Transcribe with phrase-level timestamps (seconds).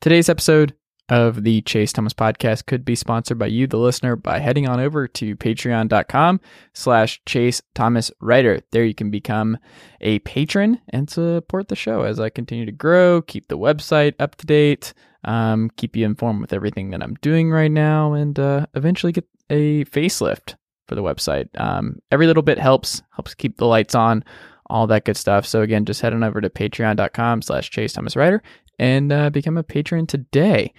[0.00, 0.74] Today's episode
[1.10, 4.80] of the Chase Thomas podcast could be sponsored by you, the listener, by heading on
[4.80, 6.40] over to patreon.com
[6.72, 8.62] slash Chase Thomas Writer.
[8.72, 9.58] There you can become
[10.00, 14.36] a patron and support the show as I continue to grow, keep the website up
[14.36, 14.94] to date,
[15.24, 19.28] um, keep you informed with everything that I'm doing right now, and uh, eventually get
[19.50, 20.54] a facelift
[20.88, 21.48] for the website.
[21.60, 24.24] Um, every little bit helps, helps keep the lights on,
[24.70, 25.44] all that good stuff.
[25.46, 28.42] So again, just head on over to patreon.com slash Chase Thomas Writer
[28.80, 30.72] and uh, become a patron today.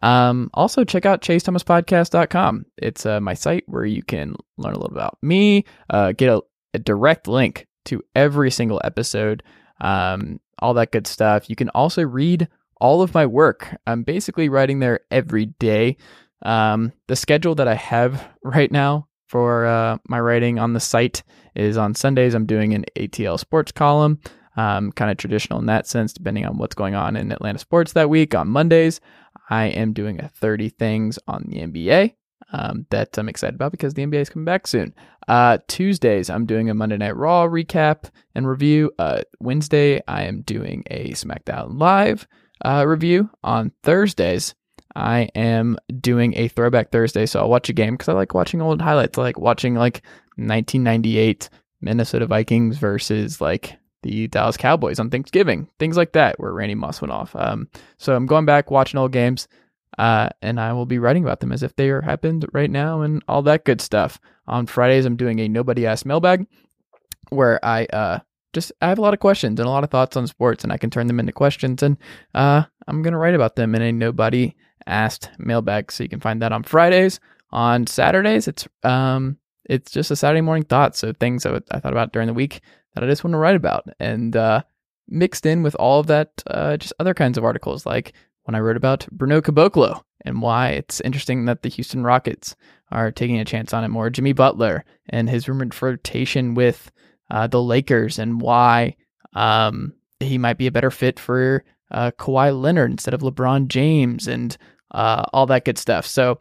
[0.00, 2.66] Um, also, check out chasethomaspodcast.com.
[2.78, 6.40] It's uh, my site where you can learn a little about me, uh, get a,
[6.72, 9.42] a, direct link to every single episode,
[9.80, 11.50] um, all that good stuff.
[11.50, 12.46] You can also read
[12.80, 13.76] all of my work.
[13.88, 15.96] I'm basically writing there every day.
[16.42, 21.24] Um, the schedule that I have right now for uh, my writing on the site
[21.56, 24.20] is on Sundays, I'm doing an ATL sports column
[24.58, 27.92] um, kind of traditional in that sense, depending on what's going on in Atlanta sports
[27.92, 28.34] that week.
[28.34, 29.00] On Mondays,
[29.48, 32.14] I am doing a 30 things on the NBA
[32.52, 34.92] um, that I'm excited about because the NBA is coming back soon.
[35.28, 38.90] Uh, Tuesdays, I'm doing a Monday Night Raw recap and review.
[38.98, 42.26] Uh, Wednesday, I am doing a SmackDown Live
[42.64, 43.30] uh, review.
[43.44, 44.56] On Thursdays,
[44.96, 47.26] I am doing a Throwback Thursday.
[47.26, 49.18] So I'll watch a game because I like watching old highlights.
[49.18, 50.02] I like watching like
[50.34, 51.48] 1998
[51.80, 57.00] Minnesota Vikings versus like the Dallas Cowboys on Thanksgiving, things like that, where Randy Moss
[57.00, 57.34] went off.
[57.34, 59.48] Um, so I'm going back watching old games,
[59.98, 63.02] uh, and I will be writing about them as if they are happened right now
[63.02, 64.20] and all that good stuff.
[64.46, 66.46] On Fridays, I'm doing a nobody asked mailbag,
[67.30, 68.20] where I uh,
[68.52, 70.72] just I have a lot of questions and a lot of thoughts on sports, and
[70.72, 71.96] I can turn them into questions, and
[72.34, 74.54] uh, I'm gonna write about them in a nobody
[74.86, 75.92] asked mailbag.
[75.92, 77.20] So you can find that on Fridays.
[77.50, 80.96] On Saturdays, it's um, it's just a Saturday morning thought.
[80.96, 82.60] So things I, I thought about during the week
[83.00, 83.86] that I just want to write about.
[84.00, 84.62] And uh,
[85.08, 88.12] mixed in with all of that, uh, just other kinds of articles, like
[88.44, 92.56] when I wrote about Bruno Caboclo and why it's interesting that the Houston Rockets
[92.90, 96.90] are taking a chance on him, or Jimmy Butler and his rumored flirtation with
[97.30, 98.96] uh, the Lakers and why
[99.34, 104.26] um, he might be a better fit for uh, Kawhi Leonard instead of LeBron James
[104.26, 104.56] and
[104.90, 106.06] uh, all that good stuff.
[106.06, 106.38] So,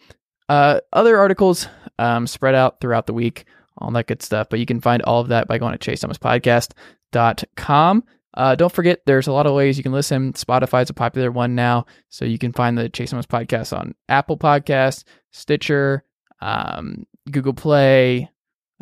[0.49, 1.67] uh, other articles
[1.99, 3.45] um, spread out throughout the week
[3.79, 4.49] all that good stuff.
[4.49, 8.03] But you can find all of that by going to chasethomaspodcast.com.
[8.37, 10.31] Uh, don't forget, there's a lot of ways you can listen.
[10.33, 13.95] Spotify is a popular one now, so you can find the Chase Thomas podcast on
[14.09, 16.03] Apple Podcasts, Stitcher,
[16.39, 18.29] um, Google Play,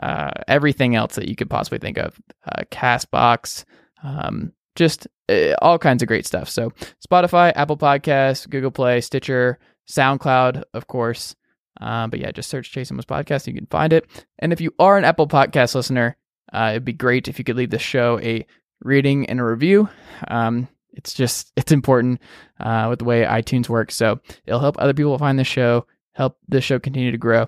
[0.03, 2.19] uh, everything else that you could possibly think of,
[2.51, 3.63] uh, Castbox,
[4.03, 6.49] um, just uh, all kinds of great stuff.
[6.49, 6.73] So
[7.07, 9.57] Spotify, Apple Podcasts, Google Play, Stitcher,
[9.89, 11.33] SoundCloud, of course.
[11.81, 13.47] Uh, but yeah, just search Chase Thomas Podcast.
[13.47, 14.05] You can find it.
[14.39, 16.17] And if you are an Apple Podcast listener,
[16.53, 18.45] uh, it'd be great if you could leave the show a
[18.81, 19.89] rating and a review.
[20.27, 22.21] Um, it's just it's important
[22.59, 26.37] uh, with the way iTunes works, so it'll help other people find the show, help
[26.47, 27.47] the show continue to grow.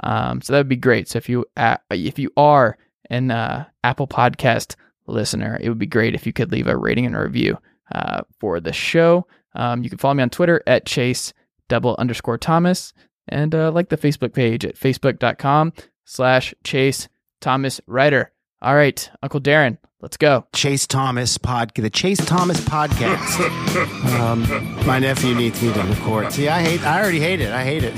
[0.00, 1.08] Um, so that would be great.
[1.08, 2.78] So if you uh, if you are
[3.10, 4.76] an uh, Apple Podcast
[5.06, 7.58] listener, it would be great if you could leave a rating and a review
[7.92, 9.26] uh, for the show.
[9.54, 11.32] Um, you can follow me on Twitter at Chase
[11.68, 12.92] double underscore Thomas
[13.28, 15.72] and uh, like the Facebook page at facebook.com
[16.04, 17.08] slash Chase
[17.40, 18.32] Thomas Writer.
[18.62, 20.46] All right, Uncle Darren, let's go.
[20.54, 21.82] Chase Thomas podcast.
[21.82, 24.18] the Chase Thomas podcast.
[24.20, 26.32] um, my nephew needs me to record.
[26.32, 26.82] See, I hate.
[26.82, 27.52] I already hate it.
[27.52, 27.94] I hate it.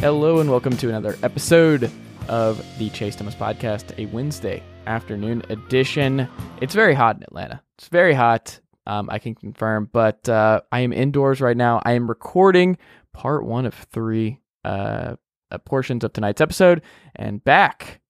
[0.00, 1.90] Hello and welcome to another episode
[2.28, 6.28] of the Chase Thomas podcast, a Wednesday afternoon edition.
[6.60, 7.62] It's very hot in Atlanta.
[7.78, 8.60] It's very hot.
[8.86, 11.82] Um, I can confirm, but uh, I am indoors right now.
[11.84, 12.78] I am recording
[13.12, 15.16] part one of three uh,
[15.50, 16.82] uh, portions of tonight's episode.
[17.16, 18.00] And back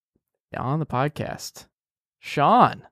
[0.55, 1.65] on the podcast,
[2.19, 2.83] Sean,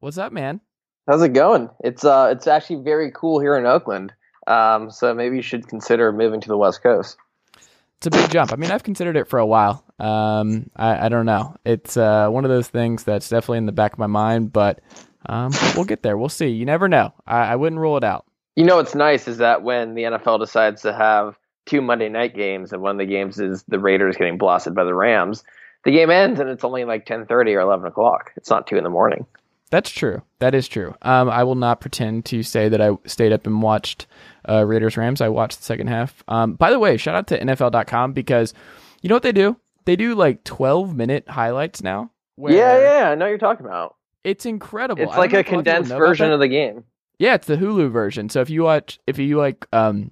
[0.00, 0.60] what's up, man?
[1.08, 1.70] How's it going?
[1.80, 4.12] It's uh, it's actually very cool here in Oakland.
[4.46, 7.16] Um, so maybe you should consider moving to the West Coast.
[7.98, 8.52] It's a big jump.
[8.52, 9.84] I mean, I've considered it for a while.
[9.98, 11.56] Um, I, I don't know.
[11.64, 14.80] It's uh, one of those things that's definitely in the back of my mind, but
[15.26, 16.18] um, we'll get there.
[16.18, 16.48] We'll see.
[16.48, 17.14] You never know.
[17.26, 18.26] I, I wouldn't rule it out.
[18.54, 22.34] You know what's nice is that when the NFL decides to have two Monday night
[22.34, 25.44] games, and one of the games is the Raiders getting blasted by the Rams.
[25.84, 28.32] The game ends, and it's only like ten thirty or eleven o'clock.
[28.36, 29.26] It's not two in the morning.
[29.70, 30.22] That's true.
[30.38, 30.94] That is true.
[31.02, 34.06] Um, I will not pretend to say that I stayed up and watched
[34.48, 35.20] uh, Raiders Rams.
[35.20, 36.22] I watched the second half.
[36.28, 38.54] Um, by the way, shout out to NFL.com because
[39.02, 39.56] you know what they do?
[39.84, 42.10] They do like 12 minute highlights now.
[42.38, 43.96] Yeah, yeah, I know what you're talking about.
[44.22, 45.02] It's incredible.
[45.02, 46.84] It's like a condensed version of the game.
[47.18, 48.28] Yeah, it's the Hulu version.
[48.28, 50.10] So if you watch, if you like, um,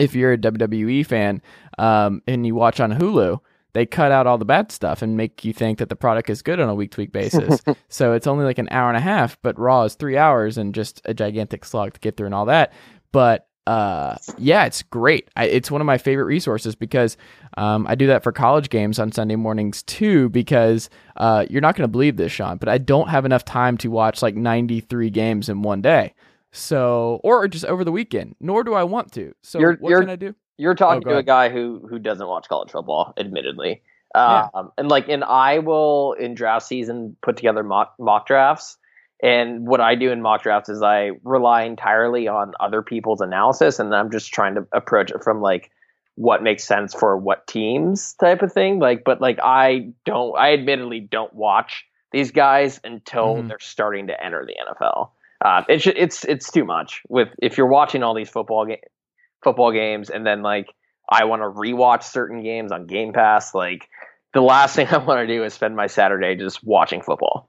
[0.00, 1.42] if you're a WWE fan,
[1.78, 3.40] um, and you watch on Hulu,
[3.74, 6.42] they cut out all the bad stuff and make you think that the product is
[6.42, 7.60] good on a week to week basis.
[7.88, 10.74] so it's only like an hour and a half, but Raw is three hours and
[10.74, 12.72] just a gigantic slog to get through and all that.
[13.12, 15.28] But uh, yeah, it's great.
[15.36, 17.16] I, it's one of my favorite resources because
[17.56, 20.28] um, I do that for college games on Sunday mornings too.
[20.30, 23.78] Because uh, you're not going to believe this, Sean, but I don't have enough time
[23.78, 26.14] to watch like 93 games in one day.
[26.52, 28.36] So, or just over the weekend.
[28.40, 29.34] Nor do I want to.
[29.42, 30.34] So, You're- what you're- can I do?
[30.58, 33.82] You're talking Oh, to a guy who who doesn't watch college football, admittedly.
[34.14, 34.48] Yeah.
[34.54, 38.76] Um, and like, and I will in draft season put together mock mock drafts.
[39.22, 43.78] And what I do in mock drafts is I rely entirely on other people's analysis,
[43.78, 45.70] and I'm just trying to approach it from like
[46.16, 48.78] what makes sense for what teams type of thing.
[48.78, 53.48] Like, but like I don't, I admittedly don't watch these guys until Mhm.
[53.48, 55.12] they're starting to enter the NFL.
[55.42, 58.82] Uh, it's it's it's too much with if you're watching all these football ga-
[59.42, 60.68] football games and then like
[61.10, 63.54] I want to rewatch certain games on Game Pass.
[63.54, 63.88] Like
[64.34, 67.48] the last thing I want to do is spend my Saturday just watching football.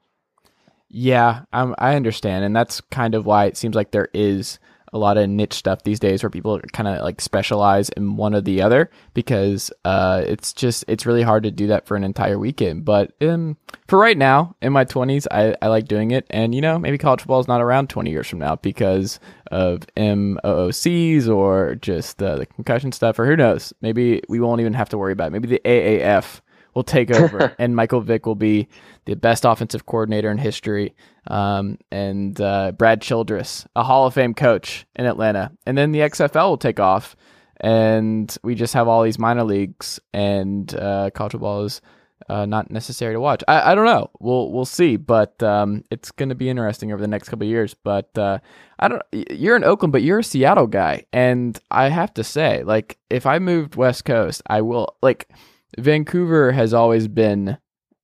[0.90, 4.60] Yeah, um, I understand, and that's kind of why it seems like there is
[4.94, 8.36] a lot of niche stuff these days where people kind of like specialize in one
[8.36, 12.04] or the other because uh, it's just it's really hard to do that for an
[12.04, 12.86] entire weekend.
[12.86, 13.58] But um,
[13.88, 16.98] for right now, in my twenties, I, I like doing it, and you know maybe
[16.98, 19.20] college football is not around twenty years from now because
[19.52, 23.74] of MOOCs or just uh, the concussion stuff, or who knows?
[23.82, 25.32] Maybe we won't even have to worry about it.
[25.32, 26.42] Maybe the AAF
[26.74, 28.68] will take over, and Michael Vick will be
[29.06, 30.96] the best offensive coordinator in history,
[31.28, 36.00] um, and uh, Brad Childress, a Hall of Fame coach in Atlanta, and then the
[36.00, 37.16] XFL will take off,
[37.60, 41.82] and we just have all these minor leagues, and uh, college football is
[42.30, 43.44] uh, not necessary to watch.
[43.48, 44.10] I, I don't know.
[44.20, 47.50] We'll we'll see, but um, it's going to be interesting over the next couple of
[47.50, 47.74] years.
[47.74, 48.40] But uh,
[48.80, 49.02] I don't.
[49.12, 53.26] You're in Oakland, but you're a Seattle guy, and I have to say, like, if
[53.26, 55.30] I moved West Coast, I will like.
[55.78, 57.58] Vancouver has always been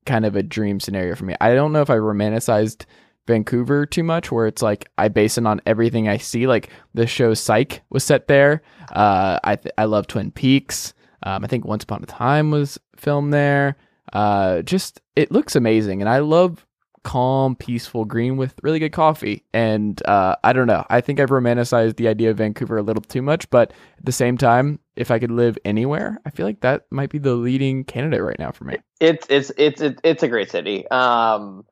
[0.06, 1.36] kind of a dream scenario for me.
[1.39, 2.86] I don't know if I romanticized
[3.27, 6.48] Vancouver too much, where it's like I base it on everything I see.
[6.48, 8.63] Like the show Psych was set there.
[8.92, 10.94] Uh, I th- I love Twin Peaks.
[11.24, 13.75] Um, I think Once Upon a Time was filmed there.
[14.13, 16.65] Uh, just it looks amazing, and I love
[17.04, 19.44] calm, peaceful green with really good coffee.
[19.54, 20.86] And uh, I don't know.
[20.89, 24.12] I think I've romanticized the idea of Vancouver a little too much, but at the
[24.12, 27.86] same time, if I could live anywhere, I feel like that might be the leading
[27.86, 28.78] candidate right now for me.
[29.00, 30.86] It's it's it's it's, a great city.
[30.92, 31.63] Um,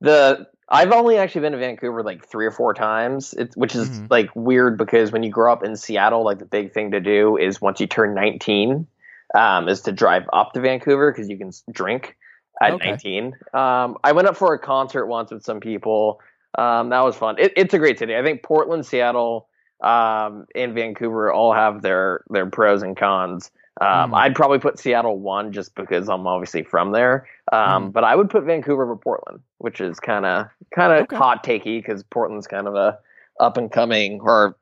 [0.00, 3.88] the I've only actually been to Vancouver like three or four times, it's, which is
[3.88, 4.10] Mhm.
[4.10, 7.36] like weird because when you grow up in Seattle, like the big thing to do
[7.36, 8.88] is once you turn 19,
[9.36, 12.16] um, is to drive up to Vancouver because you can drink
[12.60, 12.90] at Okay.
[12.90, 13.34] 19.
[13.54, 16.20] Um, I went up for a concert once with some people.
[16.58, 17.36] Um, that was fun.
[17.38, 18.16] It, it's a great city.
[18.16, 19.48] I think Portland, Seattle,
[19.82, 23.50] um, and Vancouver all have their their pros and cons.
[23.80, 24.16] Um, Mhm.
[24.18, 27.26] I'd probably put Seattle one just because I'm obviously from there.
[27.52, 27.92] Um, Mhm.
[27.92, 31.16] But I would put Vancouver over Portland, which is kind of kind of Okay.
[31.16, 32.98] hot takey because Portland's kind of a
[33.40, 34.56] up and coming, or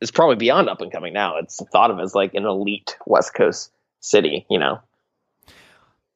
[0.00, 1.36] it's probably beyond up and coming now.
[1.36, 4.78] It's thought of as like an elite West Coast city, you know.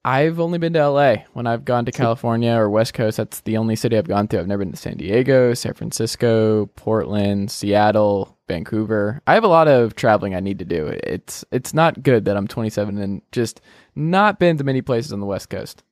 [0.08, 1.16] I've only been to LA.
[1.34, 4.38] When I've gone to California or West Coast, that's the only city I've gone to.
[4.38, 9.20] I've never been to San Diego, San Francisco, Portland, Seattle, Vancouver.
[9.26, 10.86] I have a lot of traveling I need to do.
[10.86, 13.60] It's it's not good that I'm 27 and just
[13.94, 15.82] not been to many places on the West Coast.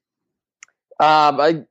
[0.99, 1.67] Um, I,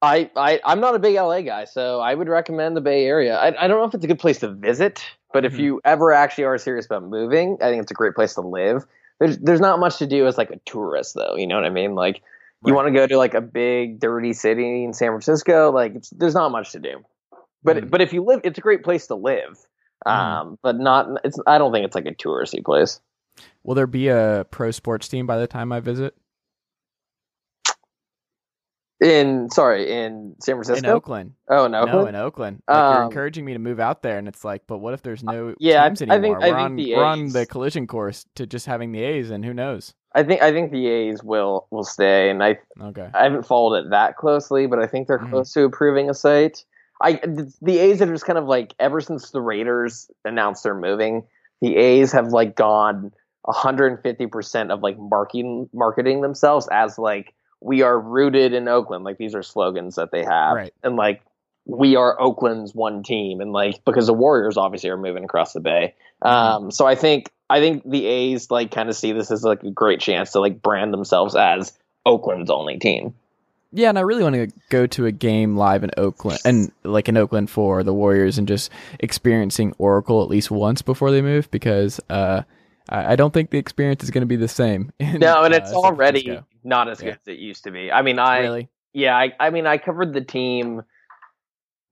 [0.00, 3.36] I, I, I'm not a big LA guy, so I would recommend the Bay Area.
[3.36, 5.58] I, I don't know if it's a good place to visit, but if Mhm.
[5.58, 8.86] you ever actually are serious about moving, I think it's a great place to live.
[9.22, 11.36] There's, there's not much to do as like a tourist, though.
[11.36, 11.94] You know what I mean?
[11.94, 12.22] Like,
[12.66, 16.10] you want to go to like a big dirty city in San Francisco, like it's,
[16.10, 17.04] there's not much to do.
[17.62, 17.90] But Mhm.
[17.90, 19.64] but if you live, it's a great place to live.
[20.04, 20.10] Mhm.
[20.12, 21.38] Um, but not it's.
[21.46, 23.00] I don't think it's like a touristy place.
[23.62, 26.16] Will there be a pro sports team by the time I visit?
[29.02, 30.94] In sorry, in San Francisco, In.
[30.94, 31.32] Oakland.
[31.48, 32.62] Oh no, No, in Oakland.
[32.68, 35.02] Like, you're Um, encouraging me to move out there, and it's like, but what if
[35.02, 36.36] there's no yeah, I- teams I think- anymore?
[36.36, 39.30] I we're think on the we're on the collision course to just having the A's,
[39.30, 39.94] and who knows?
[40.14, 43.08] I think I think the A's will will stay, and I Okay.
[43.14, 45.30] I haven't followed it that closely, but I think they're Mhm.
[45.30, 46.64] close to approving a site.
[47.00, 47.18] I
[47.60, 51.24] the A's have just kind of like ever since the Raiders announced they're moving,
[51.60, 53.10] the A's have like gone
[53.46, 59.04] 150 percent of like marketing marketing themselves as like we are rooted in Oakland.
[59.04, 60.74] Like these are slogans that they have, Right.
[60.82, 61.22] and like
[61.64, 65.60] we are Oakland's one team, and like because the Warriors obviously are moving across the
[65.60, 65.94] bay.
[66.20, 69.62] Um, so I think I think the A's like kind of see this as like
[69.62, 71.72] a great chance to like brand themselves as
[72.06, 73.14] Oakland's only team.
[73.74, 77.08] Yeah, and I really want to go to a game live in Oakland and like
[77.08, 81.50] in Oakland for the Warriors and just experiencing Oracle at least once before they move
[81.50, 82.42] because uh,
[82.88, 84.92] I, I don't think the experience is going to be the same.
[84.98, 87.12] in, No, and uh, it's already not as good Yeah.
[87.12, 87.90] as it used to be.
[87.92, 88.68] I mean, I really.
[88.92, 90.82] yeah, I, I mean, I covered the team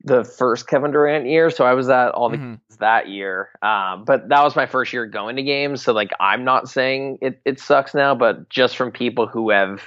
[0.02, 2.40] the first Kevin Durant year, so I was at all the Mhm.
[2.68, 3.50] games that year.
[3.60, 7.18] Um, but that was my first year going to games, so like I'm not saying
[7.20, 9.82] it it sucks now, but just from people who have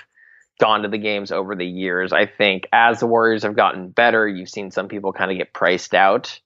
[0.60, 4.28] gone to the games over the years, I think as the Warriors have gotten better,
[4.28, 6.40] you've seen some people kind of get priced out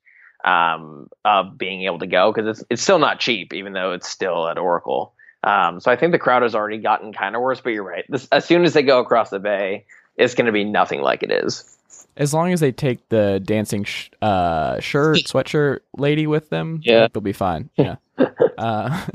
[0.47, 4.07] um, of being able to go because it's it's still not cheap, even though it's
[4.09, 5.13] still at Oracle.
[5.43, 8.05] Um, so I think the crowd has already gotten kind of worse, but you're right.
[8.09, 9.85] This, as soon as they go across the bay,
[10.15, 11.77] it's going to be nothing like it is.
[12.17, 17.07] As long as they take the dancing sh- uh, shirt, sweatshirt lady with them, Yeah.
[17.13, 17.69] they'll be fine.
[17.77, 17.97] Yeah.
[18.57, 19.05] uh,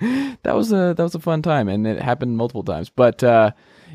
[0.00, 2.88] that was a that was a fun time, and it happened multiple times.
[2.90, 3.50] But uh,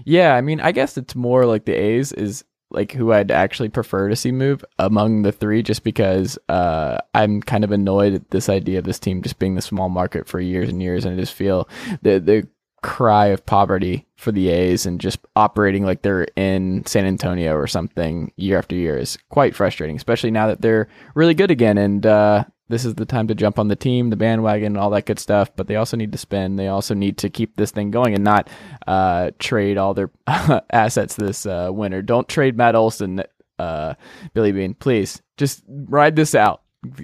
[0.06, 3.70] yeah, I mean, I guess it's more like the A's is like who I'd actually
[3.70, 8.32] prefer to see move among the three, just because uh, I'm kind of annoyed at
[8.32, 11.16] this idea of this team just being the small market for years and years, and
[11.16, 11.68] I just feel
[12.02, 12.48] the the
[12.82, 17.68] cry of poverty for the A's and just operating like they're in San Antonio or
[17.68, 21.78] something year after year is quite frustrating, especially now that they're really good again.
[21.78, 25.06] And uh, this is the time to jump on the team, the bandwagon, all that
[25.06, 25.52] good stuff.
[25.56, 26.58] But they also need to spend.
[26.58, 28.50] They also need to keep this thing going and not
[28.88, 30.10] uh, trade all their
[30.72, 32.02] assets this uh, winter.
[32.02, 33.22] Don't trade Matt Olson,
[33.60, 33.94] uh,
[34.34, 34.74] Billy Beane.
[34.74, 36.62] Please just ride this out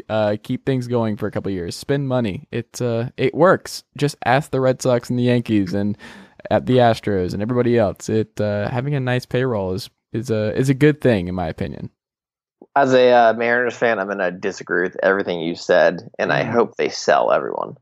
[0.10, 1.76] uh, keep things going for a couple years.
[1.76, 2.48] Spend money.
[2.52, 3.84] It uh, it works.
[3.98, 5.98] Just ask the Red Sox and the Yankees and
[6.50, 8.10] at the Astros and everybody else.
[8.10, 11.48] It uh, having a nice payroll is is a is a good thing in my
[11.48, 11.90] opinion.
[12.78, 16.44] As a uh, Mariners fan, I'm going to disagree with everything you said, and I
[16.44, 16.52] Mm.
[16.52, 17.76] hope they sell everyone.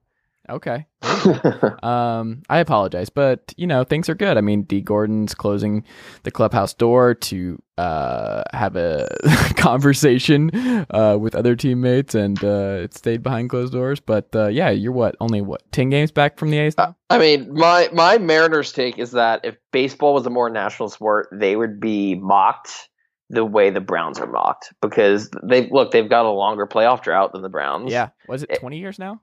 [0.50, 0.86] Okay.
[1.84, 4.38] Um, I apologize, but you know things are good.
[4.38, 5.84] I mean, Dee Gordon's closing
[6.24, 9.08] the clubhouse door to uh, have a
[9.58, 10.52] conversation
[10.90, 14.00] uh, with other teammates, and uh, it stayed behind closed doors.
[14.00, 16.96] But uh, yeah, you're what only what ten games back from the A's now?
[17.10, 21.28] I mean, my my Mariners take is that if baseball was a more national sport,
[21.32, 22.90] they would be mocked
[23.30, 27.32] the way the Browns are mocked because they look they've got a longer playoff drought
[27.34, 27.92] than the Browns.
[27.92, 29.22] Yeah, was it It- twenty years now?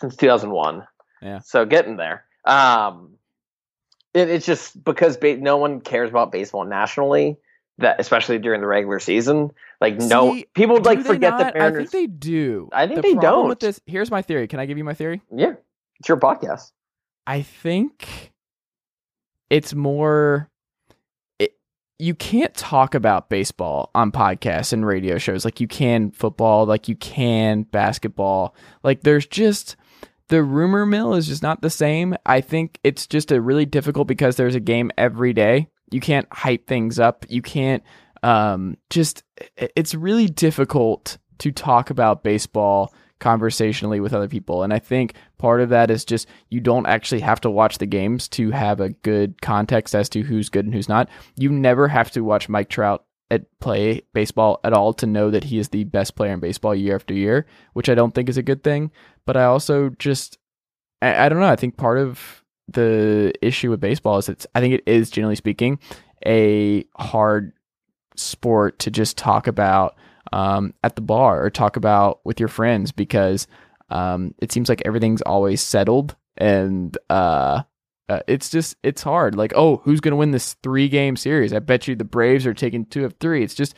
[0.00, 0.84] since 2001.
[1.22, 1.38] Yeah.
[1.38, 2.24] So getting there.
[2.44, 3.14] Um,
[4.12, 7.38] it, it's just because ba- no one cares about baseball nationally.
[7.78, 11.54] That especially during the regular season, like no people like forget not?
[11.54, 12.68] the I think they do.
[12.72, 13.48] I think the they don't.
[13.48, 14.46] With this, here's my theory.
[14.46, 15.22] Can I give you my theory?
[15.34, 15.54] yeah,
[15.98, 16.70] it's your podcast.
[17.26, 18.32] I think
[19.50, 20.48] it's more.
[21.98, 26.88] You can't talk about baseball on podcasts and radio shows like you can football, like
[26.88, 28.54] you can basketball.
[28.82, 29.76] Like there's just
[30.28, 32.16] the rumor mill is just not the same.
[32.26, 35.68] I think it's just a really difficult because there's a game every day.
[35.90, 37.26] You can't hype things up.
[37.28, 37.82] You can't
[38.22, 39.22] um just
[39.56, 42.92] it's really difficult to talk about baseball
[43.24, 44.62] conversationally with other people.
[44.62, 47.86] And I think part of that is just you don't actually have to watch the
[47.86, 51.08] games to have a good context as to who's good and who's not.
[51.34, 55.44] You never have to watch Mike Trout at play baseball at all to know that
[55.44, 58.36] he is the best player in baseball year after year, which I don't think is
[58.36, 58.90] a good thing.
[59.24, 60.36] But I also just
[61.00, 61.46] I, I don't know.
[61.46, 65.36] I think part of the issue with baseball is it's I think it is generally
[65.36, 65.78] speaking
[66.26, 67.54] a hard
[68.16, 69.96] sport to just talk about
[70.32, 73.46] um, at the bar or talk about with your friends because
[73.90, 77.62] um, it seems like everything's always settled and uh,
[78.08, 79.34] uh, it's just it's hard.
[79.36, 81.52] Like, oh, who's gonna win this three game series?
[81.52, 83.42] I bet you the Braves are taking two of three.
[83.42, 83.74] It's just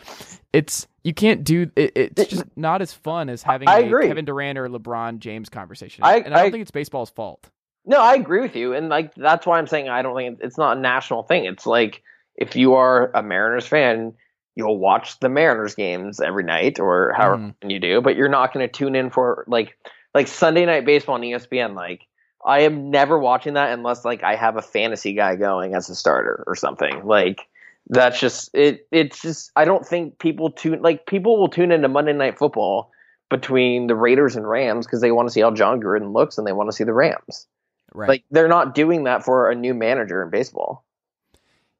[0.52, 4.08] it's you can't do it, it's just not as fun as having I a agree.
[4.08, 6.02] Kevin Durant or LeBron James conversation.
[6.02, 7.48] I- and I don't I- think it's baseball's fault.
[7.88, 10.58] No, I agree with you, and like that's why I'm saying I don't think it's
[10.58, 11.44] not a national thing.
[11.44, 12.02] It's like
[12.34, 14.14] if you are a Mariners fan,
[14.56, 17.70] you'll watch the Mariners games every night or however Mhm.
[17.70, 19.76] you do, but you're not going to tune in for like
[20.14, 21.74] like Sunday night baseball on ESPN.
[21.74, 22.06] Like
[22.44, 25.94] I am never watching that unless like I have a fantasy guy going as a
[25.94, 27.04] starter or something.
[27.04, 27.46] Like
[27.88, 28.88] that's just it.
[28.90, 32.90] It's just I don't think people tune like people will tune into Monday Night Football
[33.28, 36.46] between the Raiders and Rams because they want to see how Jon Gruden looks and
[36.46, 37.46] they want to see the Rams.
[37.92, 38.08] Right.
[38.08, 40.84] Like they're not doing that for a new manager in baseball.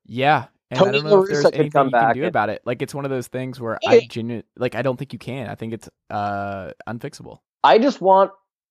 [0.05, 0.47] Yeah.
[0.71, 2.63] And Tony I don't know if there's anything come you can do and- about it.
[2.65, 5.49] Like it's one of those things where I genuinely like I don't think you can.
[5.49, 7.39] I think it's uh unfixable.
[7.63, 8.31] I just want,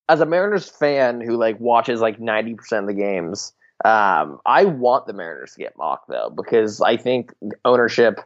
[0.09, 4.65] as a Mariners fan who like watches like ninety percent of the games, Um, I
[4.65, 7.33] want the Mariners to get mocked though because I think
[7.65, 8.19] ownership,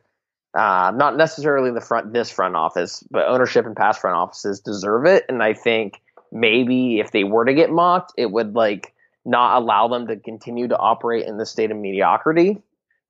[0.57, 5.05] uh, not necessarily the front this front office, but ownership and past front offices deserve
[5.05, 8.93] it, and I think maybe if they were to get mocked, it would like
[9.25, 12.61] not allow them to continue to operate in the state of mediocrity.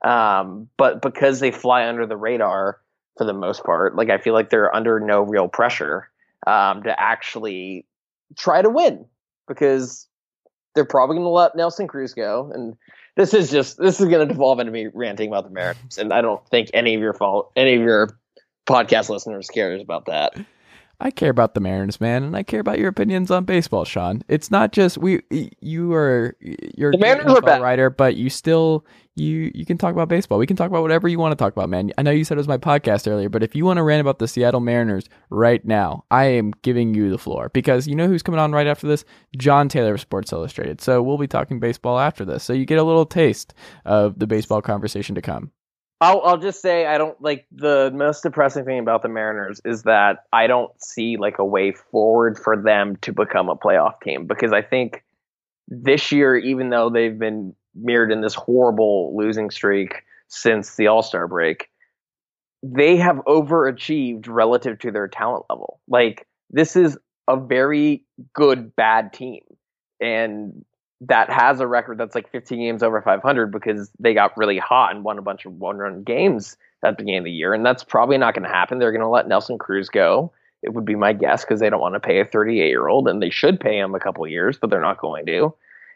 [0.03, 2.79] Um, but because they fly under the radar
[3.17, 6.09] for the most part, like I feel like they're under no real pressure
[6.47, 7.85] um, to actually
[8.37, 9.05] try to win
[9.47, 10.07] because
[10.75, 12.51] they're probably going to let Nelson Cruz go.
[12.53, 12.75] And
[13.17, 16.13] this is just this is going to devolve into me ranting about the Mariners, and
[16.13, 18.17] I don't think any of your fault, any of your
[18.67, 20.33] podcast listeners cares about that.
[21.01, 24.21] I care about the Mariners, man, and I care about your opinions on baseball, Sean.
[24.27, 25.21] It's not just we.
[25.61, 28.85] You are you're the Mariners are writer, but you still
[29.19, 30.37] you you can talk about baseball.
[30.37, 31.91] We can talk about whatever you want to talk about, man.
[31.97, 34.01] I know you said it was my podcast earlier, but if you want to rant
[34.01, 38.07] about the Seattle Mariners right now, I am giving you the floor because you know
[38.07, 39.05] who's coming on right after this?
[39.37, 40.81] Jon Tayler of Sports Illustrated.
[40.81, 42.43] So we'll be talking baseball after this.
[42.43, 43.53] So you get a little taste
[43.85, 45.51] of the baseball conversation to come.
[46.01, 49.83] I'll I'll just say I don't like the most depressing thing about the Mariners is
[49.83, 54.25] that I don't see like a way forward for them to become a playoff team
[54.25, 55.03] because I think
[55.67, 61.03] this year, even though they've been mirrored in this horrible losing streak since the All
[61.03, 61.69] Star break,
[62.63, 65.79] they have overachieved relative to their talent level.
[65.87, 66.97] Like this is
[67.27, 69.41] a very good bad team,
[70.01, 70.65] and
[71.01, 74.93] that has a record that's like 15 games over 500 because they got really hot
[74.93, 77.53] and won a bunch of one run games at the beginning of the year.
[77.53, 78.79] And that's probably not going to happen.
[78.79, 80.31] They're going to let Nelson Cruz go.
[80.61, 83.07] It would be my guess because they don't want to pay a 38 year old
[83.07, 85.53] and they should pay him a couple years, but they're not going to.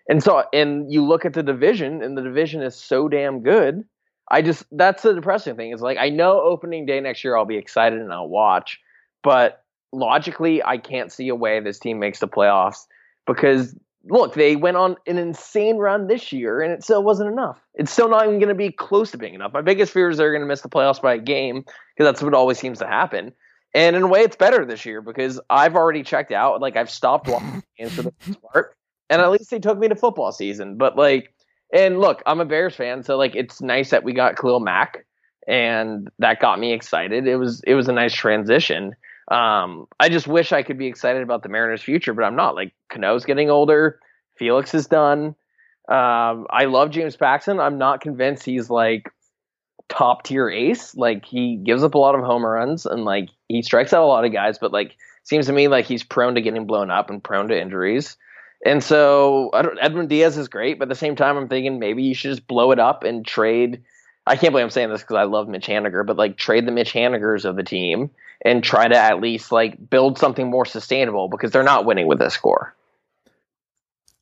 [0.10, 3.84] And so, and you look at the division and the division is so damn good.
[4.30, 7.46] I just, that's the depressing thing is like, I know opening day next year I'll
[7.46, 8.80] be excited and I'll watch,
[9.24, 12.88] but logically, I can't see a way this team makes the playoffs
[13.28, 17.60] because look, they went on an insane run this year, and it still wasn't enough.
[17.74, 19.54] It's still not even going to be close to being enough.
[19.54, 22.22] My biggest fear is they're going to miss the playoffs by a game because that's
[22.22, 23.34] what always seems to happen.
[23.74, 26.62] And in a way, it's better this year because I've already checked out.
[26.62, 28.76] Like I've stopped watching games for the most part,
[29.14, 30.78] and at least they took me to football season.
[30.78, 31.34] But like,
[31.72, 35.06] and look, I'm a Bears fan, so like, it's nice that we got Khalil Mack,
[35.48, 37.28] and that got me excited.
[37.28, 38.96] It was it was a nice transition.
[39.30, 42.56] Um, I just wish I could be excited about the Mariners' future, but I'm not.
[42.56, 44.00] Like Cano's getting older,
[44.36, 45.36] Felix is done.
[45.90, 47.60] Um, I love James Paxton.
[47.60, 49.10] I'm not convinced he's like
[49.90, 50.96] top tier ace.
[50.96, 54.08] Like he gives up a lot of home runs and like he strikes out a
[54.08, 57.10] lot of guys, but like seems to me like he's prone to getting blown up
[57.10, 58.18] and prone to injuries.
[58.66, 62.16] And so Edwin Diaz is great, but at the same time, I'm thinking maybe you
[62.16, 63.84] should just blow it up and trade.
[64.26, 66.72] I can't believe I'm saying this because I love Mitch Haniger, but like trade the
[66.72, 68.10] Mitch Hanigers of the team
[68.44, 72.20] and try to at least like build something more sustainable because they're not winning with
[72.20, 72.74] this score.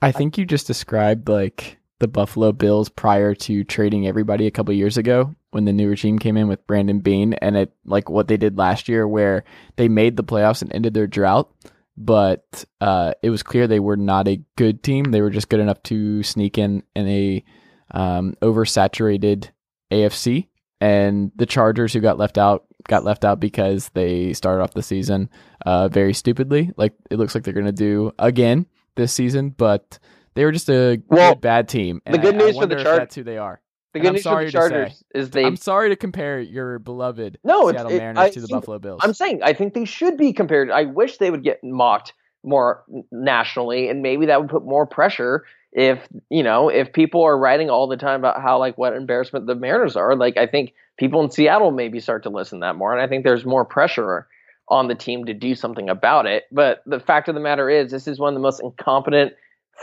[0.02, 4.74] I think you just described like the Buffalo Bills prior to trading everybody a couple
[4.74, 8.28] years ago when the new regime came in with Brandon Beane and it like what
[8.28, 9.44] they did last year where
[9.76, 11.52] they made the playoffs and ended their drought
[11.98, 15.60] but uh, it was clear they were not a good team they were just good
[15.60, 17.44] enough to sneak in in a
[17.92, 19.50] um, oversaturated
[19.92, 20.48] AFC
[20.82, 24.82] and the Chargers who got left out got left out because they started off the
[24.82, 25.30] season
[25.66, 26.72] uh, very stupidly.
[26.76, 30.00] Like it looks like they're going to do again this season, but
[30.34, 32.02] they were just a well, bad team.
[32.06, 33.62] the good news for the Chargers, that's who they are.
[33.94, 35.44] The good news for the Chargers is they.
[35.44, 39.02] I'm sorry to compare your beloved no, Seattle it, Mariners I, to the Buffalo Bills.
[39.04, 40.72] I'm saying I think they should be compared.
[40.72, 45.46] I wish they would get mocked more nationally, and maybe that would put more pressure
[45.74, 49.46] if you know if people are writing all the time about how like what embarrassment
[49.46, 50.16] the Mariners are.
[50.16, 52.94] Like I think people in Seattle maybe start to listen that more.
[52.94, 54.28] And I think there's more pressure
[54.68, 56.46] on the team to do something about it.
[56.52, 59.34] But the fact of the matter is, this is one of the most incompetent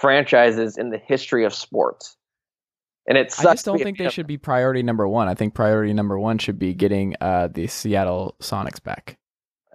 [0.01, 2.17] franchises in the history of sports.
[3.09, 5.29] And it's I just don't think they should be priority number one.
[5.29, 9.17] I think priority number one should be getting uh, the Seattle Sonics back.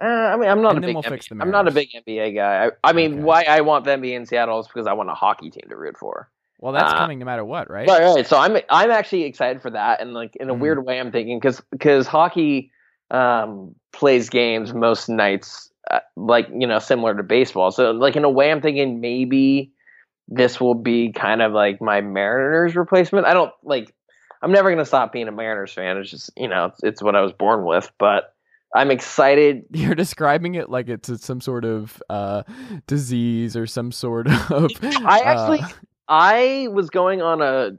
[0.00, 2.66] Uh, I mean, I'm not and a big we'll I'm not a big NBA guy.
[2.66, 3.22] I, I mean, okay.
[3.22, 5.64] why I want them to be in Seattle is because I want a hockey team
[5.68, 6.30] to root for.
[6.60, 7.88] Well, that's uh, coming no matter what, right?
[7.88, 8.26] Right, right.
[8.26, 10.60] So I'm I'm actually excited for that, and like in a mm.
[10.60, 12.70] weird way, I'm thinking because because hockey
[13.10, 17.72] um, plays games most nights, uh, like you know, similar to baseball.
[17.72, 19.72] So like in a way, I'm thinking maybe
[20.28, 23.26] this will be kind of like my Mariners replacement.
[23.26, 23.94] I don't like.
[24.42, 25.96] I'm never gonna stop being a Mariners fan.
[25.98, 28.30] It's just you know, it's, it's what I was born with, but.
[28.76, 29.66] I'm excited.
[29.70, 32.42] You're describing it like it's some sort of uh,
[32.88, 34.68] disease or some sort of.
[34.82, 35.68] I actually, uh,
[36.08, 37.78] I was going on a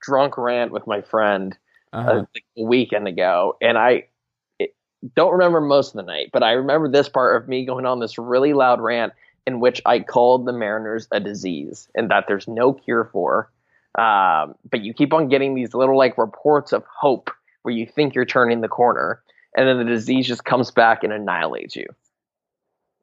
[0.00, 1.56] drunk rant with my friend
[1.92, 2.10] uh, uh-huh.
[2.10, 4.04] uh, like a weekend ago, and I
[4.58, 4.74] it,
[5.16, 8.00] don't remember most of the night, but I remember this part of me going on
[8.00, 9.12] this really loud rant
[9.46, 13.50] in which I called the Mariners a disease and that there's no cure for.
[13.98, 17.30] Um, but you keep on getting these little like reports of hope
[17.62, 19.20] where you think you're turning the corner,
[19.56, 21.86] and then the disease just comes back and annihilates you.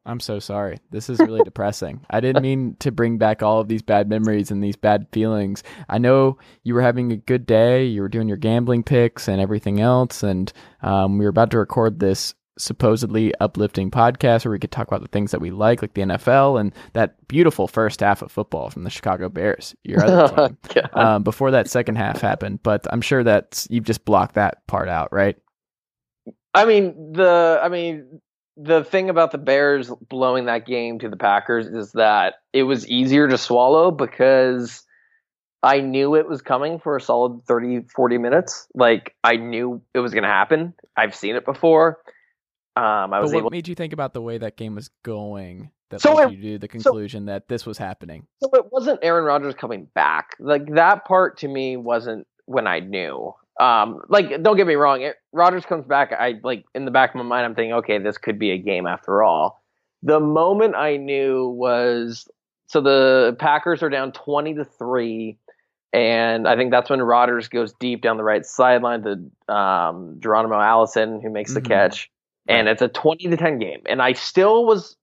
[0.06, 0.78] I'm so sorry.
[0.92, 2.06] This is really depressing.
[2.10, 5.64] I didn't mean to bring back all of these bad memories and these bad feelings.
[5.90, 7.86] I know you were having a good day.
[7.86, 10.22] You were doing your gambling picks and everything else.
[10.22, 14.88] And um, we were about to record this supposedly uplifting podcast where we could talk
[14.88, 18.32] about the things that we like, like the NFL and that beautiful first half of
[18.32, 22.62] football from the Chicago Bears, your other team, um, before that second half happened.
[22.64, 25.38] But I'm sure that you've just blocked that part out, right?
[26.54, 28.22] I mean the I mean
[28.58, 32.88] the thing about the Bears blowing that game to the Packers is that it was
[32.88, 34.84] easier to swallow because
[35.62, 38.68] I knew it was coming for a solid 30, 40 minutes.
[38.74, 40.74] Like I knew it was going to happen.
[40.96, 42.00] I've seen it before.
[42.78, 43.50] Um, I was but what able.
[43.52, 46.52] made you think about the way that game was going that So led it- you
[46.54, 48.28] to the conclusion that this was happening?
[48.44, 50.36] So it wasn't Aaron Rodgers coming back.
[50.40, 53.34] Like that part to me wasn't when I knew.
[53.60, 56.12] Um, like don't get me wrong, it, Rodgers comes back.
[56.12, 58.58] I like in the back of my mind, I'm thinking, okay, this could be a
[58.58, 59.64] game after all.
[60.04, 62.28] The moment I knew was
[62.68, 65.38] so the Packers are down twenty to three,
[65.94, 70.60] and I think that's when Rodgers goes deep down the right sideline to um, Geronimo
[70.60, 71.68] Allison, who makes the Mhm.
[71.68, 72.12] catch,
[72.48, 73.82] and it's a twenty to ten game.
[73.88, 74.96] And I still was,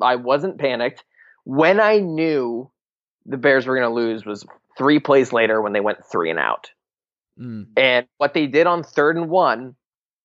[0.00, 1.04] I wasn't panicked
[1.44, 2.70] when I knew
[3.26, 4.44] the Bears were going to lose was
[4.76, 6.70] three plays later when they went three and out.
[7.40, 7.66] Mm.
[7.76, 9.74] And what they did on third and one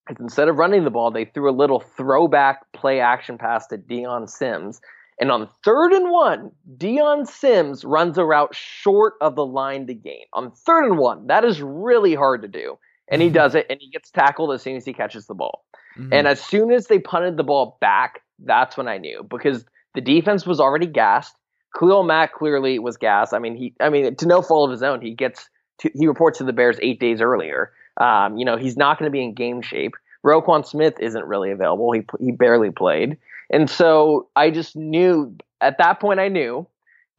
[0.09, 3.77] is instead of running the ball, they threw a little throwback play action pass to
[3.77, 4.81] Dion Sims.
[5.21, 9.93] And on third and one, Dion Sims runs a route short of the line to
[9.93, 10.25] gain.
[10.33, 12.79] On third and one, that is really hard to do.
[13.09, 15.65] And he does it, and he gets tackled as soon as he catches the ball.
[15.99, 16.09] Mhm.
[16.11, 20.01] And as soon as they punted the ball back, that's when I knew because the
[20.01, 21.35] defense was already gassed.
[21.77, 23.33] Khalil Mack clearly was gassed.
[23.33, 26.07] I mean, he, I mean, to no fault of his own, he gets to, he
[26.07, 27.71] reports to the Bears eight days earlier.
[27.97, 29.93] Um, you know, he's not going to be in game shape.
[30.25, 31.91] Roquan Smith isn't really available.
[31.91, 33.17] He he barely played,
[33.49, 36.67] and so I just knew at that point I knew.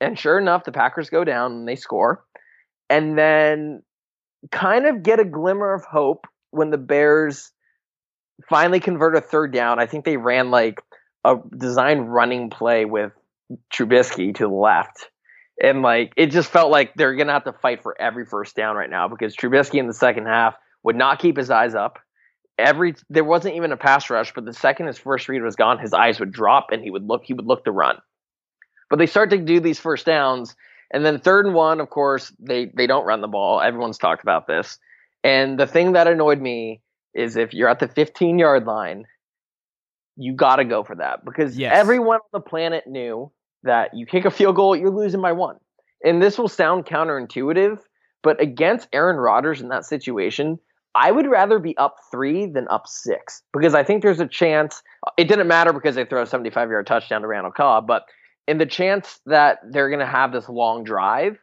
[0.03, 2.25] And sure enough, the Packers go down and they score,
[2.89, 3.83] and then
[4.51, 7.53] kind of get a glimmer of hope when the Bears
[8.49, 9.79] finally convert a third down.
[9.79, 10.81] I think they ran like
[11.25, 13.13] a design running play with
[13.73, 15.09] Trubisky to the left.
[15.63, 18.77] And like it just felt like they're gonna have to fight for every first down
[18.77, 21.99] right now because Trubisky in the second half would not keep his eyes up.
[22.59, 25.79] Every there wasn't even a pass rush, but the second his first read was gone,
[25.79, 27.99] his eyes would drop and he would look he would look to run.
[28.89, 30.57] But they start to do these first downs,
[30.91, 33.61] and then third and one, of course, they they don't run the ball.
[33.61, 34.79] Everyone's talked about this.
[35.23, 36.81] And the thing that annoyed me
[37.15, 39.05] is if you're at the 15 yard line,
[40.17, 41.73] you got to go for that because Yes.
[41.77, 43.31] everyone on the planet knew
[43.63, 45.57] that you kick a field goal, you're losing by one.
[46.05, 47.79] And this will sound counterintuitive,
[48.23, 50.59] but against Aaron Rodgers in that situation,
[50.95, 54.83] I would rather be up three than up six because I think there's a chance.
[55.17, 58.05] It didn't matter because they throw a 75 yard touchdown to Randall Cobb, but
[58.49, 61.39] in the chance that they're going to have this long drive,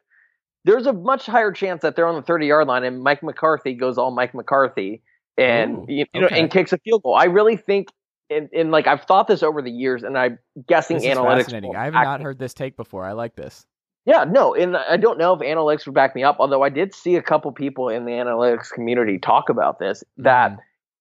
[0.65, 3.73] there's a much higher chance that they're on the 30 yard line and Mike McCarthy
[3.73, 5.01] goes all Mike McCarthy
[5.38, 7.15] and Ooh, you, you know and kicks a field goal.
[7.15, 7.89] I really think
[8.30, 11.43] in, in like I've thought this over the years and I'm guessing analytics.
[11.43, 11.76] fascinating.
[11.76, 13.06] I have not heard this take before.
[13.06, 13.65] I like this.
[14.06, 16.38] Yeah, no, and I don't know if analytics would back me up.
[16.39, 20.52] Although I did see a couple people in the analytics community talk about this that
[20.52, 20.58] Mhm.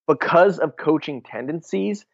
[0.08, 2.04] because of coaching tendencies,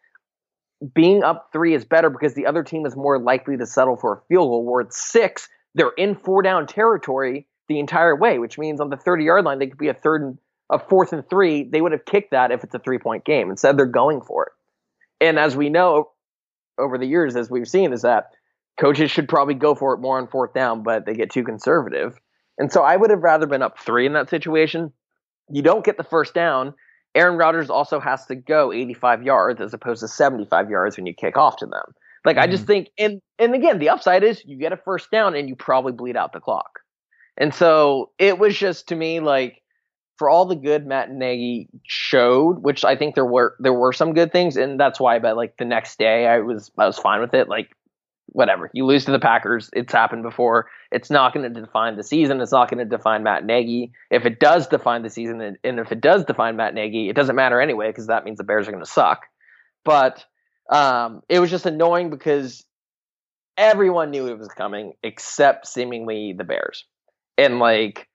[0.94, 4.14] being up three is better because the other team is more likely to settle for
[4.14, 4.64] a field goal.
[4.64, 8.96] Where it's six, they're in four down territory the entire way, which means on the
[8.96, 10.38] thirty yard line they could be a third and
[10.72, 11.64] a fourth and three.
[11.64, 13.50] They would have kicked that if it's a three point game.
[13.50, 14.52] Instead, they're going for it.
[15.24, 16.10] And as we know
[16.78, 18.30] over the years, as we've seen, is that
[18.80, 22.18] coaches should probably go for it more on fourth down, but they get too conservative.
[22.58, 24.92] And so I would have rather been up three in that situation.
[25.50, 26.74] You don't get the first down.
[27.14, 31.14] Aaron Rodgers also has to go 85 yards as opposed to 75 yards when you
[31.14, 31.94] kick off to them.
[32.24, 32.72] Like I just mm-hmm.
[32.72, 35.92] think, and and again, the upside is you get a first down and you probably
[35.92, 36.80] bleed out the clock.
[37.36, 39.61] And so it was just to me like
[40.16, 44.14] for all the good Matt Nagy showed, which I think there were there were some
[44.14, 45.18] good things, and that's why.
[45.18, 47.48] But like the next day, I was I was fine with it.
[47.48, 47.70] Like
[48.26, 50.68] whatever, you lose to the Packers, it's happened before.
[50.90, 52.40] It's not going to define the season.
[52.40, 53.92] It's not going to define Matt Nagy.
[54.10, 57.16] If it does define the season, and, and if it does define Matt Nagy, it
[57.16, 59.26] doesn't matter anyway because that means the Bears are going to suck.
[59.84, 60.24] But
[60.70, 62.64] um, it was just annoying because
[63.56, 66.84] everyone knew it was coming except seemingly the Bears,
[67.36, 68.08] and like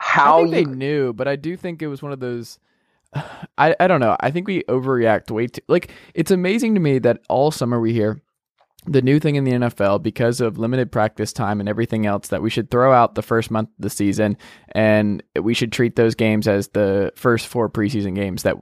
[0.00, 2.58] how I think you they knew, but I do think it was one of those.
[3.58, 4.16] I, I don't know.
[4.18, 5.60] I think we overreact way too.
[5.68, 8.20] Like it's amazing to me that all summer we hear
[8.86, 12.40] the new thing in the NFL because of limited practice time and everything else that
[12.40, 14.38] we should throw out the first month of the season
[14.72, 18.56] and we should treat those games as the first four preseason games that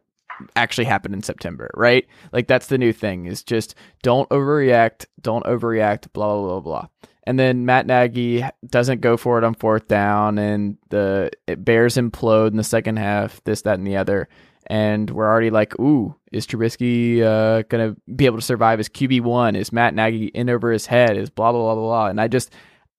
[0.56, 2.04] actually happened in September, right?
[2.32, 6.86] Like that's the new thing is just don't overreact, don't overreact, blah blah blah blah.
[7.28, 12.52] And then Matt Nagy doesn't go for it on fourth down, and the Bears implode
[12.52, 14.30] in the second half, this, that, and the other.
[14.66, 19.20] And we're already like, ooh, is Trubisky uh, to be able to survive as QB
[19.20, 19.56] one?
[19.56, 21.18] Is Matt Nagy in over his head?
[21.18, 22.06] Is blah blah blah blah blah.
[22.06, 22.50] And I just,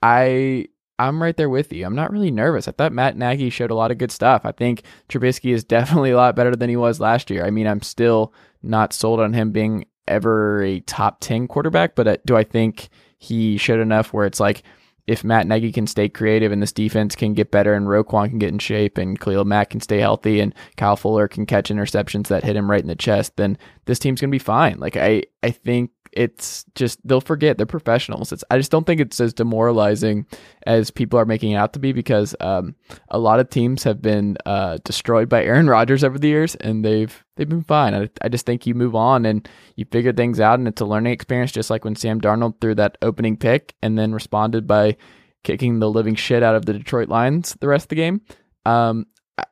[0.04, 0.68] I
[1.00, 1.84] I'm right there with you.
[1.84, 2.68] I'm not really nervous.
[2.68, 4.44] I thought Matt Nagy showed a lot of good stuff.
[4.46, 7.48] I think Trubisky is definitely a lot better than he was last year.
[7.48, 12.08] I mean, I'm still not sold on him being ever a top 10 quarterback, but
[12.08, 12.90] uh, do I think
[13.20, 14.64] he showed enough where it's like,
[15.08, 18.38] if Matt Nagy can stay creative and this defense can get better and Roquan can
[18.38, 22.28] get in shape and Khalil Mack can stay healthy and Kyle Fuller can catch interceptions
[22.28, 24.78] that hit him right in the chest, then this team's to be fine.
[24.80, 28.32] Like I, I think it's just they'll forget they're professionals.
[28.32, 30.26] It's I just don't think it's as demoralizing
[30.66, 32.76] as people are making it out to be because um,
[33.10, 36.84] a lot of teams have been uh, destroyed by Aaron Rodgers over the years and
[36.84, 37.94] they've they've been fine.
[37.94, 40.86] I, I just think you move on and you figure things out and it's a
[40.86, 44.98] learning experience, just like when Sam Darnold threw that opening pick and then responded by
[45.44, 48.22] kicking the living shit out of the Detroit Lions the rest of the game.
[48.66, 49.06] Um,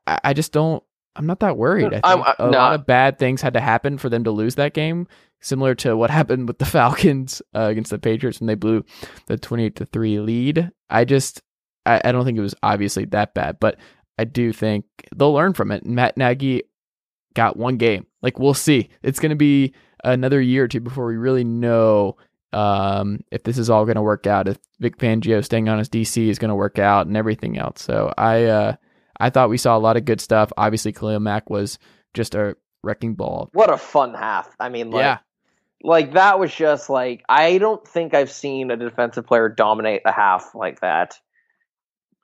[0.05, 0.83] I, I just don't.
[1.15, 1.95] I'm not that worried.
[1.95, 4.75] I think a lot of bad things had to happen for them to lose that
[4.75, 5.07] game
[5.41, 8.83] similar to what happened with the Falcons uh, against the Patriots when they blew
[9.27, 10.71] the 28 to 3 lead.
[10.89, 11.41] I just,
[11.85, 13.77] I, I, don't think it was obviously that bad, but
[14.17, 15.85] I do think they'll learn from it.
[15.85, 16.63] Matt Nagy
[17.33, 18.05] got one game.
[18.21, 18.89] Like, we'll see.
[19.03, 19.73] It's going to be
[20.03, 22.17] another year or two before we really know
[22.53, 25.89] um, if this is all going to work out, if Vic Fangio staying on his
[25.89, 27.83] DC is going to work out and everything else.
[27.83, 28.75] So I, uh,
[29.19, 30.51] I thought we saw a lot of good stuff.
[30.57, 31.77] Obviously, Khalil Mack was
[32.13, 33.49] just a wrecking ball.
[33.53, 34.55] What a fun half!
[34.59, 35.17] I mean, like, yeah
[35.83, 40.11] like that was just like I don't think I've seen a defensive player dominate a
[40.11, 41.19] half like that.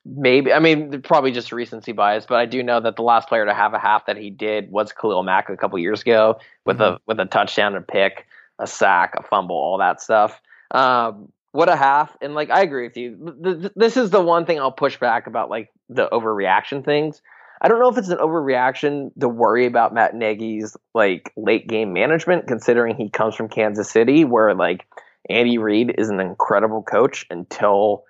[0.05, 3.45] Maybe I mean probably just recency bias, but I do know that the last player
[3.45, 6.77] to have a half that he did was Khalil Mack a couple years ago with
[6.77, 6.95] mm-hmm.
[6.95, 8.25] a with a touchdown, a pick,
[8.59, 10.41] a sack, a fumble, all that stuff.
[10.71, 12.17] Um, what a half!
[12.21, 13.71] And like I agree with you.
[13.75, 17.21] This is the one thing I'll push back about like the overreaction things
[17.63, 21.93] I don't know if it's an overreaction to worry about Matt Nagy's like late game
[21.93, 24.85] management, considering he comes from Kansas City, where like
[25.29, 28.03] Andy Reid is an incredible coach until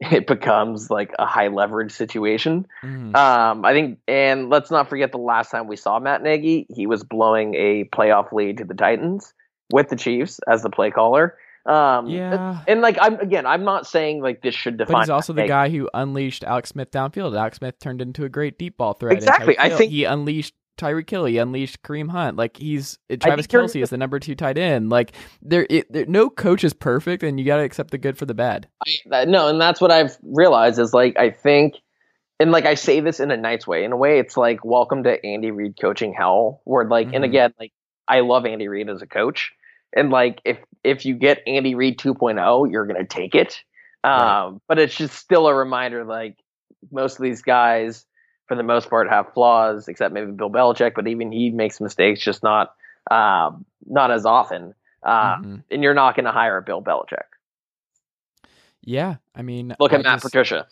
[0.00, 2.66] it becomes like a high leverage situation.
[2.82, 3.14] Mm.
[3.14, 6.86] Um, I think, and let's not forget the last time we saw Matt Nagy, he
[6.86, 9.34] was blowing a playoff lead to the Titans
[9.70, 11.36] with the Chiefs as the play caller.
[11.66, 14.92] Um, yeah, and, like I'm again, I'm not saying like this should define.
[14.92, 17.36] But he's also the guy who unleashed Alex Smith downfield.
[17.38, 19.14] Alex Smith turned into a great deep ball threat.
[19.14, 21.24] Exactly, I think he unleashed Tyreek Hill.
[21.24, 22.36] He unleashed Kareem Hunt.
[22.36, 24.90] Like he's Travis Kelce is the number two tight end.
[24.90, 28.18] Like there, it, there, no coach is perfect, and you got to accept the good
[28.18, 28.68] for the bad.
[29.10, 31.76] I, no, and that's what I've realized is like I think,
[32.40, 33.84] and like I say this in a nice way.
[33.84, 36.60] In a way, it's like welcome to Andy Reid coaching hell.
[36.64, 37.16] Where like, mm-hmm.
[37.16, 37.72] and again, like
[38.08, 39.52] I love Andy Reid as a coach
[39.94, 43.62] and like if if you get Andy Reid 2.0, you're gonna take it.
[44.04, 44.44] Right.
[44.44, 46.36] Um, but it's just still a reminder, like
[46.92, 48.04] most of these guys,
[48.46, 50.92] for the most part, have flaws, except maybe Bill Belichick.
[50.94, 52.74] But even he makes mistakes, just not
[53.10, 54.74] um, not as often.
[55.02, 55.56] Uh, mm-hmm.
[55.70, 57.24] And you're not going to hire a Bill Belichick.
[58.82, 60.32] Yeah, I mean, look at I Matt just...
[60.32, 60.66] Patricia.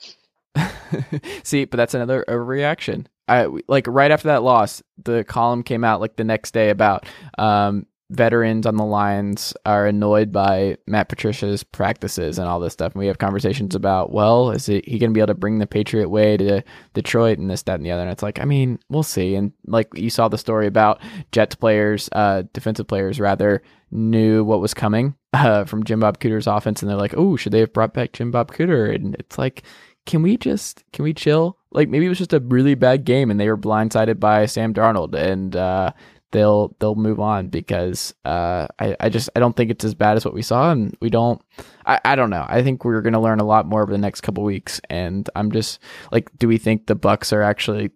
[1.45, 3.07] See, but that's another overreaction.
[3.29, 7.07] I like right after that loss, the column came out like the next day about
[7.39, 12.93] um, veterans on the lines are annoyed by Matt Patricia's practices and all this stuff.
[12.93, 15.67] And we have conversations about, well, is he going to be able to bring the
[15.67, 16.63] Patriot way to
[16.95, 18.03] Detroit and this, that, and the other?
[18.03, 19.35] And it's like, I mean, we'll see.
[19.35, 21.01] And like you saw the story about
[21.33, 26.47] Jets players, uh, defensive players rather, knew what was coming uh, from Jim Bob Cooter's
[26.47, 26.83] offense.
[26.83, 28.95] And they're like, oh, should they have brought back Jim Bob Cooter?
[28.95, 29.63] And it's like,
[30.05, 31.59] can we just, can we chill?
[31.71, 34.75] Like maybe it was just a really bad game and they were blindsided by Sam
[34.75, 35.93] Darnold and, uh,
[36.33, 40.17] they'll they'll move on because uh, I I just I don't think it's as bad
[40.17, 41.41] as what we saw, and we don't.
[41.87, 42.45] I, I don't know.
[42.49, 45.29] I think we're going to learn a lot more over the next couple weeks, and
[45.37, 45.79] I'm just
[46.11, 47.91] like, do we think the Bucs are actually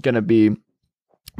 [0.00, 0.56] going to be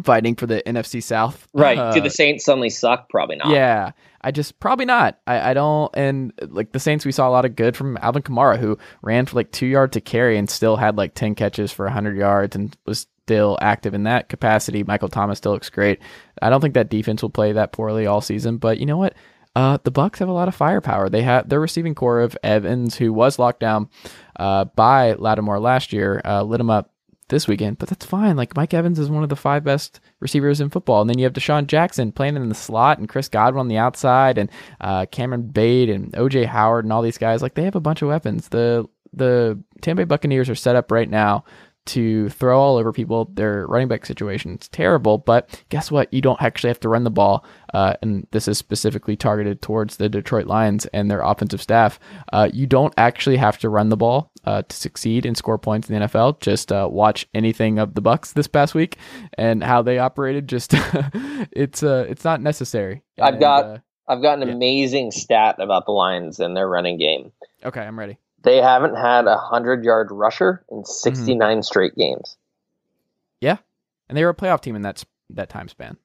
[0.05, 1.47] fighting for the NFC South?
[1.53, 1.79] Right.
[1.79, 3.09] Uh, do the Saints suddenly suck?
[3.09, 3.51] Probably not.
[3.51, 3.93] Yeah.
[4.23, 5.19] I just probably not.
[5.27, 8.23] I, I don't and like the Saints we saw a lot of good from Alvin
[8.23, 11.73] Kamara who ran for like two yards to carry and still had like ten catches
[11.73, 14.83] for hundred yards and was still active in that capacity.
[14.83, 16.01] Michael Thomas still looks great.
[16.43, 19.15] I don't think that defense will play that poorly all season, but you know what?
[19.55, 21.09] Uh, the Bucs have a lot of firepower.
[21.09, 23.89] They have their receiving corps of Evans, who was locked down
[24.35, 26.91] uh, by Lattimore last year, uh, lit him up
[27.29, 28.35] this weekend, but that's fine.
[28.37, 31.25] Like Mike Evans is one of the five best receivers in football, and then you
[31.25, 35.07] have DeSean Jackson playing in the slot, and Chris Godwin on the outside, and uh,
[35.07, 37.43] Cameron Brate and OJ Howard and all these guys.
[37.43, 38.49] Like they have a bunch of weapons.
[38.49, 41.45] The the Tampa Bay Buccaneers are set up right now
[41.87, 43.31] to throw all over people.
[43.35, 46.13] Their running back situation is terrible, but guess what?
[46.13, 47.45] You don't actually have to run the ball.
[47.75, 51.99] Uh, and this is specifically targeted towards the Detroit Lions and their offensive staff.
[52.33, 55.89] Uh, you don't actually have to run the ball uh, to succeed and score points
[55.89, 56.41] in the NFL.
[56.41, 58.97] Just uh, watch anything of the Bucs this past week
[59.35, 60.49] and how they operated.
[60.49, 63.03] Just it's uh, it's not necessary.
[63.21, 64.55] I've And, got uh, I've got an yeah.
[64.55, 67.33] amazing stat about the Lions and their running game.
[67.65, 67.81] okay.
[67.81, 68.19] I'm ready.
[68.43, 70.85] They haven't had a hundred yard rusher in hmm.
[70.85, 72.37] 69 straight games.
[73.41, 73.59] Yeah,
[74.09, 75.97] and they were a playoff team in that that time span.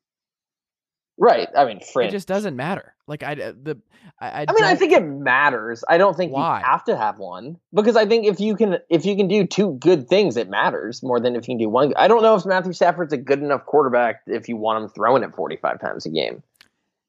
[1.18, 1.48] Right.
[1.56, 2.94] I mean, It just doesn't matter.
[3.08, 3.80] Like I uh, the
[4.20, 5.84] I, I, I mean, I think it matters.
[5.88, 6.60] I don't think Why?
[6.60, 9.46] you have to have one because I think if you can if you can do
[9.46, 11.94] two good things, it matters more than if you can do one.
[11.96, 15.24] I don't know if Matthew Stafford's a good enough quarterback if you want him throwing
[15.24, 16.44] it forty five times a game,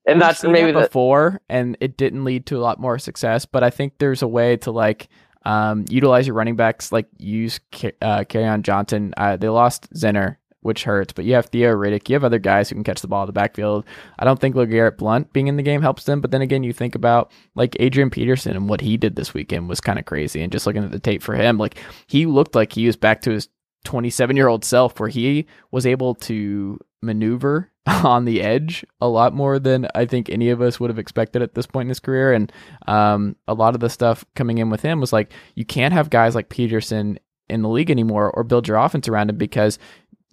[0.07, 3.45] and that's maybe the, before, and it didn't lead to a lot more success.
[3.45, 5.09] But I think there's a way to like
[5.45, 7.61] um, utilize your running backs, like use
[8.03, 9.15] uh, on Johnson.
[9.17, 12.09] Uh, they lost Zenner, which hurts, but you have Theo Riddick.
[12.09, 13.85] You have other guys who can catch the ball in the backfield.
[14.19, 16.21] I don't think LeGarrette Blunt being in the game helps them.
[16.21, 19.69] But then again, you think about like Adrian Peterson and what he did this weekend
[19.69, 20.43] was kind of crazy.
[20.43, 23.23] And just looking at the tape for him, like he looked like he was back
[23.23, 23.49] to his
[23.85, 27.71] 27 year old self where he was able to maneuver
[28.05, 31.43] on the edge a lot more than I think any of us would have expected
[31.43, 32.33] at this point in his career.
[32.33, 32.53] And
[32.87, 36.11] um, a lot of the stuff coming in with him was like, you can't have
[36.11, 37.19] guys like Peterson
[37.49, 39.79] in the league anymore or build your offense around him because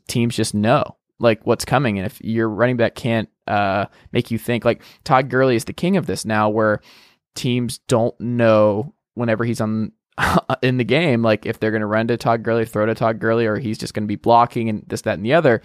[0.08, 2.00] teams just know like what's coming.
[2.00, 5.74] And if your running back can't uh, make you think, like Todd Gurley is the
[5.74, 6.82] king of this now, where
[7.36, 9.92] teams don't know whenever he's on
[10.64, 13.20] in the game, like if they're going to run to Todd Gurley, throw to Todd
[13.20, 15.62] Gurley, or he's just going to be blocking and this, that, and the other.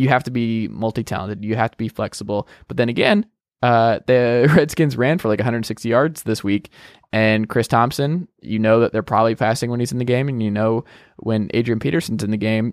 [0.00, 1.44] You have to be multi talented.
[1.44, 2.48] You have to be flexible.
[2.68, 3.26] But then again,
[3.62, 6.70] uh, the Redskins ran for like 160 yards this week,
[7.12, 10.42] and Chris Thompson, you know that they're probably passing when he's in the game, and
[10.42, 10.84] you know
[11.18, 12.72] when Adrian Peterson's in the game,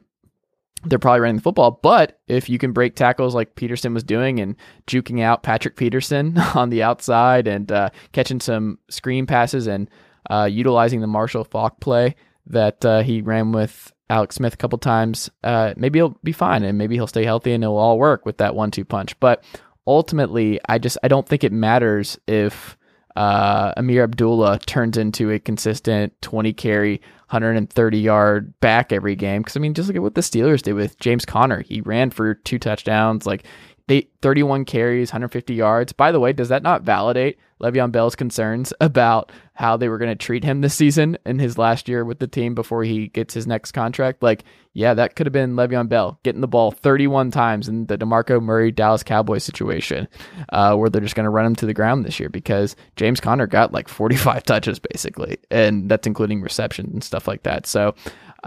[0.85, 1.79] they're probably running the football.
[1.83, 6.37] But if you can break tackles like Peterson was doing and juking out Patrick Peterson
[6.55, 9.89] on the outside and uh, catching some screen passes and
[10.29, 14.79] uh, utilizing the Marshall Faulk play that uh, he ran with Alex Smith a couple
[14.79, 18.25] times, uh, maybe he'll be fine and maybe he'll stay healthy and it'll all work
[18.25, 19.19] with that one-two punch.
[19.19, 19.43] But
[19.85, 22.77] ultimately, I just I don't think it matters if
[23.17, 29.41] uh, Ameer Abdullah turns into a consistent 20 carry, 130 yard back every game.
[29.41, 31.61] Because I mean, just look at what the Steelers did with James Conner.
[31.61, 33.45] He ran for two touchdowns, like
[33.87, 35.93] they 31 carries, 150 yards.
[35.93, 40.11] By the way, does that not validate Le'Veon Bell's concerns about how they were going
[40.11, 43.33] to treat him this season in his last year with the team before he gets
[43.33, 44.21] his next contract?
[44.21, 44.43] Like,
[44.73, 48.41] yeah, that could have been Le'Veon Bell getting the ball 31 times in the DeMarco
[48.41, 50.07] Murray Dallas Cowboys situation,
[50.49, 53.19] uh, where they're just going to run him to the ground this year because James
[53.19, 57.65] Conner got like 45 touches basically, and that's including reception and stuff like that.
[57.65, 57.95] So,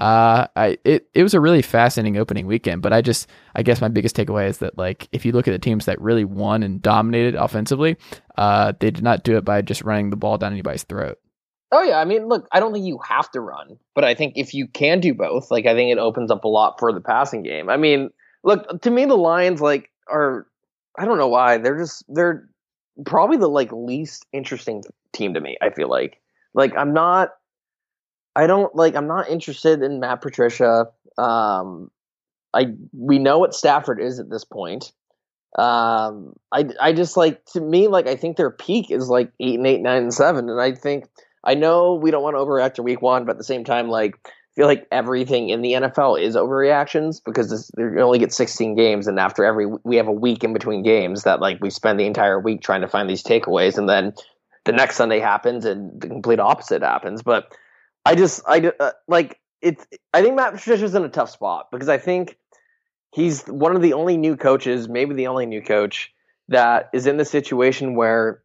[0.01, 3.83] uh, I it it was a really fascinating opening weekend, but I just I guess
[3.83, 6.63] my biggest takeaway is that like if you look at the teams that really won
[6.63, 7.99] and dominated offensively,
[8.39, 11.19] uh, they did not do it by just running the ball down anybody's throat.
[11.71, 14.33] Oh yeah, I mean, look, I don't think you have to run, but I think
[14.37, 17.03] if you can do both, like I think it opens up a lot for the
[17.03, 17.69] passing game.
[17.69, 18.09] I mean,
[18.43, 20.47] look, to me the Lions like are
[20.99, 22.49] I don't know why, they're just they're
[23.05, 24.83] probably the like least interesting
[25.13, 26.17] team to me, I feel like.
[26.55, 27.33] Like I'm not
[28.37, 30.89] I don't like I'm not interested in Matt Patricia.
[31.19, 31.91] Um
[32.55, 34.93] I we know what Stafford is at this point.
[35.59, 39.59] Um I I just like to me like I think their peak is like 8
[39.59, 41.07] and 8 9 and 7 and I think
[41.45, 43.89] I know we don't want to overreact to week one, but at the same time,
[43.89, 48.75] like I feel like everything in the NFL is overreactions because you only get 16
[48.77, 51.99] games, and after every we have a week in between games that like we spend
[51.99, 54.13] the entire week trying to find these takeaways, and then
[54.65, 57.23] the next Sunday happens and the complete opposite happens.
[57.23, 57.57] But
[58.05, 61.89] I just I uh, like it's I think Matt Patricia's in a tough spot because
[61.89, 62.37] I think
[63.13, 66.13] he's one of the only new coaches, maybe the only new coach
[66.49, 68.43] that is in the situation where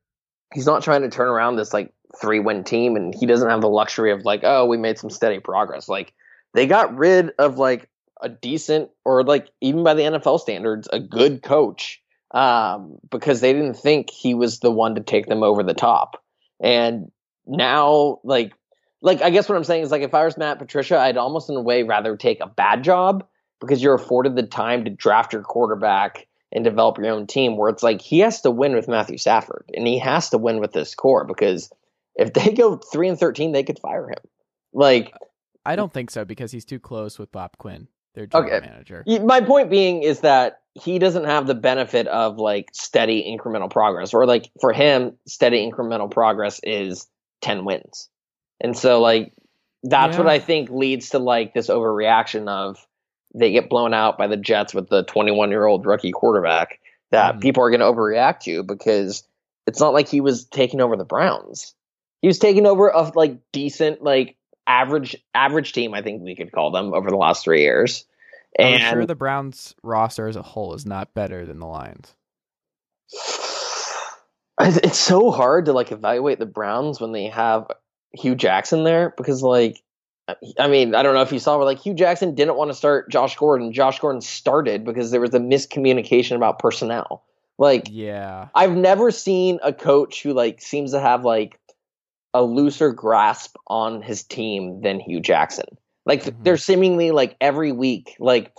[0.54, 3.62] he's not trying to turn around this like three win team and he doesn't have
[3.62, 5.88] the luxury of like oh we made some steady progress.
[5.88, 6.14] Like
[6.54, 7.90] they got rid of like
[8.22, 12.02] a decent or like even by the NFL standards a good coach
[12.32, 16.22] um, because they didn't think he was the one to take them over the top.
[16.60, 17.12] And
[17.46, 18.54] now like
[19.02, 21.50] like I guess what I'm saying is like if I was Matt Patricia I'd almost
[21.50, 23.26] in a way rather take a bad job
[23.62, 27.70] because you're afforded the time to draft your quarterback and develop your own team where
[27.70, 30.74] it's like he has to win with Matthew Stafford and he has to win with
[30.74, 31.72] this core because
[32.16, 34.24] if they go 3 and 13 they could fire him
[34.74, 35.14] like
[35.66, 38.68] I don't think so because he's too close with Bob Quinn, their general Okay.
[38.68, 39.04] manager.
[39.24, 44.14] My point being is that he doesn't have the benefit of like steady incremental progress,
[44.14, 47.08] or like for him, steady incremental progress is
[47.42, 48.10] 10 wins.
[48.62, 49.34] And so, like,
[49.84, 52.86] that's what I think leads to like this overreaction of
[53.36, 56.80] they get blown out by the Jets with the 21 year old rookie quarterback
[57.12, 57.42] that Mhm.
[57.42, 59.28] people are going to overreact to because
[59.68, 61.76] it's not like he was taking over the Browns.
[62.22, 64.38] He was taking over a like decent, like
[64.68, 68.06] average, average team, I think we could call them over the last three years.
[68.60, 72.16] I'm And sure the Browns roster as a whole is not better than the Lions.
[74.62, 77.68] It's so hard to like evaluate the Browns when they have
[78.18, 79.82] Hue Jackson there because like
[80.60, 82.76] I mean I don't know if you saw where like Hue Jackson didn't want to
[82.76, 83.72] start Josh Gordon.
[83.74, 87.24] Josh Gordon started because there was a miscommunication about personnel.
[87.58, 88.48] Like Yeah.
[88.56, 91.60] I've never seen a coach who like seems to have like
[92.34, 95.66] a looser grasp on his team than Hue Jackson.
[96.06, 96.44] Like Mhm.
[96.44, 98.52] they're seemingly like every week like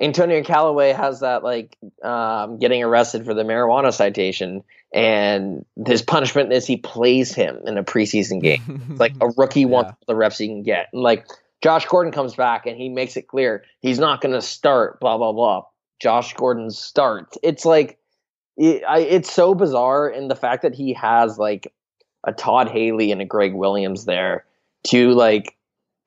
[0.00, 6.52] Antonio Callaway has that like um, getting arrested for the marijuana citation, and his punishment
[6.52, 8.82] is he plays him in a preseason game.
[8.90, 9.92] It's like a rookie wants Yeah.
[9.92, 10.88] all the reps he can get.
[10.92, 11.26] And like
[11.62, 15.00] Josh Gordon comes back and he makes it clear he's not going to start.
[15.00, 15.64] Blah blah blah.
[16.00, 17.36] Josh Gordon starts.
[17.42, 17.98] It's like
[18.56, 21.72] it, I, it's so bizarre, and the fact that he has like
[22.24, 24.44] a Todd Haley and a Gregg Williams there,
[24.84, 25.56] two like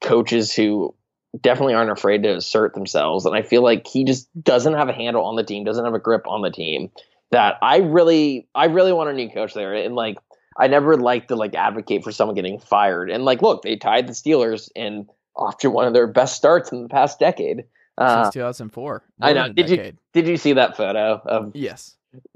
[0.02, 0.94] coaches who
[1.40, 4.94] definitely aren't afraid to assert themselves, and I feel like he just doesn't have a
[4.94, 6.92] handle on the team, doesn't have a grip on the team.
[7.32, 10.18] That I really, I really want a new coach there, and like
[10.58, 13.10] I never like to like advocate for someone getting fired.
[13.10, 15.08] And like, look, they tied the Steelers in
[15.40, 17.64] after one of their best starts in the past decade.
[17.98, 19.04] Uh, Since 2004.
[19.22, 19.48] I know.
[19.54, 21.56] Did you- did you see that photo of?
[21.56, 21.96] Yes.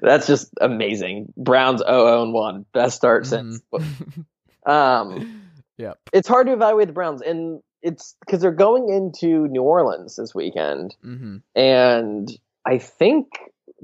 [0.00, 1.32] That's just amazing.
[1.36, 3.60] Browns 0 and 1, best start since.
[3.72, 4.24] Mhm.
[4.64, 5.42] Um,
[5.76, 5.98] yep.
[6.12, 10.34] it's hard to evaluate the Browns, and it's because they're going into New Orleans this
[10.34, 12.30] weekend, hmm and
[12.66, 13.26] I think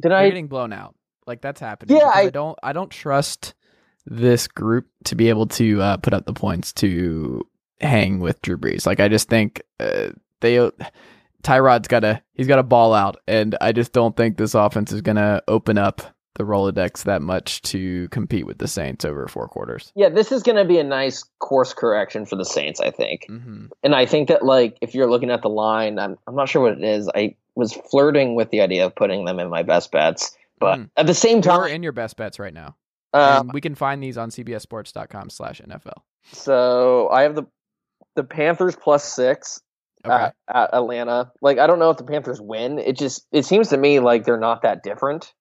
[0.01, 0.29] did They're I?
[0.29, 0.95] getting blown out.
[1.27, 1.97] Like that's happening.
[1.97, 2.59] Yeah, I, I- don't.
[2.63, 3.55] I don't trust
[4.07, 7.47] this group to be able to uh, put up the points to
[7.81, 8.87] hang with Drew Brees.
[8.87, 10.71] Like I just think uh, they.
[11.43, 14.91] Tyrod's got to he's got to ball out, and I just don't think this offense
[14.93, 16.03] is going to open up
[16.35, 19.93] the Rolodex that much to compete with the Saints over four quarters.
[19.97, 23.27] Yeah, this is going to be a nice course correction for the Saints, I think.
[23.29, 26.49] hmm And I think that like if you're looking at the line, I'm I'm not
[26.49, 27.09] sure what it is.
[27.15, 30.91] I was flirting with the idea of putting them in my best bets, but Mhm.
[30.97, 32.77] at the same We're time, in your best bets right now.
[33.15, 36.03] um, we can find these on CBSSports.com slash NFL.
[36.33, 37.45] so I have the
[38.15, 39.61] the Panthers plus six
[40.05, 40.15] Okay.
[40.15, 41.33] at, at Atlanta.
[41.43, 42.79] Like I don't know if the Panthers win.
[42.79, 45.33] It just it seems to me like they're not that different.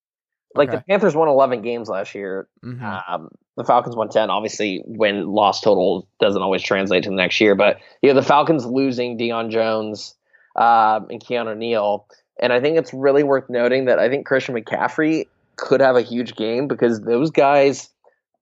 [0.57, 2.47] Like the Panthers won 11 games last year.
[2.63, 3.03] Mhm.
[3.09, 4.29] Um, the Falcons won 10.
[4.29, 8.25] Obviously, when loss total doesn't always translate to the next year, but you know the
[8.25, 10.15] Falcons losing Deion Jones
[10.55, 12.05] um, and Keanu Neal,
[12.39, 16.01] and I think it's really worth noting that I think Christian McCaffrey could have a
[16.01, 17.89] huge game because those guys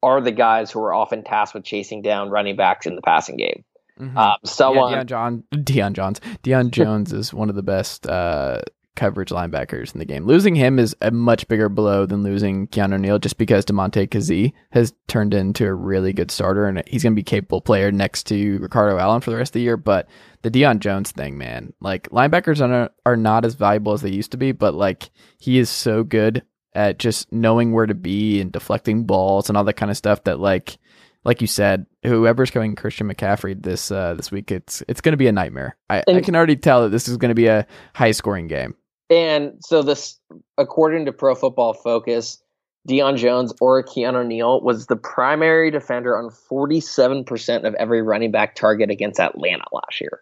[0.04, 3.38] are the guys who are often tasked with chasing down running backs in the passing
[3.38, 3.64] game.
[4.00, 4.16] Mhm.
[4.18, 8.60] Um, someone, Yeah, Deion John, Deion Johns, Deion Jones is one of the best uh,
[8.96, 10.26] coverage linebackers in the game.
[10.26, 14.54] Losing him is a much bigger blow than losing Keanu Neal, just because Damontae Kazee
[14.72, 17.92] has turned into a really good starter, and he's going to be a capable player
[17.92, 19.78] next to Ricardo Allen for the rest of the year.
[19.78, 20.08] But
[20.42, 24.32] the Deion Jones thing, man, like linebackers are are not as valuable as they used
[24.32, 26.44] to be, but like he is so good
[26.74, 30.24] at just knowing where to be and deflecting balls and all that kind of stuff
[30.26, 30.78] that like
[31.26, 35.18] like you said, whoever's coming Christian McCaffrey this uh, this week, it's it's going to
[35.18, 35.76] be a nightmare.
[35.90, 37.66] I, I can already tell that this is going to be a
[37.96, 38.76] high scoring game.
[39.10, 40.20] And so this,
[40.58, 42.42] according to Pro Football Focus,
[42.88, 48.56] Deion Jones or Keanu Neal was the primary defender on 47% of every running back
[48.56, 50.22] target against Atlanta last year.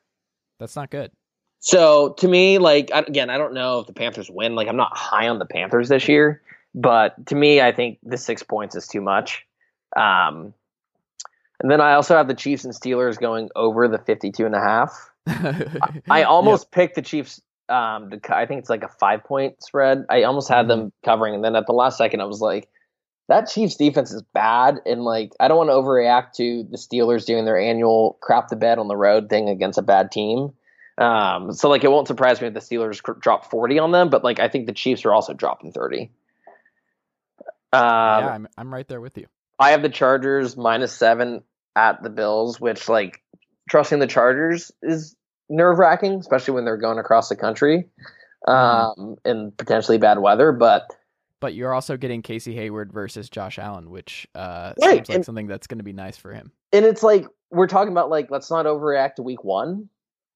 [0.59, 1.11] That's not good.
[1.59, 4.55] So to me, like again, I don't know if the Panthers win.
[4.55, 6.41] Like I'm not high on the Panthers this year,
[6.75, 9.45] but to me, I think the six points is too much.
[9.95, 10.53] Um,
[11.61, 14.59] and then I also have the Chiefs and Steelers going over the 52 and a
[14.59, 15.09] half.
[16.09, 17.41] I almost picked the Chiefs.
[17.69, 20.05] Um, to, I think it's like a five point spread.
[20.09, 22.69] I almost had them covering, and then at the last second, I was like,
[23.29, 27.25] "That Chiefs defense is bad," and like I don't want to overreact to the Steelers
[27.25, 30.53] doing their annual crap the bed on the road thing against a bad team.
[30.97, 34.09] Um, so like it won't surprise me if the Steelers cr- drop forty on them,
[34.09, 36.11] but like I think the Chiefs are also dropping thirty.
[37.71, 39.27] Um, yeah, I'm I'm right there with you.
[39.57, 41.43] I have the Chargers minus seven
[41.75, 43.23] at the Bills, which like
[43.69, 45.15] trusting the Chargers is
[45.53, 47.87] nerve wracking, especially when they're going across the country
[48.47, 50.51] um, in potentially bad weather.
[50.51, 50.87] But
[51.39, 55.25] but you're also getting Casey Hayward versus Josh Allen, which uh, Right, seems like and-
[55.25, 56.51] something that's going to be nice for him.
[56.71, 59.89] and it's like we're talking about like let's not overreact to week one,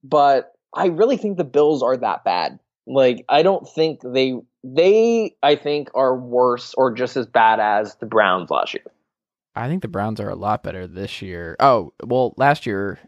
[0.03, 2.59] but I really think the Bills are that bad.
[2.85, 7.95] Like I don't think they they I think are worse or just as bad as
[7.95, 8.83] the Browns last year.
[9.55, 11.55] I think the Browns are a lot better this year.
[11.59, 12.99] Oh, well, last year,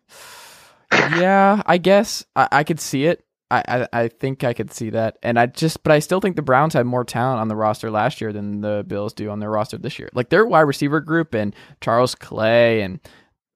[0.91, 3.23] yeah, I guess I, I could see it.
[3.51, 6.35] I, I I think I could see that, and I just, but I still think
[6.35, 9.39] the Browns had more talent on the roster last year than the Bills do on
[9.39, 10.09] their roster this year.
[10.13, 12.99] Like their wide receiver group and Charles Clay and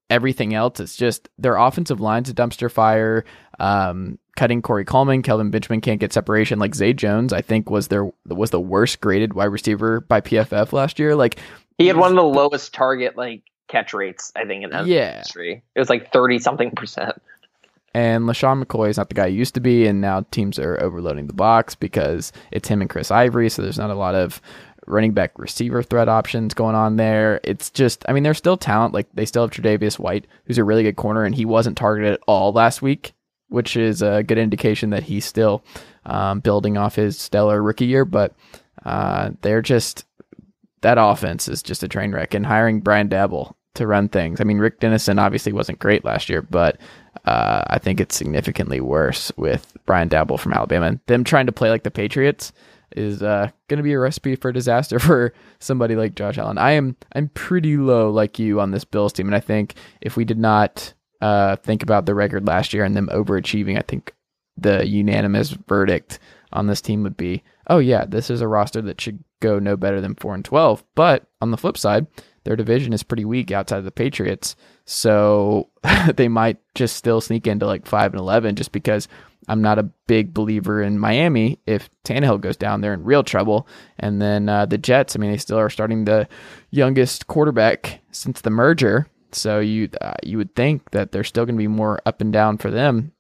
[0.10, 3.24] everything else, it's just their offensive line's a dumpster fire.
[3.60, 6.58] Um, cutting Corey Coleman, Kelvin Benjamin can't get separation.
[6.60, 10.74] Like Zay Jones, I think was their was the worst graded wide receiver by PFF
[10.74, 11.16] last year.
[11.16, 11.40] Like
[11.78, 15.18] He had one of the lowest target like catch rates I think in the Yeah.
[15.20, 15.64] history.
[15.76, 17.22] It was like thirty something percent.
[17.96, 20.82] And LeSean McCoy is not the guy he used to be, and now teams are
[20.82, 24.42] overloading the box because it's him and Chris Ivory, so there's not a lot of
[24.88, 27.40] running back receiver threat options going on there.
[27.44, 28.96] It's just, I mean, there's still talent.
[28.96, 32.14] Like they still have Tre'Davious White, who's a really good corner, and he wasn't targeted
[32.14, 33.14] at all last week,
[33.50, 35.64] which is a good indication that he's still
[36.06, 38.06] um, building off his stellar rookie year.
[38.06, 38.34] But
[38.84, 40.06] uh, they're just
[40.84, 44.40] that offense is just a train wreck, and hiring Brian Daboll to run things.
[44.40, 46.78] I mean, Rick Dennison obviously wasn't great last year, but
[47.26, 50.88] uh, I think it's significantly worse with Brian Daboll from Alabama.
[50.88, 52.54] And them trying to play like the Patriots
[52.96, 56.58] is uh, going to be a recipe for disaster for somebody like Josh Allen.
[56.58, 60.16] I am I'm pretty low like you on this Bills team, and I think if
[60.16, 64.14] we did not uh, think about the record last year and them overachieving, I think
[64.58, 66.20] the unanimous verdict
[66.52, 69.76] on this team would be, oh yeah, this is a roster that should go no
[69.76, 70.84] better than four and twelve.
[70.96, 72.08] But on the flip side,
[72.44, 74.56] their division is pretty weak outside of the Patriots,
[74.86, 75.70] so
[76.16, 79.08] they might just still sneak into like five and eleven just because
[79.48, 81.60] I'm not a big believer in Miami.
[81.66, 83.68] If Tannehill goes down, they're in real trouble.
[84.00, 86.28] And then uh, the Jets, I mean, they still are starting the
[86.72, 91.56] youngest quarterback since the merger, so you uh, you would think that they're still going
[91.56, 93.12] to be more up and down for them.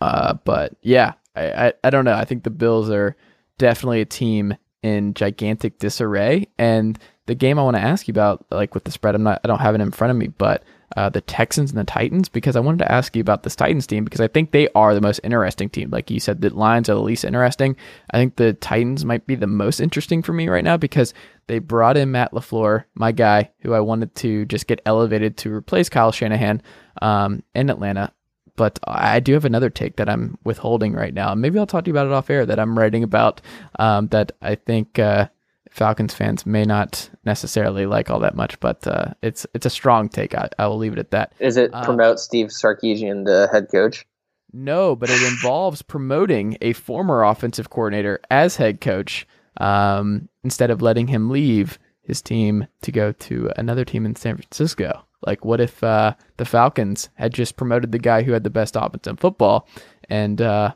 [0.00, 2.14] Uh, but yeah, I, I I don't know.
[2.14, 3.16] I think the Bills are
[3.58, 6.46] definitely a team in gigantic disarray.
[6.58, 9.40] And the game I want to ask you about, like with the spread, I'm not,
[9.42, 10.62] I don't have it in front of me, but
[10.96, 13.86] uh, the Texans and the Titans, because I wanted to ask you about this Titans
[13.86, 15.90] team because I think they are the most interesting team.
[15.90, 17.76] Like you said, the Lions are the least interesting.
[18.10, 21.14] I think the Titans might be the most interesting for me right now because
[21.46, 25.52] they brought in Matt LaFleur, my guy, who I wanted to just get elevated to
[25.52, 26.62] replace Kyle Shanahan
[27.00, 28.12] um, in Atlanta
[28.56, 31.34] but I do have another take that I'm withholding right now.
[31.34, 33.40] Maybe I'll talk to you about it off air that I'm writing about
[33.78, 35.28] um, that I think uh,
[35.70, 40.08] Falcons fans may not necessarily like all that much, but uh, it's it's a strong
[40.08, 40.34] take.
[40.34, 41.32] I, I will leave it at that.
[41.40, 44.06] Is it Uh, promote Steve Sarkisian the head coach?
[44.52, 49.26] No, but it involves promoting a former offensive coordinator as head coach
[49.56, 54.36] um, instead of letting him leave his team to go to another team in San
[54.36, 55.04] Francisco.
[55.26, 58.76] Like, what if uh, the Falcons had just promoted the guy who had the best
[58.76, 59.68] offense in football
[60.08, 60.74] and uh,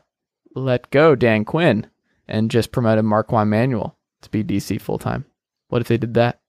[0.55, 1.87] let go Dan Quinn
[2.27, 5.25] and just promoted Marquand Manuel to be DC full time?
[5.69, 6.41] What if they did that?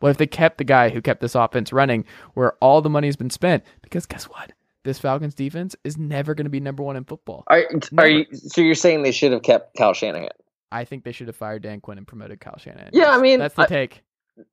[0.00, 3.16] What if they kept the guy who kept this offense running where all the money's
[3.16, 3.64] been spent?
[3.82, 4.52] Because guess what?
[4.84, 7.44] This Falcons defense is never going to be number one in football.
[7.48, 7.64] Are,
[7.98, 10.28] are you, so you're saying they should have kept Kyle Shanahan?
[10.70, 12.90] I think they should have fired Dan Quinn and promoted Kyle Shanahan.
[12.92, 14.02] Yeah, I mean, that's the I- take.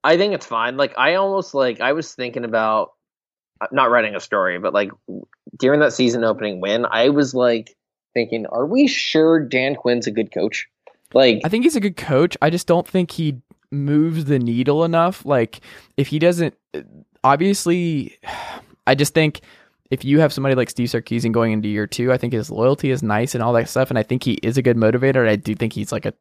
[0.04, 0.78] I think it's fine.
[0.78, 2.94] Like I almost like I was thinking about
[3.62, 4.92] uh, not writing a story, but like
[5.58, 7.76] during that season opening win, I was like
[8.14, 10.68] thinking, are we sure Dan Quinn's a good coach?
[11.14, 12.38] Like I think he's a good coach.
[12.42, 15.26] I just don't think he moves the needle enough.
[15.26, 15.62] Like
[15.98, 16.56] if he doesn't,
[17.24, 18.18] obviously,
[18.88, 19.42] I just think
[19.92, 22.90] if you have somebody like Steve Sarkisian going into year two, I think his loyalty
[22.90, 25.28] is nice and all that stuff, and I think he is a good motivator.
[25.28, 26.14] I do think he's like a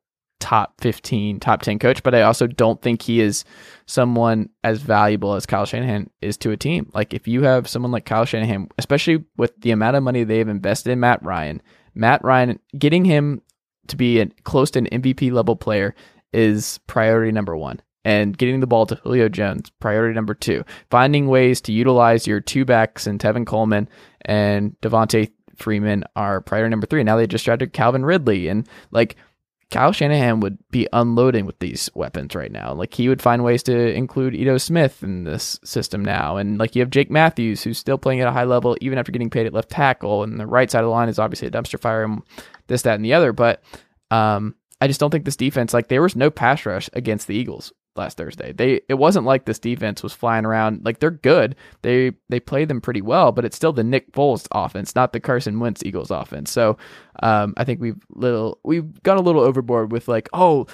[0.43, 3.45] top 15, top 10 coach, but I also don't think he is
[3.87, 6.91] someone as valuable as Kyle Shanahan is to a team.
[6.93, 10.49] Like if you have someone like Kyle Shanahan, especially with the amount of money they've
[10.49, 11.63] invested in Matt Ryan,
[11.95, 13.41] Matt Ryan getting him
[13.87, 15.95] to be a, close to an MVP level player
[16.33, 17.81] is priority number one.
[18.05, 20.65] And getting the ball to Julio Jones, priority number two.
[20.91, 23.89] Finding ways to utilize your two backs and Tevin Coleman
[24.23, 27.05] and Devonta Freeman are priority number three.
[27.05, 28.49] Now they just drafted Calvin Ridley.
[28.49, 29.15] And like
[29.73, 32.75] Kyle Shanahan would be unloading with these weapons right now.
[32.75, 36.37] Like he would find ways to include Ito Smith in this system now.
[36.37, 39.11] And like you have Jake Matthews, who's still playing at a high level, even after
[39.11, 40.25] getting paid at left tackle.
[40.25, 42.23] And the right side of the line is obviously a dumpster fire and
[42.67, 43.33] this, that, and the other.
[43.33, 43.63] But
[44.11, 47.35] um, I just don't think this defense, like there was no pass rush against the
[47.35, 48.53] Eagles last Thursday.
[48.53, 50.85] They it wasn't like this defense was flying around.
[50.85, 51.57] Like they're good.
[51.83, 55.21] They they play them pretty well, but it's still the Nick Foles offense, not the
[55.21, 56.51] Carson Wentz Eagles offense.
[56.51, 56.77] So
[57.23, 60.67] um, I think we've little we've gone a little overboard with like, oh,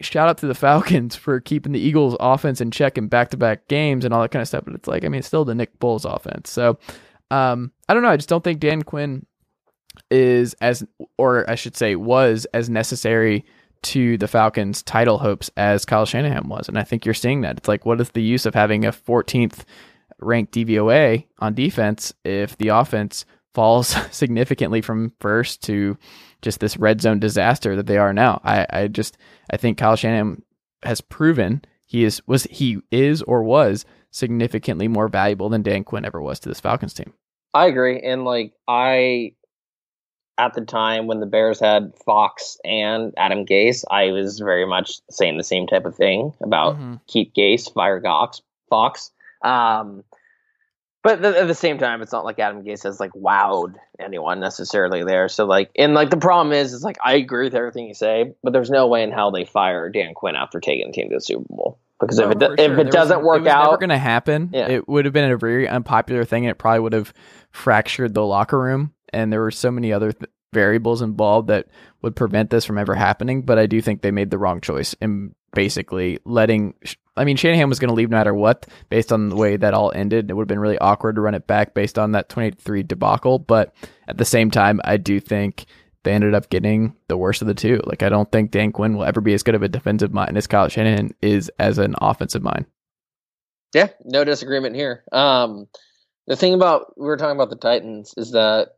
[0.00, 3.36] shout out to the Falcons for keeping the Eagles offense in check in back to
[3.36, 4.64] back games and all that kind of stuff.
[4.64, 6.50] But it's like, I mean, it's still the Nick Foles offense.
[6.50, 6.78] So
[7.30, 8.10] um, I don't know.
[8.10, 9.26] I just don't think Dan Quinn
[10.10, 10.84] is as,
[11.18, 13.44] or I should say, was as necessary
[13.84, 16.68] to the Falcons' title hopes as Kyle Shanahan was.
[16.68, 17.58] And I think you're seeing that.
[17.58, 19.64] It's like, what is the use of having a 14th
[20.20, 23.24] ranked DVOA on defense if the offense
[23.54, 25.96] falls significantly from first to
[26.42, 28.40] just this red zone disaster that they are now?
[28.42, 29.16] I, I just,
[29.50, 30.42] I think Kyle Shanahan
[30.82, 36.04] has proven he is, was, he is or was significantly more valuable than Dan Quinn
[36.04, 37.12] ever was to this Falcons team.
[37.52, 38.00] I agree.
[38.00, 39.34] And like, I,
[40.38, 45.00] at the time when the Bears had Fox and Adam Gase, I was very much
[45.10, 46.94] saying the same type of thing about mm-hmm.
[47.06, 49.10] keep Gase, fire Gox, Fox.
[49.42, 50.02] Um,
[51.02, 54.40] but th- at the same time, it's not like Adam Gase has like wowed anyone
[54.40, 55.28] necessarily there.
[55.28, 58.34] So like, and like the problem is, is like I agree with everything you say,
[58.42, 61.16] but there's no way in hell they fire Dan Quinn after taking the team to
[61.16, 61.78] the Super Bowl.
[62.00, 62.54] Because if it sure.
[62.54, 64.50] if it there doesn't was, work it was out, never going to happen.
[64.52, 64.68] Yeah.
[64.68, 67.14] It would have been a very unpopular thing, and it probably would have
[67.52, 71.66] fractured the locker room and there were so many other th- variables involved that
[72.02, 73.42] would prevent this from ever happening.
[73.42, 76.74] But I do think they made the wrong choice in basically letting.
[77.16, 79.74] I mean, Shanahan was going to leave no matter what, based on the way that
[79.74, 80.30] all ended.
[80.30, 83.38] It would have been really awkward to run it back based on that 23 debacle.
[83.38, 83.74] But
[84.08, 85.66] at the same time, I do think
[86.02, 87.80] they ended up getting the worst of the two.
[87.84, 90.36] Like, I don't think Dan Quinn will ever be as good of a defensive mind
[90.36, 92.66] as Kyle Shanahan is as an offensive mind.
[93.74, 95.02] Yeah, no disagreement here.
[95.10, 95.66] Um,
[96.26, 98.68] the thing about we were talking about the Titans is that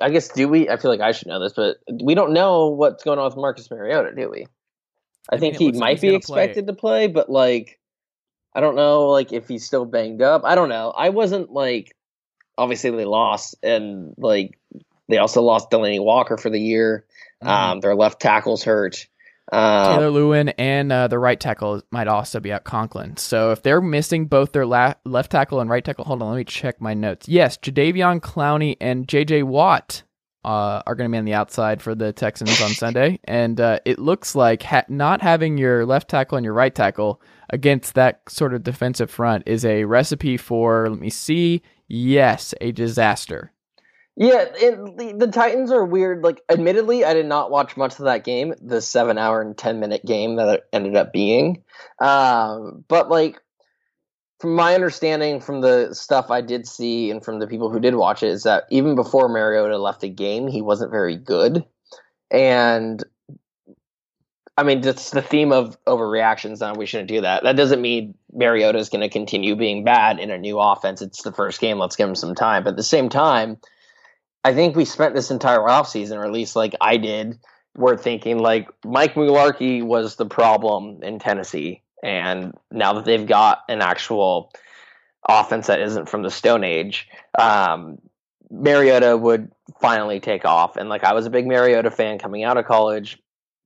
[0.00, 0.68] I guess do we?
[0.68, 3.36] I feel like I should know this, but we don't know what's going on with
[3.36, 4.46] Marcus Mariota, do we?
[5.30, 6.74] I, I think mean, he might like be expected play.
[6.74, 7.78] to play, but like
[8.54, 10.42] I don't know, like if he's still banged up.
[10.44, 10.90] I don't know.
[10.90, 11.94] I wasn't like
[12.58, 14.58] obviously they lost, and like
[15.08, 17.04] they also lost Delanie Walker for the year.
[17.42, 17.48] Mm-hmm.
[17.48, 19.06] Um, their left tackle's hurt.
[19.52, 23.16] Uh, Taylor Lewan and uh, the right tackle might also be out Conklin.
[23.16, 26.36] So if they're missing both their la- left tackle and right tackle, hold on, let
[26.36, 27.28] me check my notes.
[27.28, 29.42] Yes, Jadeveon Clowney and J.J.
[29.44, 30.02] Watt
[30.44, 33.80] uh, are going to be on the outside for the Texans on Sunday, and uh,
[33.84, 37.20] it looks like ha- not having your left tackle and your right tackle
[37.50, 40.88] against that sort of defensive front is a recipe for.
[40.88, 41.62] Let me see.
[41.88, 43.52] Yes, a disaster.
[44.20, 46.22] Yeah, it, the, Titans are weird.
[46.22, 49.80] Like, admittedly, I did not watch much of that game, the seven hour and 10
[49.80, 51.62] minute game that it ended up being.
[51.98, 53.40] Um, but, like,
[54.38, 57.94] from my understanding from the stuff I did see and from the people who did
[57.94, 61.64] watch it, is that even before Mariota left the game, he wasn't very good.
[62.30, 63.02] And
[64.58, 66.60] I mean, it's the theme of overreactions.
[66.60, 67.44] Now we shouldn't do that.
[67.44, 71.00] That doesn't mean Mariota is going to continue being bad in a new offense.
[71.00, 71.78] It's the first game.
[71.78, 72.64] Let's give him some time.
[72.64, 73.56] But at the same time,
[74.44, 77.38] I think we spent this entire offseason, or at least like I did,
[77.76, 81.82] we're thinking like Mike Mularkey was the problem in Tennessee.
[82.02, 84.52] And now that they've got an actual
[85.28, 87.98] offense that isn't from the Stone Age, um,
[88.50, 90.76] Mariota would finally take off.
[90.76, 93.18] And like I was a big Mariota fan coming out of college,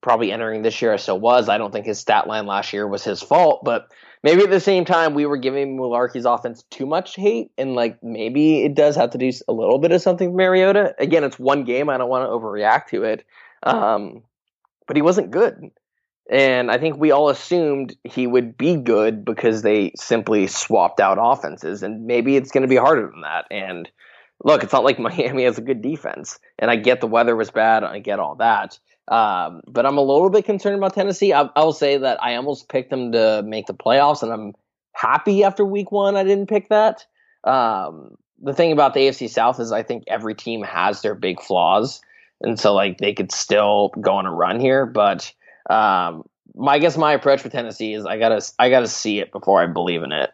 [0.02, 1.48] probably entering this year, I still was.
[1.48, 3.88] I don't think his stat line last year was his fault, but
[4.24, 8.02] maybe at the same time we were giving Mularkey's offense too much hate, and like
[8.02, 10.94] maybe it does have to do a little bit of something for Mariota.
[10.98, 13.24] Again, it's one game; I don't want to overreact to it.
[13.62, 14.22] Um,
[14.86, 15.70] but he wasn't good,
[16.28, 21.18] and I think we all assumed he would be good because they simply swapped out
[21.20, 23.44] offenses, and maybe it's going to be harder than that.
[23.50, 23.88] And
[24.42, 27.50] look, it's not like Miami has a good defense, and I get the weather was
[27.50, 28.78] bad, I get all that.
[29.08, 31.32] Um, but I'm a little bit concerned about Tennessee.
[31.32, 34.54] I, I, will say that I almost picked them to make the playoffs, and I'm
[34.92, 37.04] happy after week one I didn't pick that.
[37.44, 41.40] Um, the thing about the AFC South is I think every team has their big
[41.42, 42.00] flaws,
[42.40, 44.86] and so like they could still go on a run here.
[44.86, 45.30] But
[45.68, 46.24] um,
[46.54, 49.62] my I guess my approach for Tennessee is I gotta I gotta see it before
[49.62, 50.30] I believe in it.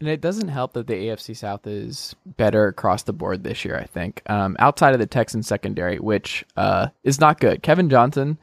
[0.00, 3.76] And it doesn't help that the AFC South is better across the board this year,
[3.76, 4.22] I think.
[4.26, 7.62] Um, outside of the Texans secondary, which uh, is not good.
[7.62, 8.38] Kevin Johnson,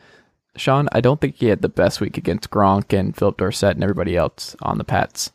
[0.55, 3.83] Sean, I don't think he had the best week against Gronk and Phillip Dorsett and
[3.83, 5.31] everybody else on the Pats.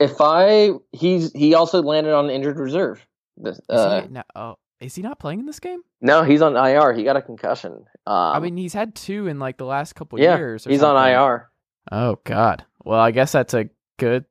[0.00, 3.06] If I he's he also landed on injured reserve.
[3.42, 5.80] Uh, is, he, no, oh, is he not playing in this game?
[6.00, 6.92] No, he's on IR.
[6.92, 7.72] He got a concussion.
[8.06, 10.64] Um, I mean, he's had two in like the last couple yeah, years.
[10.64, 10.96] he's something.
[10.96, 11.50] on IR.
[11.92, 12.64] Oh God.
[12.84, 14.26] Well, I guess that's a good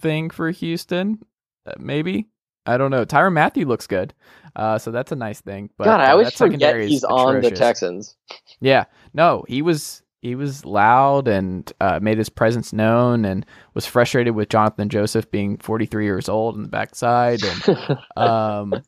[0.00, 1.18] thing for Houston.
[1.66, 2.28] Uh, maybe
[2.66, 3.04] I don't know.
[3.04, 4.14] Tyrann Mathieu looks good,
[4.54, 5.70] uh, so that's a nice thing.
[5.76, 8.16] But God, I uh, always forget he's on the Texans.
[8.60, 8.84] Yeah,
[9.14, 14.34] no, he was he was loud and uh, made his presence known, and was frustrated
[14.34, 17.40] with Johnathan Joseph being 43 years old in the backside.
[17.42, 18.82] And um,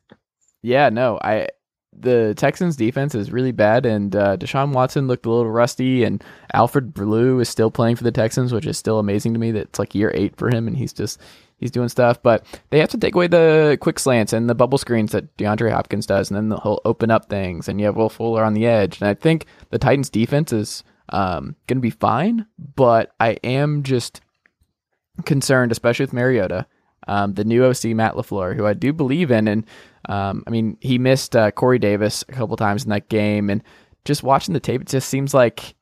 [0.61, 1.49] yeah, no, I
[1.99, 6.23] the Texans defense is really bad, and uh, Deshaun Watson looked a little rusty, and
[6.53, 9.51] Alfred Blue is still playing for the Texans, which is still amazing to me.
[9.51, 11.19] That it's like year eight for him, and he's just
[11.57, 12.21] he's doing stuff.
[12.21, 15.71] But they have to take away the quick slants and the bubble screens that DeAndre
[15.71, 18.65] Hopkins does, and then he'll open up things, and you have Will Fuller on the
[18.65, 18.99] edge.
[18.99, 23.83] And I think the Titans defense is um, going to be fine, but I am
[23.83, 24.21] just
[25.25, 26.65] concerned, especially with Mariota.
[27.05, 29.65] Um, the new OC Matt LaFleur, who I do believe in, and
[30.09, 33.63] um, I mean he missed uh, Corey Davis a couple times in that game, and
[34.05, 35.75] just watching the tape, it just seems like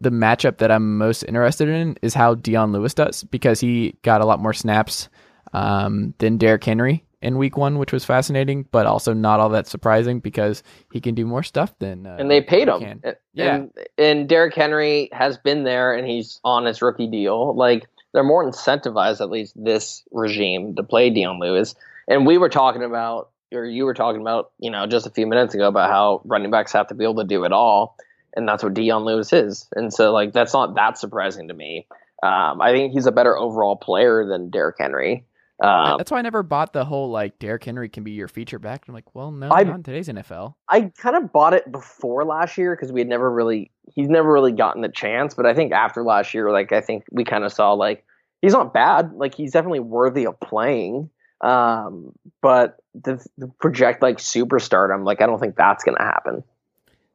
[0.00, 4.20] the matchup that I'm most interested in is how Dion Lewis does because he got
[4.20, 5.08] a lot more snaps
[5.52, 9.66] um, than Derrick Henry in week one, which was fascinating, but also not all that
[9.66, 10.62] surprising because
[10.92, 12.06] he can do more stuff than.
[12.06, 12.78] Uh, and they paid him.
[12.78, 13.00] can.
[13.02, 13.64] And, Yeah.
[13.96, 17.54] and Derrick Henry has been there and he's on his rookie deal.
[17.56, 21.74] Like, they're more incentivized, at least this regime, to play Dion Lewis.
[22.06, 25.26] And we were talking about, or you were talking about, you know, just a few
[25.26, 27.96] minutes ago about how running backs have to be able to do it all.
[28.34, 29.66] And that's what Dion Lewis is.
[29.74, 31.86] And so, like, that's not that surprising to me.
[32.22, 35.24] Um, I think he's a better overall player than Derrick Henry.
[35.62, 38.58] Um, That's why I never bought the whole like Derrick Henry can be your feature
[38.58, 38.84] back.
[38.86, 40.54] I'm like, well, no, I- not in today's NFL.
[40.68, 44.30] I kind of bought it before last year because we had never really he's never
[44.30, 45.32] really gotten the chance.
[45.32, 48.04] But I think after last year, like I think we kind of saw like
[48.42, 49.12] he's not bad.
[49.14, 51.08] Like he's definitely worthy of playing.
[51.40, 56.44] Um, but the, the project like superstardom, like I don't think that's gonna happen.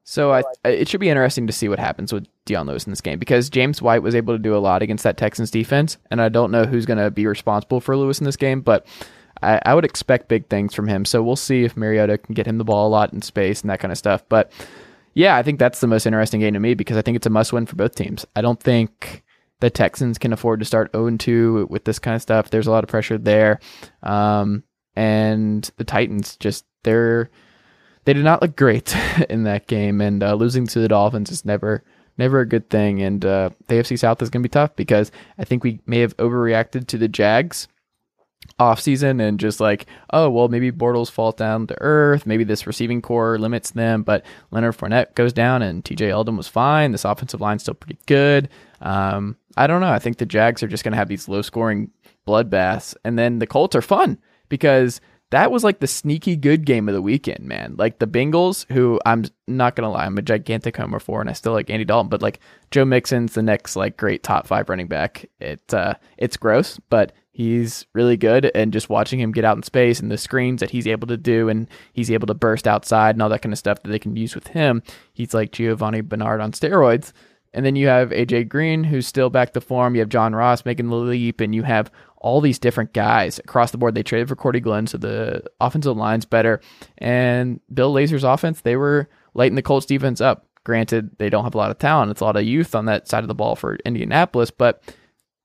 [0.03, 3.01] So I, it should be interesting to see what happens with Dion Lewis in this
[3.01, 6.21] game because James White was able to do a lot against that Texans defense, and
[6.21, 8.87] I don't know who's going to be responsible for Lewis in this game, but
[9.43, 11.05] I, I would expect big things from him.
[11.05, 13.69] So we'll see if Mariota can get him the ball a lot in space and
[13.69, 14.23] that kind of stuff.
[14.27, 14.51] But
[15.13, 17.31] yeah, I think that's the most interesting game to me because I think it's a
[17.31, 18.25] must win for both teams.
[18.35, 19.23] I don't think
[19.61, 22.49] the Texans can afford to start 0 2 with this kind of stuff.
[22.49, 23.59] There's a lot of pressure there.
[24.03, 24.63] Um,
[24.95, 27.29] and the Titans just, they're
[28.05, 28.95] they did not look great
[29.29, 31.83] in that game, and uh, losing to the Dolphins is never
[32.17, 33.01] never a good thing.
[33.01, 35.99] And uh, the AFC South is going to be tough because I think we may
[35.99, 37.67] have overreacted to the Jags
[38.59, 42.67] off season and just like, oh well, maybe Bortles falls down to earth, maybe this
[42.67, 46.09] receiving corps limits them, but Leonard Fournette goes down and T.J.
[46.09, 46.91] Yeldon was fine.
[46.91, 48.49] This offensive line's still pretty good.
[48.81, 49.91] Um, I don't know.
[49.91, 51.91] I think the Jags are just going to have these low scoring
[52.27, 56.87] bloodbaths, and then the Colts are fun because that was like the sneaky good game
[56.87, 57.75] of the weekend, man.
[57.77, 61.33] Like the Bengals, who I'm not gonna lie, I'm a gigantic homer for, and I
[61.33, 62.39] still like Andy Dalton, but like
[62.69, 65.25] Joe Mixon's the next like great top five running back.
[65.39, 69.63] It uh, it's gross, but he's really good, and just watching him get out in
[69.63, 73.15] space and the screens that he's able to do, and he's able to burst outside
[73.15, 74.83] and all that kind of stuff that they can use with him.
[75.13, 77.13] He's like Giovani Bernard on steroids.
[77.53, 79.95] And then you have AJ Green, who's still back to form.
[79.95, 83.71] You have John Ross making the leap, and you have all these different guys across
[83.71, 83.95] the board.
[83.95, 86.61] They traded for Cordy Glenn, so the offensive line's better.
[86.97, 90.47] And Bill Lazor's offense, they were lighting the Colts defense up.
[90.63, 92.11] Granted, they don't have a lot of talent.
[92.11, 94.81] It's a lot of youth on that side of the ball for Indianapolis, but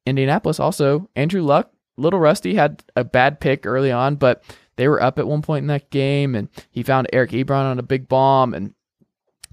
[0.05, 4.45] Indianapolis also, Andrew Luck, little rusty, had a bad pick early on, but
[4.77, 7.79] they were up at one point in that game, and he found Eric Ebron on
[7.79, 8.75] a big bomb and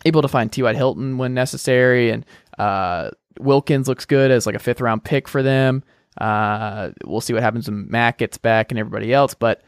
[0.06, 0.74] able to find T.Y.
[0.74, 2.10] Hilton when necessary.
[2.10, 2.26] And
[2.58, 5.84] uh, Wilkins looks good as like a fifth round pick for them.
[6.20, 9.34] Uh, we'll see what happens when Mack gets back and everybody else.
[9.34, 9.62] But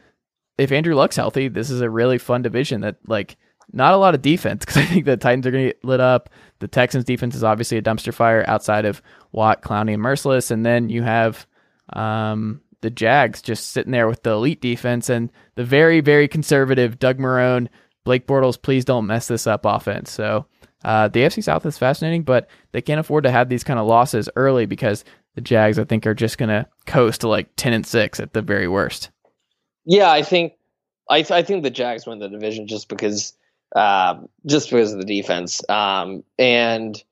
[0.58, 3.36] if Andrew Luck's healthy, this is a really fun division that like
[3.72, 6.00] not a lot of defense because I think the Titans are going to get lit
[6.00, 6.30] up.
[6.60, 10.64] The Texans defense is obviously a dumpster fire outside of Watt, Clowney, and Mercilus, and
[10.64, 11.46] then you have
[11.92, 16.98] um, the Jags just sitting there with the elite defense and the very very conservative
[16.98, 17.68] Doug Marrone,
[18.04, 18.60] Blake Bortles.
[18.60, 20.10] Please don't mess this up offense.
[20.10, 20.46] So.
[20.86, 23.88] Uh, the AFC South is fascinating, but they can't afford to have these kind of
[23.88, 27.72] losses early because the Jags, I think, are just going to coast to like ten
[27.72, 29.10] and six at the very worst.
[29.84, 30.52] Yeah, I think
[31.10, 33.32] I I think the Jags win the division just because
[33.74, 35.60] um, just because of the defense.
[35.68, 37.02] Um, and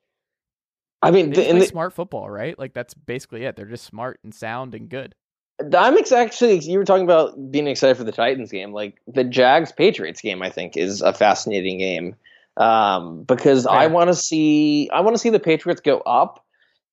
[1.01, 2.57] I mean, They the, play the, smart football, right?
[2.57, 3.57] Like that's basically it.
[3.57, 5.15] They're just smart and sound and good.
[5.59, 8.71] I'm ex- actually you were talking about being excited for the Titans game.
[8.71, 12.15] Like the Jags Patriots game, I think is a fascinating game
[12.57, 16.45] um, because I want to see I want to see the Patriots go up,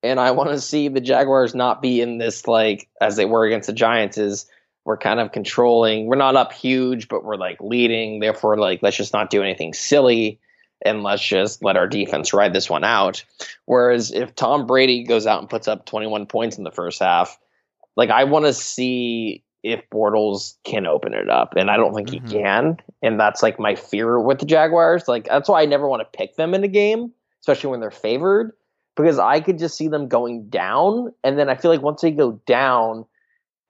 [0.02, 3.44] and I want to see the Jaguars not be in this like as they were
[3.44, 4.18] against the Giants.
[4.18, 4.46] Is
[4.84, 6.06] we're kind of controlling.
[6.06, 8.20] We're not up huge, but we're like leading.
[8.20, 10.40] Therefore, like let's just not do anything silly.
[10.84, 13.24] And let's just let our defense ride this one out.
[13.66, 17.38] Whereas if Tom Brady goes out and puts up 21 points in the first half,
[17.96, 22.08] like I want to see if Bortles can open it up, and I don't think
[22.08, 22.12] Mhm.
[22.12, 25.08] he can, and that's like my fear with the Jaguars.
[25.08, 27.90] Like that's why I never want to pick them in a game, especially when they're
[27.90, 28.52] favored,
[28.96, 32.10] because I could just see them going down, and then I feel like once they
[32.10, 33.04] go down,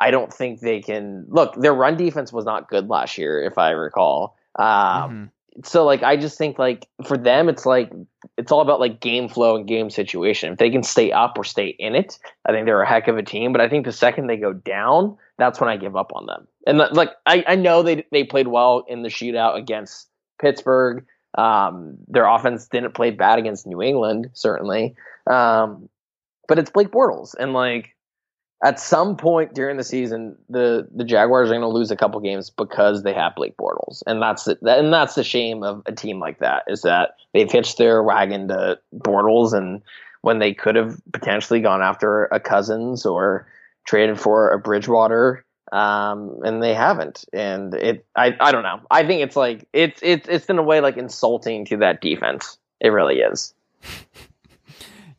[0.01, 1.27] I don't think they can.
[1.29, 4.37] Look, their run defense was not good last year, if I recall.
[4.57, 5.65] Um, Mhm.
[5.65, 7.93] so like I just think like for them it's like
[8.39, 10.53] it's all about like game flow and game situation.
[10.53, 13.19] If they can stay up or stay in it, I think they're a heck of
[13.19, 13.53] a team.
[13.53, 16.47] But I think the second they go down, that's when I give up on them.
[16.69, 20.09] And like I, I know they they played well in the shootout against
[20.41, 21.05] Pittsburgh.
[21.37, 24.95] Um, their offense didn't play bad against New England, certainly.
[25.29, 25.89] Um,
[26.47, 27.97] but it's Blake Bortles, and like
[28.65, 32.21] at some point during the season, the the Jaguars are going to lose a couple
[32.21, 35.93] games because they have Blake Bortles, and that's the, and that's the shame of a
[35.93, 39.83] team like that is that they've hitched their wagon to Bortles, and
[40.21, 43.49] when they could have potentially gone after a Cousins or
[43.85, 48.81] traded for a Bridgewater, um, and they haven't, and it I I don't know.
[48.91, 52.59] I think it's like it's it's it's in a way like insulting to that defense.
[52.81, 53.55] It really is.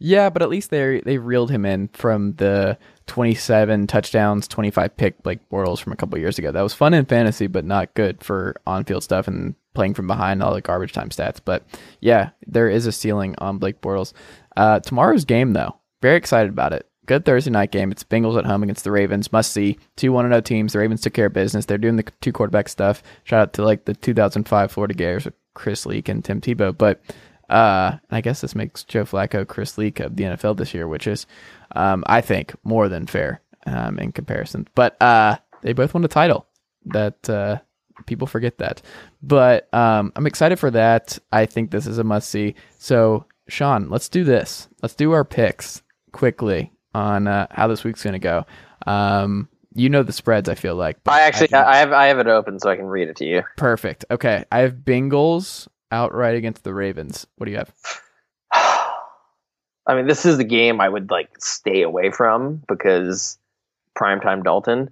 [0.05, 5.23] Yeah, but at least they they reeled him in from the 27 touchdowns, 25 pick
[5.23, 6.51] Blake Bortles from a couple years ago.
[6.51, 10.43] That was fun in fantasy, but not good for on-field stuff and playing from behind
[10.43, 11.39] all the garbage time stats.
[11.43, 11.63] But
[12.01, 14.11] yeah, there is a ceiling on Blake Bortles.
[14.57, 16.85] Uh, tomorrow's game, though, very excited about it.
[17.05, 17.91] Good Thursday night game.
[17.91, 19.31] It's Bengals at home against the Ravens.
[19.31, 19.77] Must see.
[19.97, 20.73] Two 1 0 teams.
[20.73, 21.65] The Ravens took care of business.
[21.65, 23.03] They're doing the two quarterback stuff.
[23.25, 26.77] Shout out to like the 2005 Florida Gators with Chris Leak and Tim Tebow.
[26.77, 27.01] But
[27.49, 31.07] uh, I guess this makes Joe Flacco Chris Leak of the NFL this year, which
[31.07, 31.25] is
[31.75, 34.67] um, I think more than fair um, in comparison.
[34.73, 36.47] But uh, they both won a title.
[36.85, 37.59] That uh,
[38.05, 38.81] people forget that.
[39.21, 41.19] But um, I'm excited for that.
[41.33, 42.55] I think this is a must see.
[42.79, 44.69] So Sean, let's do this.
[44.81, 45.81] Let's do our picks
[46.13, 48.45] quickly on uh, how this week's going to go.
[48.85, 50.49] Um, you know the spreads.
[50.49, 52.85] I feel like I actually I, I, have I have it open so I can
[52.85, 53.43] read it to you.
[53.57, 54.05] Perfect.
[54.11, 57.25] Okay, I have Bengals outright against the Ravens.
[57.37, 57.73] What do you have?
[59.85, 63.37] I mean, this is the game I would like stay away from because
[63.97, 64.91] primetime Dalton.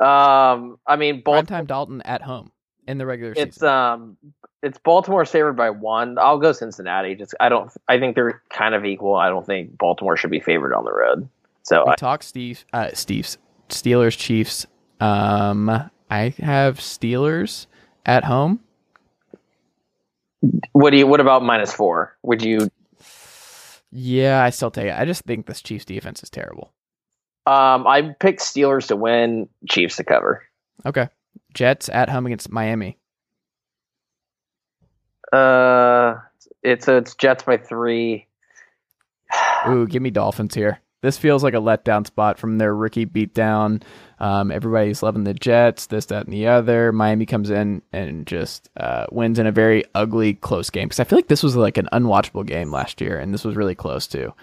[0.00, 2.52] Um, I mean, Bal- primetime Dalton at home
[2.86, 3.48] in the regular season.
[3.48, 4.16] It's um,
[4.62, 6.18] it's Baltimore favored by one.
[6.18, 7.14] I'll go Cincinnati.
[7.14, 7.70] Just I don't.
[7.88, 9.14] I think they're kind of equal.
[9.14, 11.28] I don't think Baltimore should be favored on the road.
[11.62, 14.66] So we I, talk Steve, uh, Steve's Steelers Chiefs.
[15.00, 15.68] Um,
[16.10, 17.66] I have Steelers
[18.04, 18.60] at home.
[20.72, 21.06] What do you?
[21.06, 22.16] What about minus four?
[22.22, 22.68] Would you
[23.92, 24.94] yeah, I still take it.
[24.96, 26.72] I just think this Chiefs defense is terrible.
[27.46, 30.44] Um, I picked Steelers to win, Chiefs to cover.
[30.86, 31.08] Okay.
[31.54, 32.98] Jets at home against Miami.
[35.32, 36.16] Uh,
[36.62, 38.26] it's a, it's Jets by three.
[39.68, 40.80] Ooh, give me Dolphins here.
[41.02, 43.82] This feels like a letdown spot from their rookie beatdown.
[44.18, 46.92] Um, everybody's loving the Jets, this, that, and the other.
[46.92, 50.88] Miami comes in and just uh, wins in a very ugly, close game.
[50.88, 53.56] Because I feel like this was like an unwatchable game last year, and this was
[53.56, 54.34] really close too.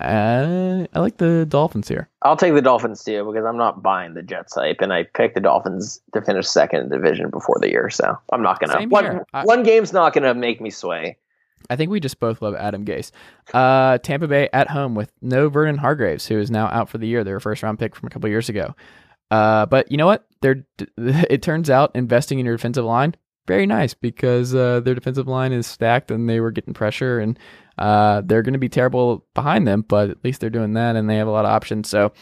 [0.00, 2.08] Uh, I like the Dolphins here.
[2.22, 5.34] I'll take the Dolphins too because I'm not buying the Jets hype, and I picked
[5.34, 8.86] the Dolphins to finish second in division before the year, so I'm not gonna.
[8.86, 11.16] One, I, one game's not gonna make me sway.
[11.68, 13.10] I think we just both love Adam Gase.
[13.52, 17.08] Uh, Tampa Bay at home with no Vernon Hargreaves, who is now out for the
[17.08, 17.24] year.
[17.24, 18.74] Their first round pick from a couple years ago.
[19.30, 20.26] Uh, but you know what?
[20.40, 20.64] They're,
[20.96, 23.14] it turns out investing in your defensive line
[23.48, 27.36] very nice because uh, their defensive line is stacked and they were getting pressure and
[27.78, 31.08] uh, they're going to be terrible behind them, but at least they're doing that and
[31.08, 31.88] they have a lot of options.
[31.88, 32.12] So,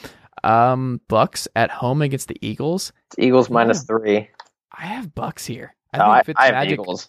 [0.44, 2.92] um, Bucs at home against the Eagles.
[3.11, 4.28] It's Eagles minus three.
[4.72, 5.74] I have Bucs here.
[5.92, 7.09] I no, think I, I have Eagles.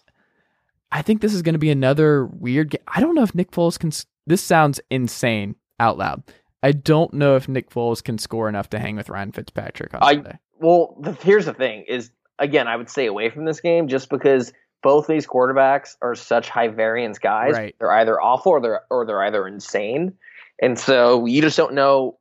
[0.90, 2.80] I think this is going to be another weird game.
[2.88, 3.92] I don't know if Nick Foles can.
[4.26, 6.22] This sounds insane out loud.
[6.62, 10.02] I don't know if Nick Foles can score enough to hang with Ryan Fitzpatrick on
[10.02, 10.38] I, Sunday.
[10.58, 14.08] Well, the, here's the thing: is again, I would stay away from this game just
[14.08, 14.52] because
[14.82, 17.54] both these quarterbacks are such high variance guys.
[17.54, 17.74] Right.
[17.78, 20.14] They're either awful or they're or they're either insane,
[20.60, 22.18] and so you just don't know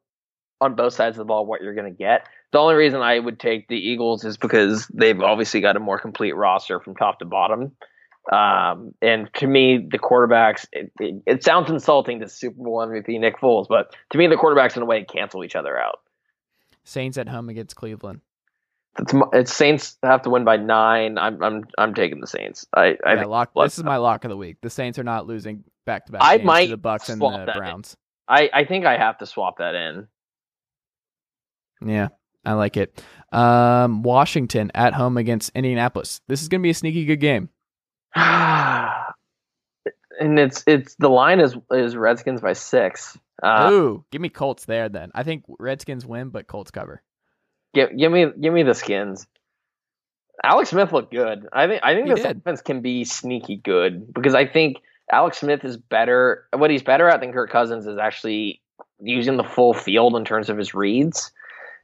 [0.59, 2.27] on both sides of the ball what you're going to get.
[2.51, 5.99] The only reason I would take the Eagles is because they've obviously got a more
[5.99, 7.73] complete roster from top to bottom.
[8.31, 13.19] Um, and to me, the quarterbacks, it, it, it, sounds insulting to Super Bowl MVP
[13.19, 15.99] Nick Foles, but to me, the quarterbacks in a way cancel each other out.
[16.83, 18.19] Saints at home against Cleveland.
[18.99, 21.17] It's, it's Saints have to win by nine.
[21.17, 22.65] I'm I'm I'm taking the Saints.
[22.75, 24.57] I, I yeah, lock, this is my lock of the week.
[24.61, 26.21] The Saints are not losing back to back.
[26.23, 27.95] I might the Bucs and the Browns.
[28.27, 30.07] I I think I have to swap that in.
[31.85, 32.09] Yeah,
[32.43, 33.03] I like it.
[33.31, 36.21] Um, Washington at home against Indianapolis.
[36.27, 37.49] This is going to be a sneaky good game.
[40.19, 43.17] and it's it's the line is is Redskins by six.
[43.41, 45.11] Uh, Ooh, give me Colts there then.
[45.13, 47.03] I think Redskins win, but Colts cover.
[47.77, 49.27] Give give me give me the skins.
[50.43, 51.47] Alex Smith looked good.
[51.53, 52.37] I think I think he this did.
[52.37, 54.77] offense can be sneaky good because I think
[55.11, 56.47] Alex Smith is better.
[56.55, 58.61] What he's better at than Kirk Cousins is actually
[58.99, 61.31] using the full field in terms of his reads,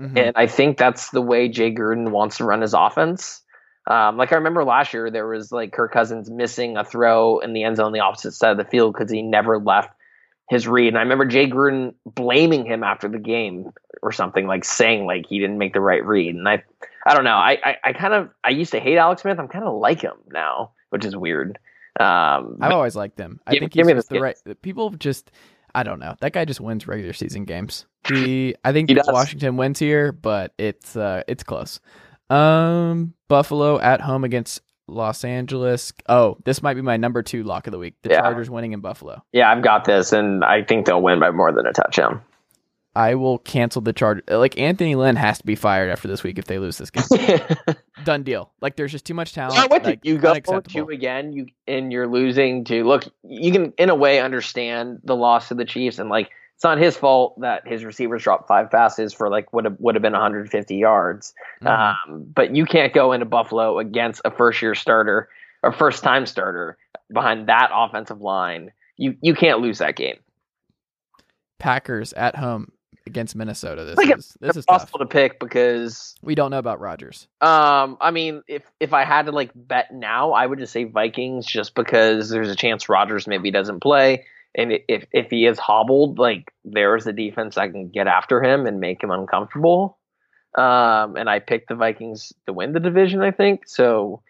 [0.01, 0.17] mm-hmm.
[0.17, 3.41] and I think that's the way Jay Gruden wants to run his offense.
[3.85, 7.53] Um, like I remember last year, there was like Kirk Cousins missing a throw in
[7.53, 9.91] the end zone on the opposite side of the field because he never left
[10.49, 10.89] his read.
[10.89, 13.71] And I remember Jay Gruden blaming him after the game
[14.01, 16.35] or something, like saying like he didn't make the right read.
[16.35, 16.63] And I,
[17.05, 17.35] I don't know.
[17.35, 19.39] I, I, I kind of I used to hate Alex Smith.
[19.39, 21.57] I'm kind of like him now, which is weird.
[21.99, 23.39] Um, I've always liked him.
[23.45, 24.37] I Give- think give he's me the right.
[24.61, 25.31] People just,
[25.75, 26.15] I don't know.
[26.21, 27.85] That guy just wins regular season games.
[28.09, 28.97] The I think He.
[29.07, 31.79] Washington wins here, but it's uh it's close.
[32.29, 34.61] Um, Buffalo at home against
[34.93, 35.91] Los Angeles.
[36.07, 37.95] Oh, this might be my number two lock of the week.
[38.03, 38.21] The Yeah.
[38.21, 39.23] Chargers winning in Buffalo.
[39.31, 42.21] yeah, I've got this, and I think they'll win by more than a touchdown.
[42.95, 44.21] I will cancel the charge.
[44.27, 47.39] Like Anthony Lynn has to be fired after this week if they lose this game.
[48.03, 48.51] Done deal.
[48.61, 49.59] Like there's just too much talent.
[49.59, 50.19] I'm with like, you.
[50.19, 50.85] Go unacceptable.
[50.87, 53.05] two again, you and you're losing to look.
[53.23, 56.77] You can, in a way, understand the loss of the Chiefs, and like it's not
[56.77, 60.13] his fault that his receivers dropped five passes for like would have would have been
[60.13, 61.33] 150 yards.
[61.61, 61.67] Mhm.
[61.67, 65.29] Um, but you can't go into Buffalo against a first year starter
[65.61, 66.77] or first time starter
[67.11, 68.71] behind that offensive line.
[68.97, 70.17] You you can't lose that game.
[71.59, 72.71] Packers at home
[73.05, 73.83] against Minnesota.
[73.85, 74.79] This Like, is this is tough.
[74.81, 77.27] possible to pick because We don't know about Rodgers.
[77.41, 80.83] Um, I mean, if if I had to like bet now, I would just say
[80.85, 84.25] Vikings, just because there's a chance Rodgers maybe doesn't play,
[84.55, 88.65] and if if he is hobbled, like there's a defense that can get after him
[88.65, 89.97] and make him uncomfortable.
[90.55, 93.67] Um, and I picked the Vikings to win the division, I think.
[93.67, 94.21] So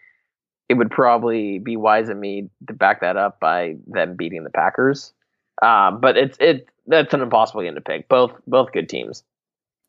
[0.68, 4.50] it would probably be wise of me to back that up by them beating the
[4.50, 5.12] Packers.
[5.60, 8.08] Um, but it's it that's an impossible game to pick.
[8.08, 9.22] Both both good teams.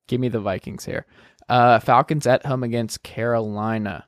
[0.08, 1.06] Give me the Vikings here.
[1.48, 4.06] Uh, Falcons at home against Carolina.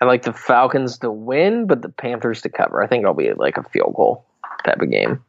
[0.00, 2.82] I like the Falcons to win, but the Panthers to cover.
[2.82, 4.24] I think it'll be like a field goal
[4.64, 5.22] type of game.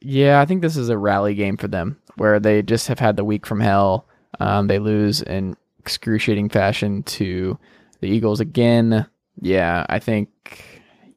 [0.00, 3.16] Yeah, I think this is a rally game for them where they just have had
[3.16, 4.06] the week from hell.
[4.38, 7.58] Um, they lose in excruciating fashion to
[8.00, 9.06] the Eagles again.
[9.40, 10.64] Yeah, I think.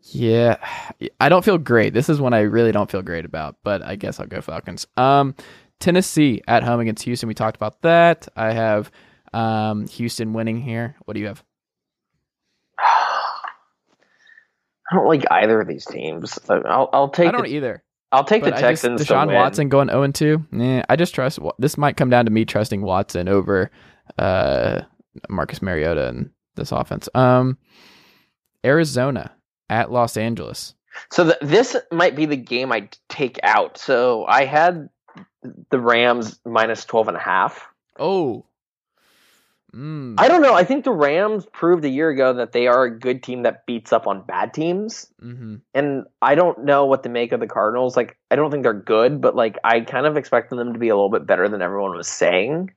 [0.08, 0.58] Yeah,
[1.20, 1.94] I don't feel great.
[1.94, 4.86] This is one I really don't feel great about, but I guess I'll go Falcons.
[4.98, 5.34] Um,
[5.80, 7.28] Tennessee at home against Houston.
[7.28, 8.28] We talked about that.
[8.36, 8.92] I have
[9.34, 10.96] um, Houston winning here.
[11.06, 11.44] What do you have?
[14.94, 16.38] I don't like either of these teams.
[16.48, 17.84] I'll, I'll take I don't the, either.
[18.12, 19.34] I'll take the But I just, Texans to Deshaun.
[19.34, 20.46] Watson going 0 2.
[20.52, 21.40] Yeah, I just trust.
[21.58, 23.72] This might come down to me trusting Watson over
[24.20, 24.82] uh,
[25.30, 27.10] Marcus Mariota and this offense.
[27.16, 27.58] Um,
[28.64, 29.32] Arizona
[29.68, 30.76] at Los Angeles.
[31.12, 33.80] So th- this might be the game I take out.
[33.80, 34.90] So I had
[35.72, 37.66] the Rams minus 12 and a half.
[37.98, 38.46] Oh,
[39.74, 40.16] mm.
[40.18, 40.54] I don't know.
[40.54, 43.66] I think the Rams proved a year ago that they are a good team that
[43.66, 45.08] beats up on bad teams.
[45.20, 47.98] hmm and I don't know what to make of the Cardinals.
[47.98, 50.90] Like, I don't think they're good, but like, I kind of expected them to be
[50.90, 52.72] a little bit better than everyone was saying.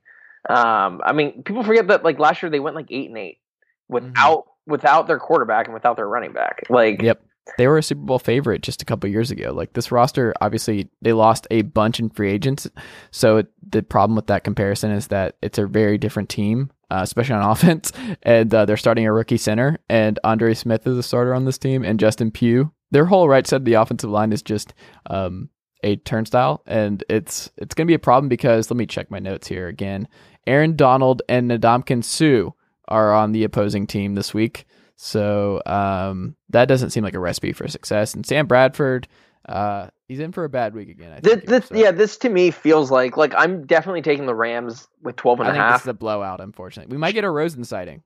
[0.49, 3.39] Um, I mean, people forget that like last year they went like eight and eight
[3.87, 6.63] without without their quarterback and without their running back.
[6.69, 7.23] Like, Yep.
[7.57, 9.53] They were a Super Bowl favorite just a couple years ago.
[9.53, 12.69] Like this roster, obviously, they lost a bunch in free agents.
[13.11, 16.99] So it, the problem with that comparison is that it's a very different team, uh,
[17.01, 17.91] especially on offense.
[18.23, 21.57] And uh, they're starting a rookie center, and Andre Smith is a starter on this
[21.57, 22.71] team, and Justin Pugh.
[22.91, 24.73] Their whole right side of the offensive line is just
[25.09, 25.49] um,
[25.83, 29.19] a turnstile, and it's it's going to be a problem because let me check my
[29.19, 30.07] notes here again.
[30.45, 32.51] Aaron Donald and Ndamukong Suh
[32.87, 34.65] are on the opposing team this week.
[34.95, 38.13] So um, that doesn't seem like a recipe for success.
[38.13, 39.07] And Sam Bradford,
[39.47, 41.11] uh, he's in for a bad week again.
[41.11, 41.45] I this, think.
[41.45, 45.15] this so yeah, this to me feels like like I'm definitely taking the Rams with
[45.15, 46.41] 12 and I a think this is a blowout.
[46.41, 48.03] Unfortunately, we might get a Rosen sighting.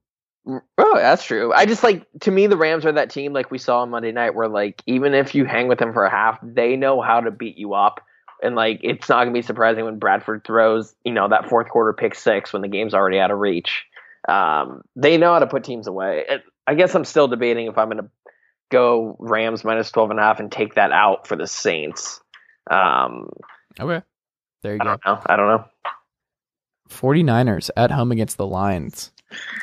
[0.48, 1.54] Oh, that's true.
[1.54, 4.12] I just like to me the Rams are that team like we saw on Monday
[4.12, 7.22] night where like even if you hang with them for a half, they know how
[7.22, 8.02] to beat you up.
[8.44, 11.94] And like it's not gonna be surprising when Bradford throws, you know, that fourth quarter
[11.94, 13.86] pick six when the game's already out of reach.
[14.28, 16.26] Um, they know how to put teams away.
[16.68, 18.10] I guess I'm still debating if I'm gonna
[18.72, 22.20] go Rams minus 12 and a half and take that out for the Saints.
[22.70, 23.30] Um,
[23.80, 24.04] Okay,
[24.64, 24.90] there you I go.
[24.90, 25.22] don't know.
[25.28, 25.66] I don't know.
[26.90, 29.12] 49ers at home against the Lions.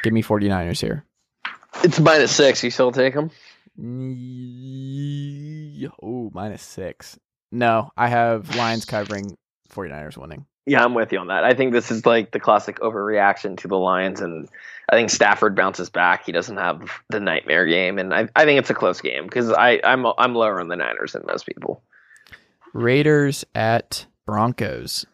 [0.03, 1.05] Give me 49ers here.
[1.85, 2.65] It's minus six.
[2.65, 3.31] You still take them?
[6.03, 7.19] Oh, minus six.
[7.53, 9.37] No, I have Lions covering
[9.73, 10.47] 49ers winning.
[10.69, 11.45] Yeah, I'm with you on that.
[11.45, 14.49] I think this is like the classic overreaction to the Lions, and
[14.89, 16.27] I think Stafford bounces back.
[16.27, 19.51] He doesn't have the nightmare game, and I, I think it's a close game because
[19.51, 21.83] I I'm I'm lower on the Niners than most people.
[22.75, 25.07] Raiders at Broncos.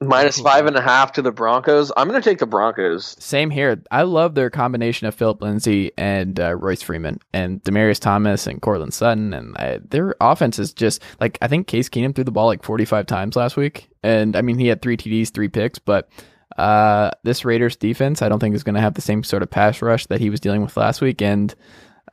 [0.00, 1.90] Minus five and a half to the Broncos.
[1.96, 3.16] I'm going to take the Broncos.
[3.18, 3.82] Same here.
[3.90, 8.62] I love their combination of Phillip Lindsay and uh, Royce Freeman and Demaryius Thomas and
[8.62, 9.34] Courtland Sutton.
[9.34, 12.62] And uh, their offense is just like, I think Case Keenum threw the ball like
[12.62, 13.88] 45 times last week.
[14.04, 16.08] And I mean, he had three TDs, three picks, but
[16.56, 19.50] Uh, this Raiders defense, I don't think is going to have the same sort of
[19.50, 21.54] pass rush that he was dealing with last week, and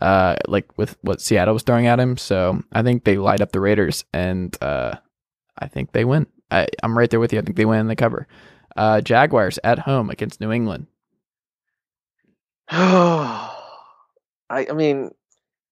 [0.01, 2.15] uh, like with what Seattle was throwing at him.
[2.17, 4.95] So I think they light up the Raiders, and uh,
[5.57, 6.27] I think they win.
[6.51, 7.39] I, I'm right there with you.
[7.39, 8.27] I think they win in the cover.
[8.75, 10.87] Uh, Jaguars at home against New England.
[12.69, 13.51] I,
[14.49, 15.11] I mean,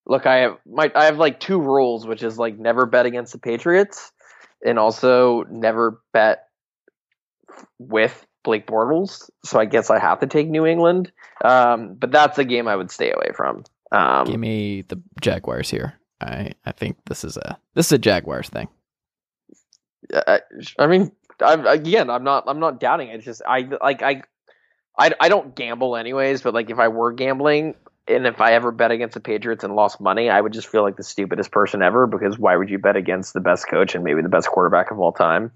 [0.06, 3.34] look, I have my I have like two rules, which is like never bet against
[3.34, 4.12] the Patriots,
[4.66, 6.48] and also never bet
[7.80, 9.30] with Blake Bortles.
[9.44, 11.12] So I guess I have to take New England.
[11.44, 13.64] Um, but that's a game I would stay away from.
[13.92, 16.00] Um, Give me the Jaguars here.
[16.22, 18.68] I I think this is a this is a Jaguars thing.
[20.14, 20.40] I,
[20.80, 23.16] I mean, I'm, again, I'm not I'm not doubting it.
[23.16, 24.24] It's just I like I,
[24.98, 26.42] I I don't gamble anyways.
[26.42, 27.76] But like if I were gambling,
[28.08, 30.84] and if I ever bet against the Patriots and lost money, I would just feel
[30.84, 34.04] like the stupidest person ever because why would you bet against the best coach and
[34.04, 35.52] maybe the best quarterback of all time?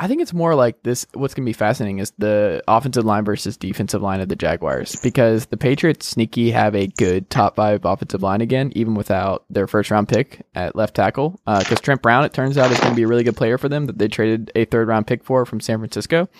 [0.00, 1.06] I think it's more like this.
[1.12, 4.96] What's going to be fascinating is the offensive line versus defensive line of the Jaguars
[5.02, 9.66] because the Patriots sneaky have a good top five offensive line again, even without their
[9.66, 11.38] first round pick at left tackle.
[11.44, 13.58] Because uh, Trent Brown, it turns out, is going to be a really good player
[13.58, 16.30] for them that they traded a third round pick for from San Francisco.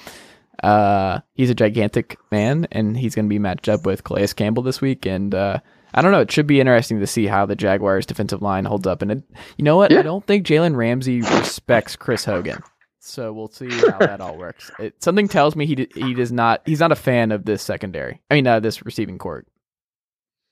[0.63, 4.63] Uh, he's a gigantic man, and he's going to be matched up with Calais Campbell
[4.63, 5.05] this week.
[5.05, 5.59] And uh,
[5.93, 6.21] I don't know.
[6.21, 9.03] It should be interesting to see how the Jaguars' defensive line holds up.
[9.03, 9.23] And it,
[9.59, 9.91] you know what?
[9.91, 9.99] Yeah.
[9.99, 12.63] I don't think Jalen Ramsey respects Chris Hogan.
[13.01, 14.70] So we'll see how that all works.
[14.78, 16.62] It, something tells me he d- he does not.
[16.66, 18.20] He's not a fan of this secondary.
[18.30, 19.46] I mean, uh, this receiving corps.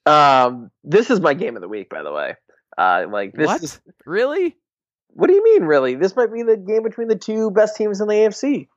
[0.06, 2.34] Um, this is my game of the week, by the way.
[2.76, 3.62] Uh, like this what?
[3.62, 4.56] is really.
[5.10, 5.94] What do you mean, really?
[5.94, 8.68] This might be the game between the two best teams in the AFC.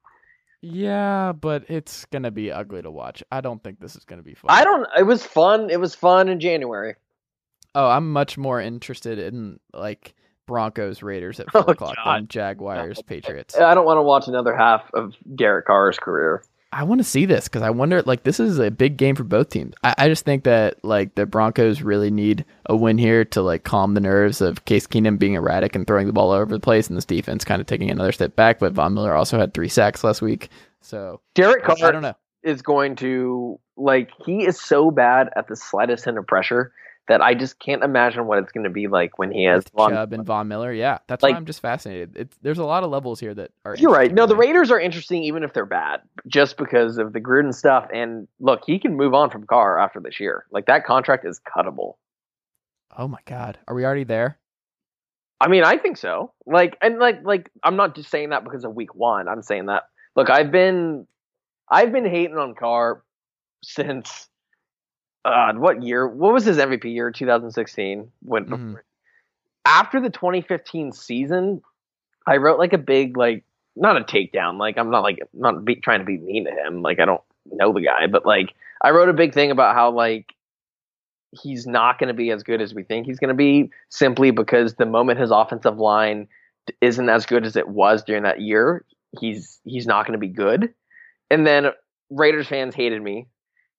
[0.61, 3.23] Yeah, but it's gonna be ugly to watch.
[3.31, 4.51] I don't think this is gonna be fun.
[4.51, 4.87] I don't.
[4.97, 5.69] It was fun.
[5.69, 6.95] It was fun in January.
[7.73, 10.13] Oh, I'm much more interested in like
[10.47, 12.17] Broncos Raiders at oh, four oh, o'clock God.
[12.17, 13.03] than Jaguars no.
[13.07, 13.57] Patriots.
[13.57, 16.43] I don't want to watch another half of Derek Carr's career.
[16.73, 19.25] I want to see this because I wonder, like, this is a big game for
[19.25, 19.73] both teams.
[19.83, 23.65] I, I, just think that, like, the Broncos really need a win here to, like,
[23.65, 26.61] calm the nerves of Case Keenum being erratic and throwing the ball all over the
[26.61, 28.59] place and this defense kind of taking another step back.
[28.59, 30.49] But Von Miller also had three sacks last week.
[30.79, 32.15] So, Derek Carr I don't know.
[32.41, 36.71] is going to, like, he is so bad at the slightest hint of pressure
[37.07, 39.73] that I just can't imagine what it's going to be like when he has With
[39.73, 40.71] Von, Chubb and Von Miller.
[40.71, 42.15] Yeah, that's like, why I'm just fascinated.
[42.15, 43.75] It's, there's a lot of levels here that are.
[43.75, 44.13] You're right.
[44.13, 47.87] No, the Raiders are interesting even if they're bad, just because of the Gruden stuff.
[47.93, 50.45] And look, he can move on from Carr after this year.
[50.51, 51.95] Like that contract is cuttable.
[52.97, 54.37] Oh my God, are we already there?
[55.39, 56.33] I mean, I think so.
[56.45, 59.27] Like, and like, like I'm not just saying that because of Week One.
[59.27, 59.83] I'm saying that.
[60.15, 61.07] Look, I've been,
[61.67, 63.01] I've been hating on Carr
[63.63, 64.27] since
[65.25, 66.07] uh, what year?
[66.07, 67.11] What was his MVP year?
[67.11, 68.11] 2016.
[68.23, 68.73] When mm-hmm.
[69.65, 71.61] after the 2015 season,
[72.27, 73.43] I wrote like a big like
[73.75, 74.59] not a takedown.
[74.59, 76.81] Like I'm not like not be, trying to be mean to him.
[76.81, 78.53] Like I don't know the guy, but like
[78.83, 80.33] I wrote a big thing about how like
[81.31, 84.31] he's not going to be as good as we think he's going to be simply
[84.31, 86.27] because the moment his offensive line
[86.81, 88.85] isn't as good as it was during that year,
[89.19, 90.73] he's he's not going to be good.
[91.29, 91.67] And then
[92.09, 93.27] Raiders fans hated me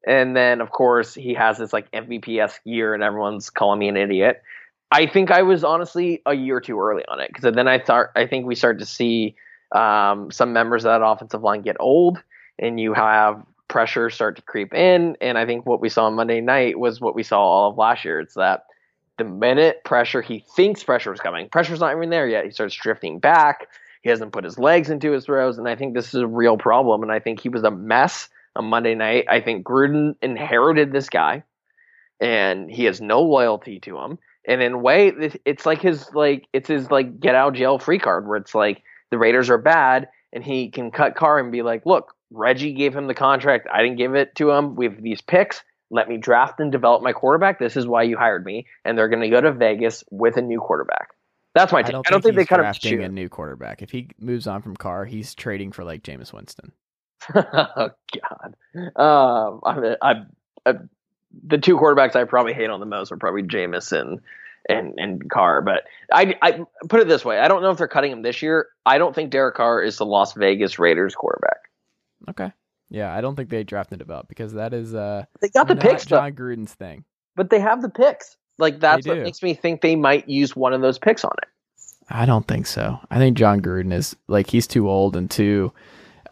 [0.06, 3.88] and then, of course, he has this like MVP esque year, and everyone's calling me
[3.88, 4.42] an idiot.
[4.90, 8.08] I think I was honestly a year too early on it because then I thought
[8.14, 9.36] I think we start to see
[9.74, 12.22] um, some members of that offensive line get old,
[12.58, 15.16] and you have pressure start to creep in.
[15.20, 17.78] And I think what we saw on Monday night was what we saw all of
[17.78, 18.20] last year.
[18.20, 18.66] It's that
[19.16, 22.44] the minute pressure he thinks pressure is coming, pressure's not even there yet.
[22.44, 23.68] He starts drifting back.
[24.02, 26.58] He hasn't put his legs into his throws, and I think this is a real
[26.58, 27.02] problem.
[27.02, 29.26] And I think he was a mess on Monday night.
[29.28, 31.44] I think Gruden inherited this guy,
[32.20, 34.18] and he has no loyalty to him.
[34.46, 35.12] And in a way,
[35.44, 38.82] it's like his like it's his like get out jail free card, where it's like
[39.10, 42.94] the Raiders are bad, and he can cut Carr and be like, "Look, Reggie gave
[42.94, 43.68] him the contract.
[43.72, 44.74] I didn't give it to him.
[44.74, 45.62] We have these picks.
[45.90, 47.58] Let me draft and develop my quarterback.
[47.58, 50.42] This is why you hired me." And they're going to go to Vegas with a
[50.42, 51.08] new quarterback.
[51.54, 51.90] That's my take.
[51.90, 53.02] I don't, I don't think, think they cut him.
[53.02, 53.82] a new quarterback.
[53.82, 56.72] If he moves on from Carr, he's trading for like Jameis Winston.
[57.34, 57.90] Oh
[58.20, 58.54] God.
[58.96, 60.14] Um, I, I,
[60.66, 60.74] I,
[61.46, 64.20] the two quarterbacks I probably hate on the most are probably Jameson
[64.68, 65.62] and and Carr.
[65.62, 68.42] But I I put it this way: I don't know if they're cutting him this
[68.42, 68.68] year.
[68.86, 71.58] I don't think Derek Carr is the Las Vegas Raiders quarterback.
[72.30, 72.52] Okay.
[72.90, 75.76] Yeah, I don't think they drafted him up because that is uh they got the
[75.76, 76.04] picks.
[76.04, 77.04] Jon Gruden's thing,
[77.36, 78.36] but they have the picks.
[78.58, 81.48] Like that's what makes me think they might use one of those picks on it.
[82.10, 82.98] I don't think so.
[83.10, 85.72] I think Jon Gruden is like he's too old and too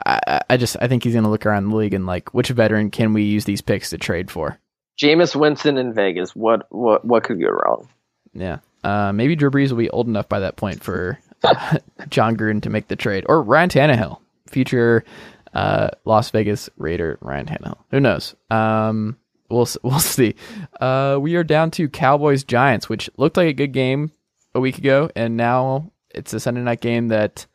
[0.06, 2.48] I, I just I think he's going to look around the league and like which
[2.48, 4.58] veteran can we use these picks to trade for?
[5.00, 6.36] Jameis Winston in Vegas.
[6.36, 7.88] What what what could go wrong?
[8.32, 11.18] Yeah, uh, maybe Drew Brees will be old enough by that point for
[12.08, 14.18] Jon Gruden to make the trade, or Ryan Tannehill,
[14.48, 15.04] future
[15.54, 17.78] uh, Las Vegas Raider Ryan Tannehill.
[17.90, 18.34] Who knows?
[18.50, 19.16] Um,
[19.48, 20.34] we'll we'll see.
[20.80, 24.12] Uh, we are down to Cowboys Giants, which looked like a good game
[24.54, 27.46] a week ago, and now it's a Sunday night game that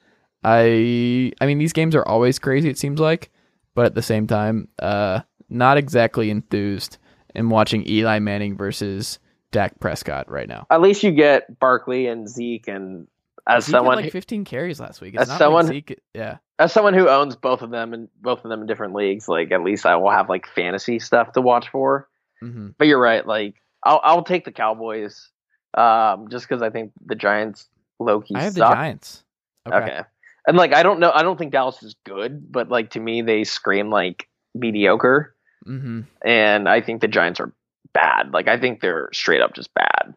[0.46, 2.70] I I mean these games are always crazy.
[2.70, 3.32] It seems like,
[3.74, 6.98] but at the same time, uh, not exactly enthused
[7.34, 9.20] in watching Eli Manning versus
[9.52, 10.68] Dak Prescott right now.
[10.70, 13.08] At least you get Barkley and Zeke, and
[13.48, 15.16] as Zeke someone had like 15 carries last week.
[15.16, 16.38] It's as not someone- like Zeke, yeah.
[16.60, 19.52] as someone who owns both of them and both of them in different leagues, like
[19.52, 22.08] at least I will have like fantasy stuff to watch for.
[22.40, 25.30] hmm But you're right, like I'll I'll take the Cowboys,
[25.74, 27.68] um, just because I think the Giants
[28.00, 28.70] low key I have suck.
[28.70, 29.24] the Giants.
[29.68, 30.02] Okay.
[30.48, 33.22] And like I don't know I don't think Dallas is good, but like to me
[33.22, 37.52] they scream like mediocre hmm and I think the Giants are
[37.94, 38.32] bad.
[38.34, 40.14] Like I think they're straight up just bad.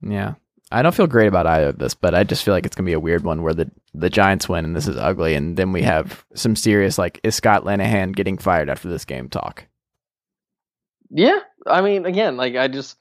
[0.00, 0.34] Yeah.
[0.72, 2.86] I don't feel great about either of this, but I just feel like it's gonna
[2.86, 5.72] be a weird one where the the Giants win and this is ugly, and then
[5.72, 9.66] we have some serious like is Scott Linehan getting fired after this game talk.
[11.10, 11.40] Yeah.
[11.66, 12.96] I mean again, like I just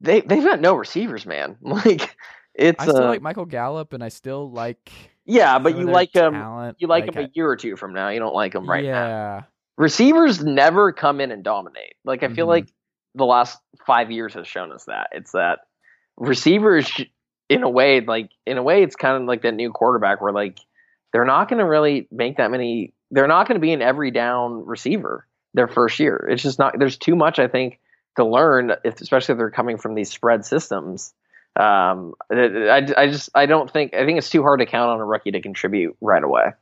[0.00, 1.56] they they've got no receivers, man.
[1.62, 2.16] Like
[2.54, 4.90] it's I still uh, like Michael Gallup, and I still like
[5.24, 6.76] yeah, but you like him talent.
[6.80, 8.08] you like, Like, him a year or two from now.
[8.08, 8.90] You don't like him I- right now.
[8.90, 9.42] yeah.
[9.78, 11.94] Receivers never come in and dominate.
[12.04, 12.50] Like I feel Mhm.
[12.50, 12.68] like
[13.14, 15.08] the last five years has shown us that.
[15.12, 15.60] It's that
[16.16, 16.90] receivers
[17.48, 20.32] in a way, like in a way it's kind of like that new quarterback where
[20.32, 20.58] like
[21.12, 25.26] they're not gonna really make that many they're not gonna be an every down receiver
[25.54, 26.26] their first year.
[26.30, 27.78] It's just not there's too much I think
[28.16, 31.14] to learn, if, especially if they're coming from these spread systems.
[31.54, 35.00] Um, I, I just I don't think I think it's too hard to count on
[35.00, 36.52] a rookie to contribute right away.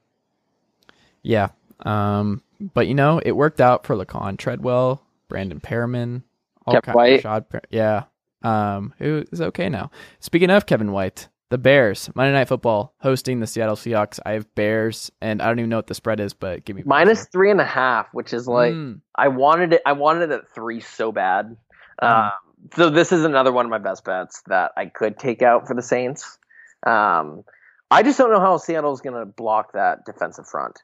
[1.22, 1.48] Yeah.
[1.80, 2.42] Um,
[2.74, 6.22] but you know, it worked out for Laquan Treadwell, Brandon Perriman,
[6.66, 7.22] all Kevin White.
[7.22, 8.04] Per- yeah.
[8.42, 9.90] Um, who is okay now.
[10.18, 14.18] Speaking of Kevin White, the Bears, Monday Night Football, hosting the Seattle Seahawks.
[14.24, 16.82] I have Bears, and I don't even know what the spread is, but give me
[16.86, 19.82] Minus three and a half, which is like Mm, I wanted it.
[19.84, 21.56] I wanted it at three so bad.
[22.02, 22.08] Mhm.
[22.08, 22.32] Um,
[22.74, 25.74] so this is another one of my best bets that I could take out for
[25.74, 26.38] the Saints.
[26.86, 27.44] Um,
[27.90, 30.78] I just don't know how Seattle's going to block that defensive front,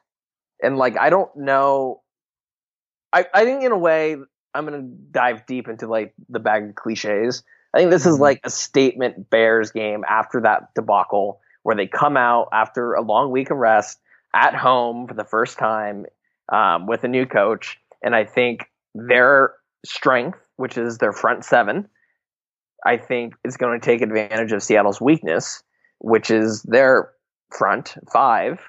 [0.61, 2.01] and like I don't know.
[3.13, 4.17] I I think in a way
[4.53, 7.43] I'm going to dive deep into like the bag of cliches.
[7.73, 8.21] I think this is Mhm.
[8.21, 13.29] like a statement Bears game after that debacle where they come out after a long
[13.31, 13.99] week of rest
[14.33, 16.05] at home for the first time
[16.49, 19.53] um, with a new coach, and I think their
[19.85, 21.87] strength, which is their front seven,
[22.85, 25.63] I think is going to take advantage of Seattle's weakness,
[25.99, 27.11] which is their
[27.57, 28.59] front five.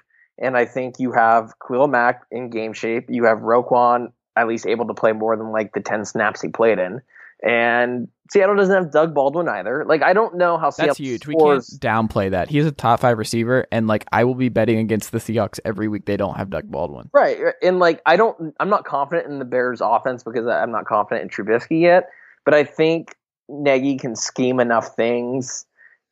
[0.40, 3.06] And I think you have Khalil Mack in game shape.
[3.08, 6.48] You have Roquan at least able to play more than like the 10 snaps he
[6.48, 7.02] played in.
[7.42, 9.84] And Seattle doesn't have Doug Baldwin either.
[9.86, 11.26] Like, I don't know how Seattle That's huge.
[11.26, 12.48] We can't downplay that.
[12.48, 15.88] He's a top five receiver, and like I will be betting against the Seahawks every
[15.88, 16.06] week.
[16.06, 17.10] They don't have Doug Baldwin.
[17.12, 17.38] Right.
[17.62, 21.22] And like I don't I'm not confident in the Bears offense because I'm not confident
[21.22, 22.10] in Trubisky yet,
[22.44, 23.14] but I think
[23.48, 25.64] Nagy can scheme enough things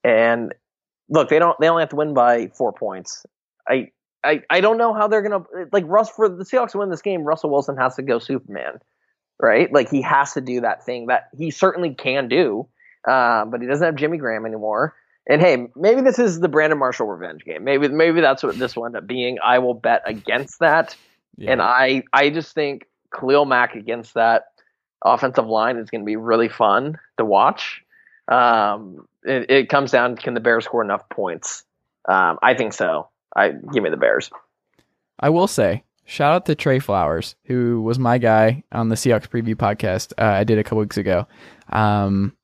[0.04, 0.54] and
[1.08, 3.26] look, they don't they only have to win by 4 points.
[3.68, 3.90] I
[4.24, 7.02] I, I don't know how they're gonna like Russ for the Seahawks to win this
[7.02, 7.22] game.
[7.22, 8.80] Russell Wilson has to go Superman,
[9.40, 9.72] right?
[9.72, 12.68] Like he has to do that thing that he certainly can do,
[13.06, 14.94] uh, but he doesn't have Jimmy Graham anymore.
[15.28, 17.64] And hey, maybe this is the Brandon Marshall revenge game.
[17.64, 19.38] Maybe maybe that's what this will end up being.
[19.44, 20.96] I will bet against that.
[21.36, 21.52] Yeah.
[21.52, 24.44] And I, I just think Khalil Mack against that
[25.04, 27.82] offensive line is going to be really fun to watch.
[28.28, 31.64] Um, it, it comes down can the Bears score enough points?
[32.08, 33.08] Um, I think so.
[33.34, 34.30] I give me the Bears.
[35.18, 39.28] I will say, shout out to Tre Flowers, who was my guy on the Seahawks
[39.28, 41.26] preview podcast uh, I did a couple weeks ago.
[41.68, 42.34] Um,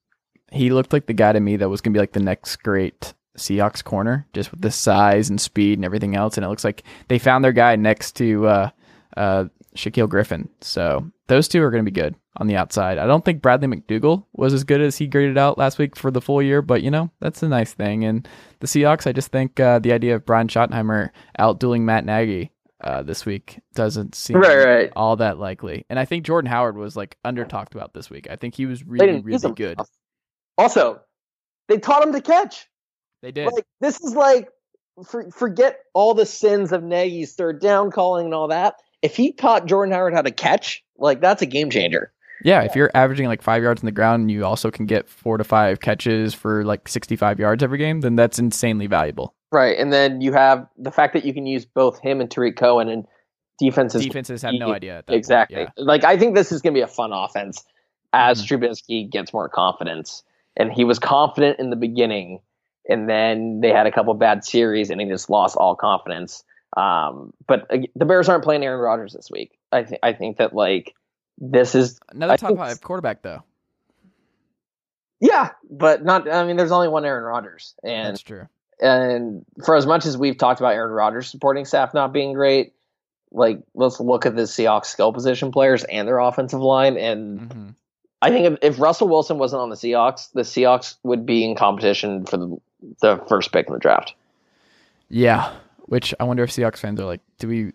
[0.51, 2.57] he looked like the guy to me that was going to be like the next
[2.57, 6.37] great Seahawks corner, just with the size and speed and everything else.
[6.37, 8.71] And it looks like they found their guy next to uh,
[9.17, 9.45] uh,
[9.75, 10.49] Shaquill Griffin.
[10.61, 12.99] So those two are going to be good on the outside.
[12.99, 16.11] I don't think Bradley McDougald was as good as he graded out last week for
[16.11, 18.05] the full year, but you know, that's a nice thing.
[18.05, 18.29] And
[18.61, 22.51] the Seahawks, I just think uh, the idea of Brian Schottenheimer outdueling Matt Nagy
[22.83, 24.93] uh, this week doesn't seem Right, right.
[24.97, 25.87] all that likely.
[25.89, 28.29] And I think Jordan Howard was like under talked about this week.
[28.31, 29.79] I think he was really, really good.
[30.59, 31.01] Also,
[31.69, 32.69] they taught him to catch.
[33.23, 33.47] They did.
[33.53, 34.49] Like this is like
[35.07, 38.75] for, forget all the sins of Nagy's third down calling and all that.
[39.01, 42.13] If he taught Jordan Howard how to catch, like that's a game changer.
[42.45, 45.09] Yeah, if you're averaging like five yards on the ground and you also can get
[45.09, 49.35] four to five catches for like 65 yards every game, then that's insanely valuable.
[49.53, 52.57] Right, and then you have the fact that you can use both him and Tarik
[52.57, 53.07] Cohen, and
[53.59, 54.97] defenses Defenses have no idea.
[54.97, 55.61] That point, exactly.
[55.61, 55.69] yeah.
[55.77, 57.63] Like I think this is going to be a fun offense
[58.15, 58.61] as Mhm.
[58.61, 60.25] Trubisky gets more confidence,
[60.57, 62.41] and he was confident in the beginning,
[62.89, 66.43] and then they had a couple bad series, and he just lost all confidence.
[66.77, 69.59] Um, but uh, the Bears aren't playing Aaron Rodgers this week.
[69.71, 70.95] I think I think that like
[71.43, 73.43] this is Another top five quarterback, though.
[75.21, 76.31] yeah, but not.
[76.31, 78.49] I mean, there's only one Aaron Rodgers, and That's true.
[78.81, 82.73] and for as much as we've talked about Aaron Rodgers supporting staff not being great,
[83.31, 86.97] like let's look at the Seahawks skill position players and their offensive line.
[86.97, 87.69] And hmm
[88.25, 91.57] I think if, if Russell Wilson wasn't on the Seahawks, the Seahawks would be in
[91.57, 92.57] competition for the,
[93.01, 94.15] the first pick in the draft.
[95.09, 95.53] Yeah.
[95.87, 97.73] Which I wonder if Seahawks fans are like, do we?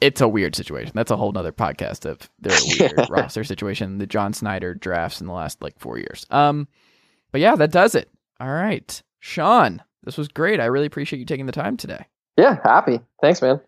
[0.00, 0.92] It's a weird situation.
[0.94, 5.26] That's a whole nother podcast of their weird roster situation, the John Schneider drafts in
[5.26, 6.26] the last like four years.
[6.30, 6.66] Um,
[7.30, 8.10] but yeah, that does it.
[8.40, 10.60] All right, Sean, this was great.
[10.60, 12.06] I really appreciate you taking the time today.
[12.36, 13.00] Yeah, happy.
[13.20, 13.60] Thanks, man.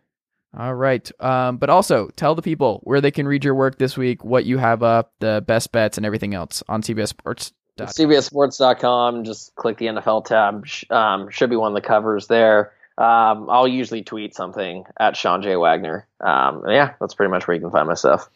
[0.56, 1.11] All right.
[1.20, 4.44] Um, but also tell the people where they can read your work this week, what
[4.44, 7.52] you have up, the best bets, and everything else on CBS Sports.
[7.77, 9.24] dot- CBSSports.com.
[9.24, 10.66] Just click the NFL tab.
[10.90, 12.73] Um, should be one of the covers there.
[12.96, 15.56] Um, I'll usually tweet something at Sean J.
[15.56, 16.06] Wagner.
[16.20, 18.30] Um, yeah, that's pretty much where you can find myself.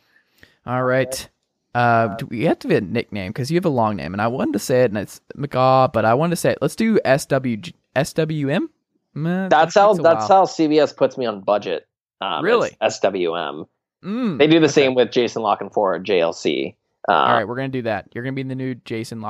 [0.67, 1.29] All right.
[1.75, 4.21] Uh, do we have to be a nickname because you have a long name, and
[4.21, 6.59] I wanted to say it, and it's McGough, but I wanted to say it.
[6.61, 8.69] Let's do SW SWM.
[9.15, 10.41] Meh, That's that how that's while.
[10.41, 11.87] how CBS puts me on budget.
[12.21, 12.77] Um, Really?
[12.83, 13.67] SWM.
[14.05, 14.39] Mm.
[14.39, 14.73] They do the Okay.
[14.73, 16.75] same with Jason La Canfora, JLC.
[17.09, 18.09] Um, All right, we're gonna do that.
[18.13, 19.21] You're gonna be in the new Jason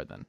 [0.00, 0.26] it then.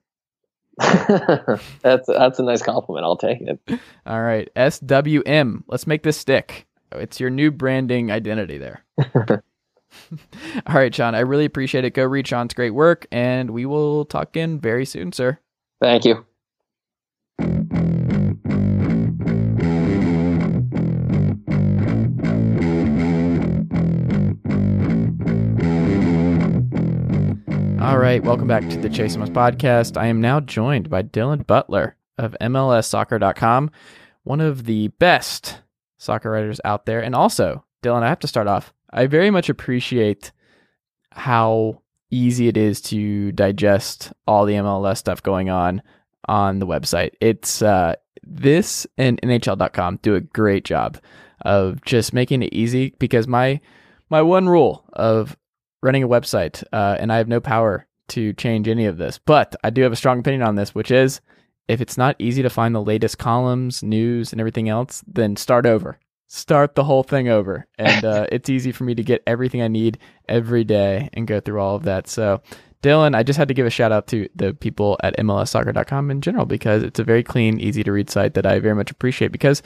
[1.81, 3.05] that's that's a nice compliment.
[3.05, 3.59] I'll take it.
[4.05, 5.63] All right, SWM.
[5.67, 6.65] Let's make this stick.
[6.91, 8.85] It's your new branding identity there.
[10.67, 11.15] All right, Sean.
[11.15, 11.93] I really appreciate it.
[11.93, 15.39] Go read Sean's great work, and we will talk in very soon, sir.
[15.81, 16.25] Thank you.
[27.87, 29.95] All right, welcome back to the Chase Thomas podcast.
[29.95, 33.71] I am now joined by Dylan Butler of MLSsoccer.com,
[34.23, 35.61] one of the best
[35.97, 37.01] soccer writers out there.
[37.01, 38.73] And also, Dylan, I have to start off.
[38.91, 40.33] I very much appreciate
[41.13, 41.81] how
[42.11, 45.81] easy it is to digest all the MLS stuff going on
[46.27, 47.11] on the website.
[47.21, 50.97] It's uh, this and NHL.com do a great job
[51.45, 53.61] of just making it easy because my
[54.09, 55.37] my one rule of
[55.81, 59.17] running a website, uh, and I have no power to change any of this.
[59.17, 61.21] But I do have a strong opinion on this, which is
[61.67, 65.65] if it's not easy to find the latest columns, news, and everything else, then start
[65.65, 65.99] over.
[66.27, 67.67] Start the whole thing over.
[67.77, 71.39] And uh, it's easy for me to get everything I need every day and go
[71.39, 72.07] through all of that.
[72.07, 72.41] So,
[72.83, 76.21] Dylan, I just had to give a shout out to the people at MLSsoccer.com in
[76.21, 79.31] general because it's a very clean, easy to read site that I very much appreciate
[79.31, 79.63] because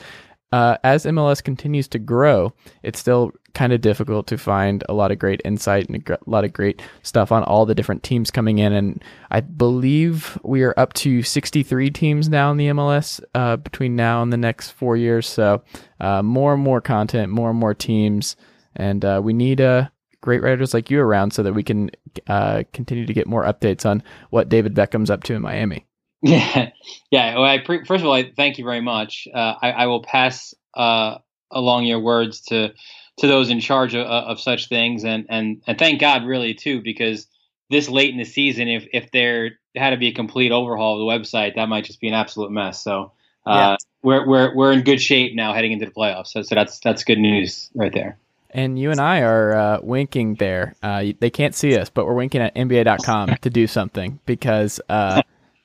[0.52, 2.52] uh, as MLS continues to grow,
[2.82, 6.44] it's still kind of difficult to find a lot of great insight and a lot
[6.44, 8.72] of great stuff on all the different teams coming in.
[8.72, 13.96] And I believe we are up to 63 teams now in the MLS uh, between
[13.96, 15.26] now and the next four years.
[15.26, 15.62] So
[16.00, 18.36] uh, more and more content, more and more teams.
[18.76, 19.88] And uh, we need uh,
[20.22, 21.90] great writers like you around so that we can
[22.26, 25.86] uh, continue to get more updates on what David Beckham's up to in Miami.
[26.30, 26.70] Yeah,
[27.10, 27.34] yeah.
[27.34, 29.26] Well, I pre- first of all, I thank you very much.
[29.34, 31.18] Uh, I, I will pass uh,
[31.50, 32.72] along your words to
[33.18, 36.80] to those in charge of, of such things, and and and thank God, really, too,
[36.80, 37.26] because
[37.70, 41.00] this late in the season, if if there had to be a complete overhaul of
[41.00, 42.80] the website, that might just be an absolute mess.
[42.82, 43.12] So.
[43.44, 43.76] Uh, Yeah.
[44.04, 47.04] We're we're we're in good shape now heading into the playoffs, so, so that's that's
[47.04, 48.16] good news right there.
[48.50, 50.74] And you and I are uh, winking there.
[50.82, 55.22] Uh, they can't see us, but we're winking at NBA.com to do something because uh,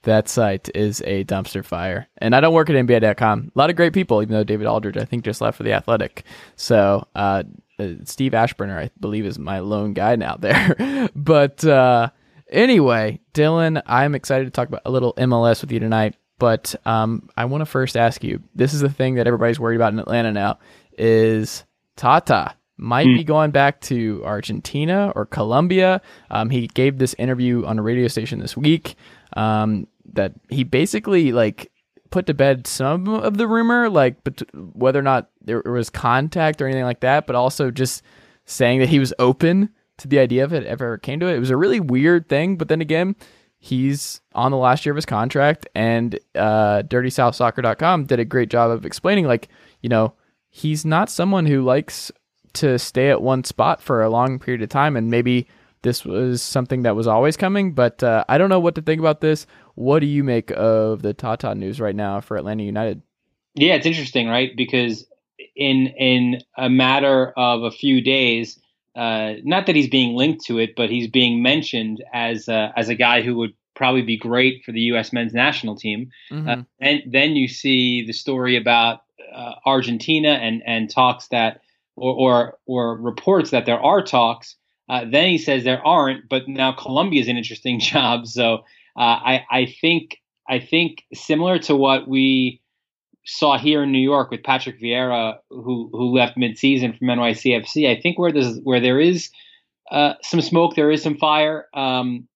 [0.08, 2.08] that site is a dumpster fire.
[2.18, 3.52] And I don't work at NBA.com.
[3.54, 5.74] A lot of great people, even though David Aldridge, I think, just left for the
[5.74, 6.24] Athletic.
[6.56, 7.44] So uh,
[7.78, 11.10] uh, Steve Aschburner, I believe, is my lone guy now there.
[11.16, 12.10] but uh,
[12.50, 16.16] anyway, Dylan, I'm excited to talk about a little MLS with you tonight.
[16.40, 18.44] But um, I want to first ask you.
[18.56, 20.60] This is the thing that everybody's worried about in Atlanta now.
[20.98, 21.66] Is
[21.96, 26.00] Tata might be going back to Argentina or Colombia.
[26.30, 28.96] Um, he gave this interview on a radio station this week
[29.34, 31.72] um, that he basically like
[32.10, 36.62] put to bed some of the rumor, like bet- whether or not there was contact
[36.62, 38.02] or anything like that, but also just
[38.46, 41.28] saying that he was open to the idea of it if it ever came to
[41.28, 41.36] it.
[41.36, 43.16] It was a really weird thing, but then again,
[43.60, 48.72] he's on the last year of his contract, and uh, DirtySouthSoccer.com did a great job
[48.72, 49.50] of explaining, like
[49.82, 50.14] you know,
[50.50, 52.12] he's not someone who likes
[52.54, 55.48] to stay at one spot for a long period of time, and maybe
[55.82, 57.74] this was something that was always coming.
[57.74, 59.46] But uh, I don't know what to think about this.
[59.76, 63.02] What do you make of the Tata news right now for Atlanta United?
[63.56, 64.56] Yeah, it's interesting, right?
[64.56, 65.06] Because
[65.56, 68.60] in in a matter of a few days,
[68.96, 72.90] uh, not that he's being linked to it, but he's being mentioned as uh, as
[72.90, 75.14] a guy who would probably be great for the U.S.
[75.14, 76.10] men's national team.
[76.32, 76.48] Mhm.
[76.48, 79.02] Uh, and then you see the story about
[79.34, 81.62] uh, Argentina and and talks that
[81.96, 84.56] or or, or reports that there are talks.
[84.90, 88.28] Uh, then he says there aren't, but now Colombia is an interesting job.
[88.28, 88.64] So
[88.98, 92.62] uh, I I think I think similar to what we
[93.26, 97.90] saw here in New York with Patrick Vieira, who who left midseason from NYCFC.
[97.90, 99.30] I think where there's where there is
[99.92, 101.68] uh, some smoke, there is some fire.
[101.74, 102.28] Um,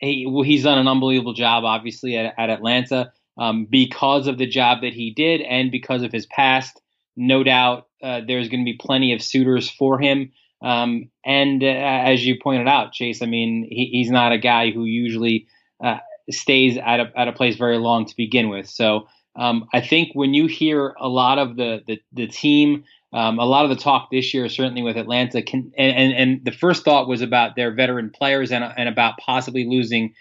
[0.00, 4.82] he, he's done an unbelievable job, obviously at, at Atlanta um, because of the job
[4.82, 6.80] that he did and because of his past.
[7.16, 10.30] No doubt, uh, there's going to be plenty of suitors for him.
[10.60, 14.70] Um, and uh, as you pointed out, Chase, I mean, he, he's not a guy
[14.70, 15.46] who usually
[15.82, 15.98] uh,
[16.30, 18.68] stays at a, at a place very long to begin with.
[18.68, 19.06] So
[19.36, 23.44] um, I think when you hear a lot of the the, the team, um, a
[23.44, 26.84] lot of the talk this year, certainly with Atlanta, can, and, and, and the first
[26.84, 30.14] thought was about their veteran players and and about possibly losing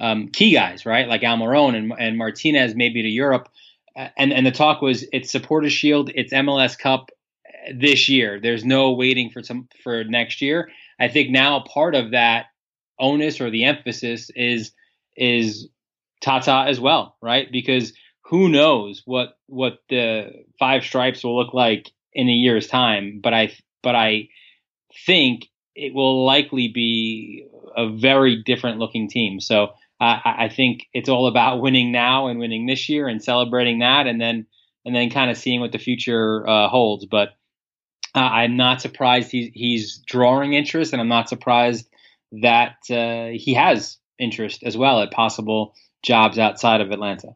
[0.00, 3.48] um, key guys, right, like Almiron and, and Martinez, maybe to Europe.
[4.16, 7.10] And and the talk was it's Supporter Shield, it's MLS Cup
[7.74, 8.40] this year.
[8.40, 10.70] There's no waiting for some for next year.
[10.98, 12.46] I think now part of that
[12.98, 14.72] onus or the emphasis is
[15.16, 15.68] is
[16.20, 17.50] Tata as well, right?
[17.50, 17.92] Because
[18.32, 23.34] who knows what what the five stripes will look like in a year's time but
[23.34, 23.52] i
[23.82, 24.26] but i
[25.06, 29.68] think it will likely be a very different looking team so
[30.00, 34.08] uh, I, think it's all about winning now and winning this year and celebrating that
[34.08, 34.46] and then
[34.84, 37.34] and then kind of seeing what the future uh, holds but
[38.14, 41.88] uh, i'm not surprised he's he's drawing interest and i'm not surprised
[42.40, 47.34] that uh, he has interest as well at possible jobs outside of atlanta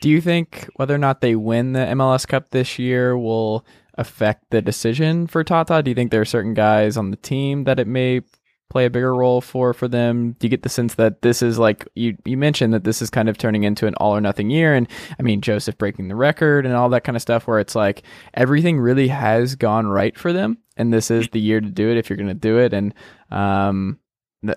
[0.00, 3.64] do you think whether or not they win the MLS Cup this year will
[3.94, 5.82] affect the decision for Tata?
[5.82, 8.20] Do you think there are certain guys on the team that it may
[8.68, 10.32] play a bigger role for for them?
[10.38, 13.10] Do you get the sense that this is like you you mentioned that this is
[13.10, 14.88] kind of turning into an all or nothing year and
[15.18, 18.02] I mean Josef breaking the record and all that kind of stuff where it's like
[18.34, 21.96] everything really has gone right for them and this is the year to do it
[21.96, 22.94] if you're going to do it and
[23.30, 23.98] um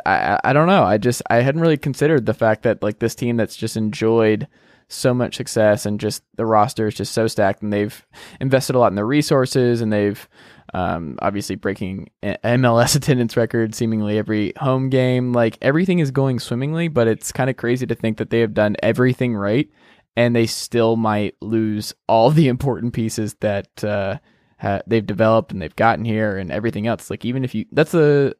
[0.06, 0.84] I I don't know.
[0.84, 4.48] I just I hadn't really considered the fact that like this team that's just enjoyed
[4.90, 8.06] so much success and just the roster is just so stacked and they've
[8.42, 10.28] invested a lot in their resources and they've
[10.74, 15.34] um, obviously breaking MLS attendance record seemingly every home game.
[15.34, 18.54] Like everything is going swimmingly, but it's kind of crazy to think that they have
[18.54, 19.70] done everything right
[20.16, 24.18] and they still might lose all the important pieces that uh,
[24.60, 27.10] ha- they've developed and they've gotten here and everything else.
[27.10, 28.34] Like even if you, that's a,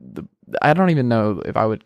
[0.00, 0.26] the,
[0.62, 1.84] I don't even know if I would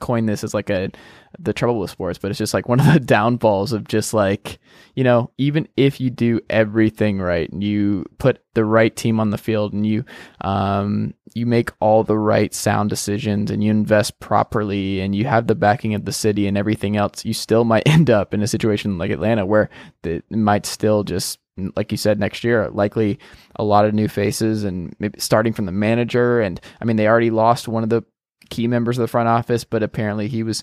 [0.00, 0.90] coin this as like a
[1.38, 4.58] the trouble with sports, but it's just like one of the downfalls of just like,
[4.94, 9.30] you know, even if you do everything right and you put the right team on
[9.30, 10.04] the field and you
[10.40, 15.46] um you make all the right sound decisions and you invest properly and you have
[15.46, 18.48] the backing of the city and everything else, you still might end up in a
[18.48, 19.70] situation like Atlanta where
[20.02, 21.38] it might still just
[21.76, 23.18] like you said, next year, likely
[23.56, 26.40] a lot of new faces and maybe starting from the manager.
[26.40, 28.02] And I mean, they already lost one of the
[28.50, 30.62] key members of the front office, but apparently he was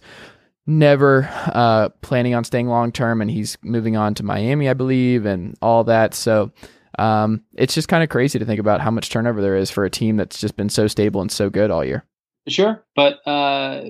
[0.67, 5.25] never uh, planning on staying long term, and he's moving on to Miami, I believe,
[5.25, 6.13] and all that.
[6.13, 6.51] So
[6.99, 9.85] um, it's just kind of crazy to think about how much turnover there is for
[9.85, 12.03] a team that's just been so stable and so good all year.
[12.47, 13.83] Sure, but uh,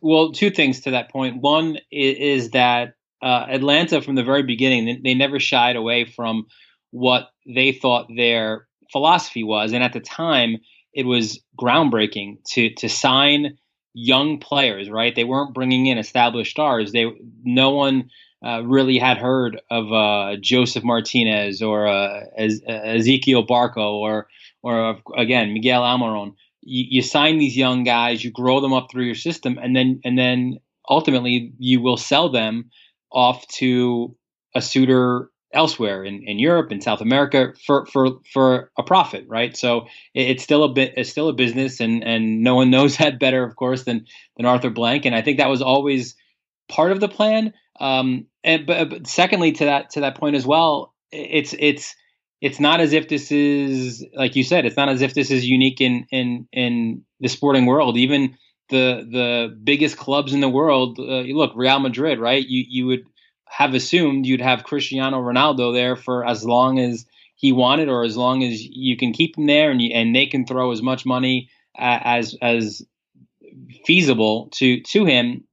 [0.00, 1.40] well, two things to that point.
[1.42, 6.46] One is, that uh, Atlanta, from the very beginning, they never shied away from
[6.90, 10.58] what they thought their philosophy was, and at the time,
[10.92, 13.58] it was groundbreaking to to sign
[13.94, 15.14] young players, right?
[15.14, 16.92] They weren't bringing in established stars.
[16.92, 17.06] They
[17.44, 18.10] no one
[18.44, 24.28] uh, really had heard of uh, Josef Martinez or uh, Ezequiel Barco or
[24.62, 26.34] or again Miguel Almiron.
[26.62, 30.00] You, you sign these young guys, you grow them up through your system, and then
[30.04, 30.58] and then
[30.88, 32.70] ultimately you will sell them
[33.10, 34.14] off to
[34.54, 39.56] a suitor elsewhere in, in Europe and South America for, for for a profit, right?
[39.56, 43.18] So it's still a bit it's still a business, and and no one knows that
[43.18, 44.06] better, of course, than
[44.36, 45.04] than Arthur Blank.
[45.04, 46.16] And I think that was always
[46.68, 47.54] part of the plan.
[47.80, 51.94] Um, and but, but secondly, to that to that point as well, it's it's
[52.40, 55.46] it's not as if this is like you said, it's not as if this is
[55.46, 57.96] unique in in in the sporting world.
[57.96, 58.36] Even
[58.68, 62.44] the the biggest clubs in the world, uh, look, Real Madrid, right?
[62.46, 63.04] You you would
[63.50, 68.16] have assumed you'd have Cristiano Ronaldo there for as long as he wanted, or as
[68.16, 71.06] long as you can keep him there, and you, and they can throw as much
[71.06, 71.48] money
[71.78, 72.82] uh, as as
[73.84, 75.44] feasible to to him,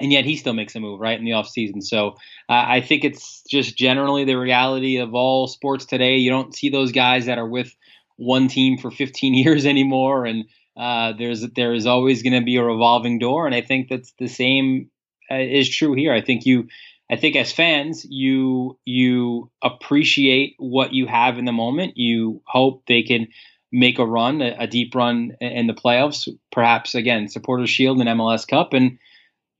[0.00, 1.82] and yet he still makes a move right in the off season.
[1.82, 2.10] So
[2.48, 6.16] uh, I think it's just generally the reality of all sports today.
[6.16, 7.74] You don't see those guys that are with
[8.16, 10.44] one team for 15 years anymore, and
[10.76, 14.12] uh, there's there is always going to be a revolving door, and I think that's
[14.18, 14.90] the same
[15.30, 16.12] uh, is true here.
[16.12, 16.68] I think you
[17.10, 21.96] I think as fans, you you appreciate what you have in the moment.
[21.96, 23.28] You hope they can
[23.70, 28.08] make a run, a, a deep run in the playoffs, perhaps again Supporters Shield and
[28.08, 28.98] MLS Cup, and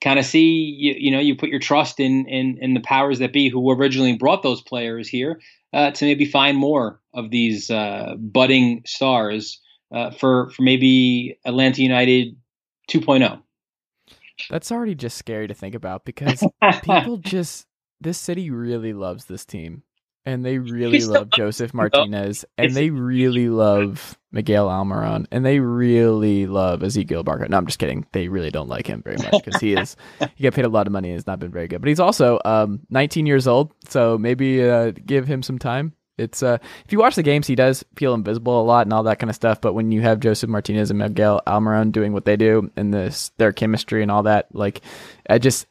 [0.01, 3.19] kind of see you, you know you put your trust in in in the powers
[3.19, 5.41] that be who originally brought those players here
[5.73, 9.61] uh, to maybe find more of these uh, budding stars
[9.93, 12.37] uh, for for maybe Atlanta United
[12.91, 13.41] 2.0.
[14.51, 16.43] That's already just scary to think about because
[16.83, 17.67] people just
[18.01, 19.83] this city really loves this team.
[20.27, 26.47] And they really love Josef Martinez, and they really love Miguel Almiron, and they really
[26.47, 27.47] love Ezequiel Barco.
[27.47, 28.07] No, I'm just kidding.
[28.13, 29.97] They really don't like him very much because he is
[30.35, 31.83] he got paid a lot of money and has not been very good.
[31.83, 35.93] But he's also um, 19 years old, so maybe uh, give him some time.
[36.17, 39.03] It's uh, if you watch the games, he does feel invisible a lot and all
[39.05, 39.61] that kind of stuff.
[39.61, 43.33] But when you have Josef Martinez and Miguel Almiron doing what they do and this
[43.37, 44.83] their chemistry and all that, like
[45.29, 45.67] I just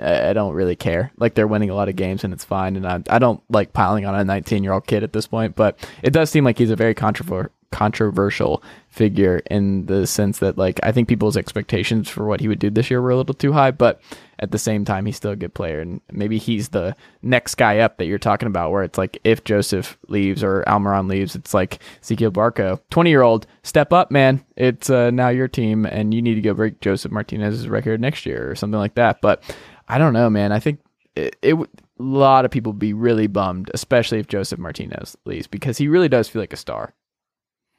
[0.00, 1.12] I don't really care.
[1.18, 2.76] Like they're winning a lot of games and it's fine.
[2.76, 5.56] And I I don't like piling on a 19 year old kid at this point.
[5.56, 10.58] But it does seem like he's a very controversial controversial figure in the sense that
[10.58, 13.34] like I think people's expectations for what he would do this year were a little
[13.34, 14.00] too high, but
[14.38, 17.78] at the same time he's still a good player and maybe he's the next guy
[17.78, 21.54] up that you're talking about where it's like if Josef leaves or Almiron leaves, it's
[21.54, 24.44] like Ezequiel Barco, 20 year old, step up, man.
[24.56, 28.26] It's uh, now your team and you need to go break Josef Martinez's record next
[28.26, 29.20] year or something like that.
[29.22, 29.42] But
[29.88, 30.52] I don't know, man.
[30.52, 30.80] I think
[31.16, 31.66] it, it a
[32.02, 36.28] lot of people be really bummed, especially if Josef Martinez leaves because he really does
[36.28, 36.94] feel like a star.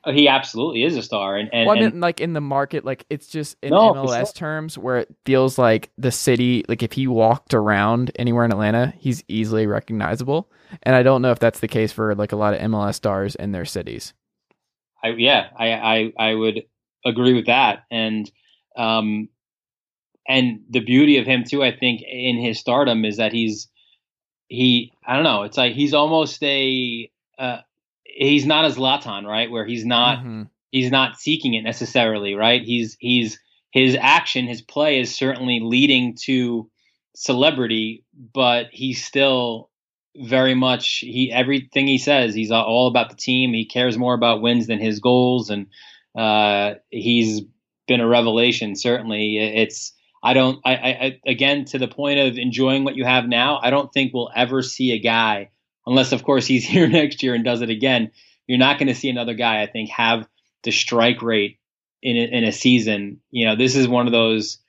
[0.06, 2.84] He absolutely is a star, and, and, well, I mean, and like in the market,
[2.84, 6.92] like it's just in No, MLS terms where it feels like the city, like if
[6.92, 10.52] he walked around anywhere in Atlanta, he's easily recognizable.
[10.82, 13.36] And I don't know if that's the case for like a lot of MLS stars
[13.36, 14.14] in their cities.
[15.02, 16.64] I, yeah, I, I I would
[17.06, 18.30] agree with that, and
[18.76, 19.30] um,
[20.28, 23.70] and the beauty of him too, I think, in his stardom is that he's
[24.48, 27.60] he I don't know, it's like he's almost a uh,
[28.16, 29.50] he's not as Zlatan, right?
[29.50, 30.50] Where he's not Mhm.
[30.72, 32.64] he's not seeking it necessarily, right?
[32.64, 33.40] He's he's
[33.72, 36.70] his action, his play is certainly leading to
[37.16, 38.04] celebrity,
[38.34, 39.70] but he's still
[40.16, 43.54] very much he everything he says he's all about the team.
[43.54, 45.68] He cares more about wins than his goals, and
[46.16, 47.42] uh, he's
[47.88, 48.76] been a revelation.
[48.76, 53.28] Certainly, it's I don't I I again to the point of enjoying what you have
[53.28, 53.60] now.
[53.62, 55.50] I don't think we'll ever see a guy
[55.86, 58.12] unless of course he's here next year and does it again.
[58.48, 60.28] You're not going to see another guy I think have
[60.64, 61.60] the strike rate
[62.02, 63.22] in a, in a season.
[63.32, 64.60] You know, this is one of those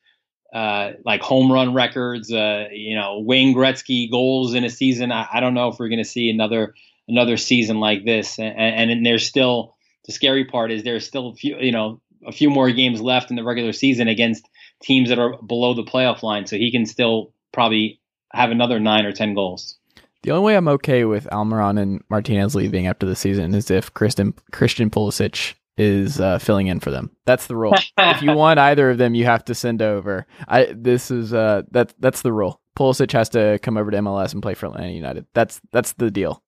[0.55, 5.11] uh, like home run records, uh, you know, Wayne Gretzky goals in a season.
[5.11, 6.75] I, I don't know if we're going to see another
[7.09, 8.39] another season like this.
[8.39, 9.77] And, and, and there's still
[10.07, 13.31] the scary part is there's still a few, you know, a few more games left
[13.31, 14.49] in the regular season against
[14.83, 16.47] teams that are below the playoff line.
[16.47, 18.01] So he can still probably
[18.33, 19.77] have another nine or ten goals.
[20.25, 23.93] The only way I'm okay with Almiron and Martinez leaving after the season is if
[23.93, 27.11] Christian Christian Pulisic is uh, filling in for them.
[27.27, 27.75] That's the rule.
[27.99, 30.27] if you want either of them, you have to send over.
[30.49, 32.61] I this is uh that that's the rule.
[32.77, 35.27] Pulisic has to come over to MLS and play for Atlanta United.
[35.35, 36.43] That's that's the deal.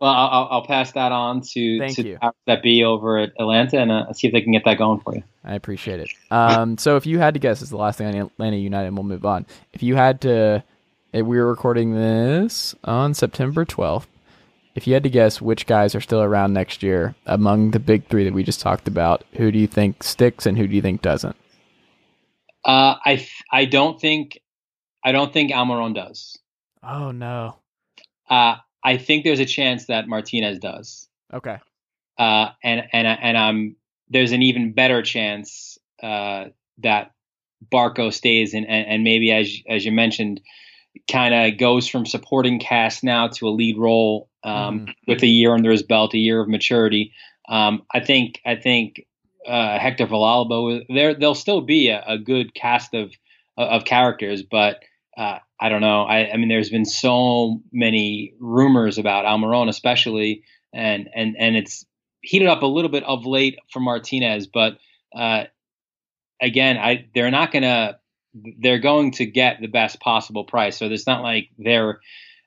[0.00, 2.18] Well, I'll, I'll- pass that on to, Thank to you.
[2.48, 5.14] that be over at Atlanta and uh, see if they can get that going for
[5.14, 5.22] you.
[5.44, 6.08] I appreciate it.
[6.32, 8.96] Um, so if you had to guess, is the last thing on Atlanta United, and
[8.96, 9.46] we'll move on.
[9.72, 10.64] If you had to,
[11.12, 14.06] we were recording this on September 12th.
[14.74, 18.06] If you had to guess which guys are still around next year among the big
[18.06, 20.80] three that we just talked about, who do you think sticks and who do you
[20.80, 21.36] think doesn't?
[22.64, 24.40] Uh, I th- I don't think
[25.04, 26.38] I don't think Almiron does.
[26.82, 27.56] Oh no.
[28.30, 31.08] Uh, I think there's a chance that Martinez does.
[31.34, 31.58] Okay.
[32.18, 33.76] uh, and and and um,
[34.08, 36.46] there's an even better chance uh,
[36.78, 37.10] that
[37.70, 40.40] Barco stays and, and and maybe as as you mentioned,
[41.10, 45.54] kind of goes from supporting cast now to a lead role um, with a year
[45.54, 47.12] under his belt, a year of maturity.
[47.48, 49.06] Um, I think I think
[49.46, 53.12] uh, Hector Villalba there there'll still be a, a good cast of
[53.56, 54.82] of characters, but
[55.16, 56.02] uh, I don't know.
[56.02, 61.84] I, I mean, there's been so many rumors about Almiron, especially, and and and it's
[62.22, 64.78] heated up a little bit of late for Martinez, but
[65.14, 65.44] uh,
[66.40, 67.98] again, I they're not gonna
[68.34, 70.78] they're going to get the best possible price.
[70.78, 72.00] So it's not like they're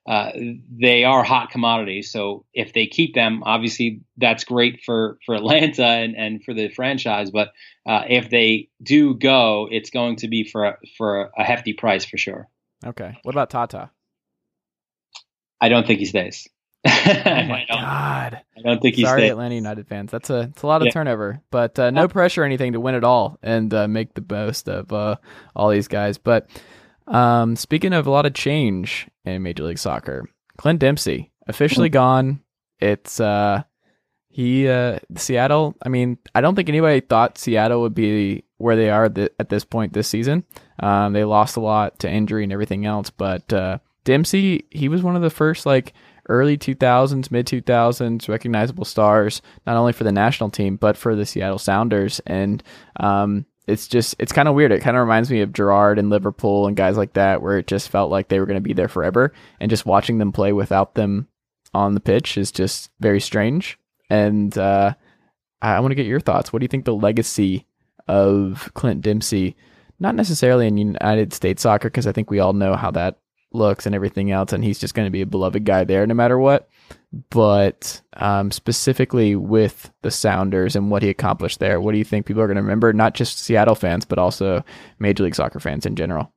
[0.07, 0.31] uh,
[0.69, 2.11] they are hot commodities.
[2.11, 6.69] So if they keep them, obviously that's great for for Atlanta and, and for the
[6.69, 7.31] franchise.
[7.31, 7.49] But
[7.87, 12.05] uh, if they do go, it's going to be for a, for a hefty price
[12.05, 12.47] for sure.
[12.85, 13.17] Okay.
[13.23, 13.89] What about Tata?
[15.59, 16.47] I don't think he stays.
[16.85, 16.91] Oh
[17.47, 18.41] my God.
[18.57, 19.31] I don't think he Sorry, stays.
[19.31, 20.11] Atlanta United fans.
[20.11, 20.91] That's a it's a lot of Yeah.
[20.91, 24.23] turnover, but uh, no pressure or anything to win it all and uh, make the
[24.29, 25.15] most of uh,
[25.55, 26.17] all these guys.
[26.17, 26.47] But
[27.07, 32.41] Um, speaking of a lot of change in Major League Soccer, Clint Dempsey officially gone.
[32.79, 33.63] It's uh
[34.29, 35.75] he uh Seattle.
[35.83, 39.49] I mean, I don't think anybody thought Seattle would be where they are th- at
[39.49, 40.43] this point this season.
[40.79, 45.03] Um, they lost a lot to injury and everything else, but uh, Dempsey he was
[45.03, 45.93] one of the first like
[46.27, 51.25] early 2000s, mid 2000s recognizable stars, not only for the national team but for the
[51.25, 52.63] Seattle Sounders, and
[52.99, 54.71] um, it's just it's kind of weird.
[54.71, 57.67] It kind of reminds me of Gerrard and Liverpool and guys like that, where it
[57.67, 60.53] just felt like they were going to be there forever, and just watching them play
[60.53, 61.27] without them
[61.73, 63.77] on the pitch is just very strange.
[64.09, 64.93] And uh,
[65.61, 66.53] I want to get your thoughts.
[66.53, 67.65] What do you think the legacy
[68.07, 69.55] of Clint Dempsey?
[69.99, 73.17] Not necessarily in United States soccer, because I think we all know how that
[73.55, 76.13] looks and everything else, and he's just going to be a beloved guy there no
[76.13, 76.69] matter what.
[77.29, 82.25] But um, specifically with the Sounders and what he accomplished there, what do you think
[82.25, 82.91] people are going to remember?
[82.91, 84.63] Not just Seattle fans, but also
[84.99, 86.33] Major League Soccer fans in general.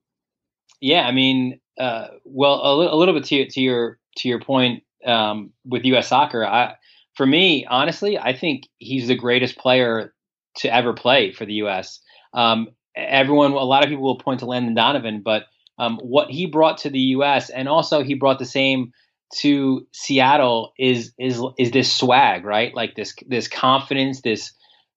[0.81, 4.40] Yeah, I mean, uh, well, a, li- a little bit to, to your to your
[4.40, 6.09] point um, with U.S.
[6.09, 6.45] Soccer.
[6.45, 6.74] I,
[7.15, 10.15] for me, honestly, I think he's the greatest player
[10.59, 12.01] to ever play for the U.S.
[12.32, 15.45] Um, everyone, a lot of people will point to Landon Donovan, but
[15.78, 17.50] um, what he brought to the U.S.
[17.50, 18.92] and also he brought the same
[19.40, 22.74] to Seattle is is is this swag, right?
[22.74, 24.22] Like this this confidence.
[24.22, 24.52] This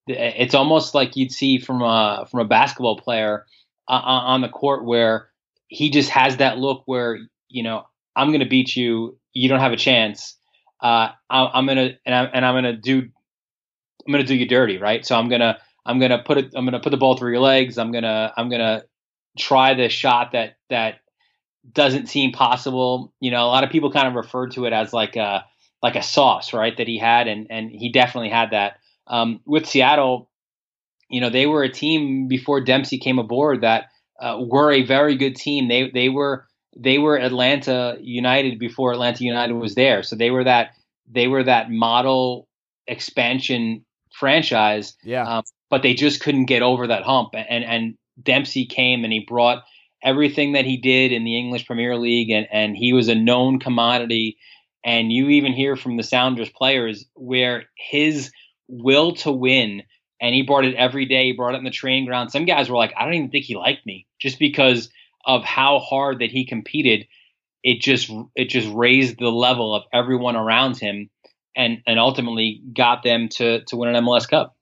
[0.08, 3.46] it's almost like you'd see from a from a basketball player
[3.88, 5.30] uh, on the court where
[5.68, 7.84] he just has that look where you know
[8.16, 9.18] I'm going to beat you.
[9.34, 10.38] You don't have a chance.
[10.82, 13.04] Uh, I, am gonna and I'm, and I'm gonna do
[14.06, 15.06] I'm gonna do you dirty, right?
[15.06, 17.78] So I'm gonna I'm gonna put it I'm gonna put the ball through your legs.
[17.78, 18.84] I'm gonna I'm gonna
[19.38, 20.96] try the shot that that
[21.74, 23.14] doesn't seem possible.
[23.20, 25.46] You know, a lot of people kind of refer to it as like a
[25.82, 26.76] like a sauce, right?
[26.76, 28.78] That he had, and and he definitely had that.
[29.08, 30.30] Um, with Seattle,
[31.10, 33.86] you know, they were a team before Dempsey came aboard that
[34.20, 35.68] uh, were a very good team.
[35.68, 36.46] They they were
[36.78, 40.72] they were Atlanta United before Atlanta United was there, so they were that
[41.10, 42.48] they were that model
[42.88, 44.96] expansion franchise.
[45.04, 45.24] Yeah.
[45.24, 49.26] Um, but they just couldn't get over that hump, and and Dempsey came and he
[49.28, 49.64] brought
[50.04, 53.60] everything that he did in the English Premier League, and, and he was a known
[53.60, 54.38] commodity.
[54.84, 58.32] And you even hear from the Sounders players where his
[58.68, 59.84] will to win,
[60.20, 61.28] and he brought it every day.
[61.28, 62.32] He brought it in the training ground.
[62.32, 64.90] Some guys were like, I don't even think he liked me, just because
[65.26, 67.08] of how hard that he competed.
[67.64, 71.12] It just it just raised the level of everyone around him,
[71.56, 74.56] and and ultimately got them to to win an MLS Cup.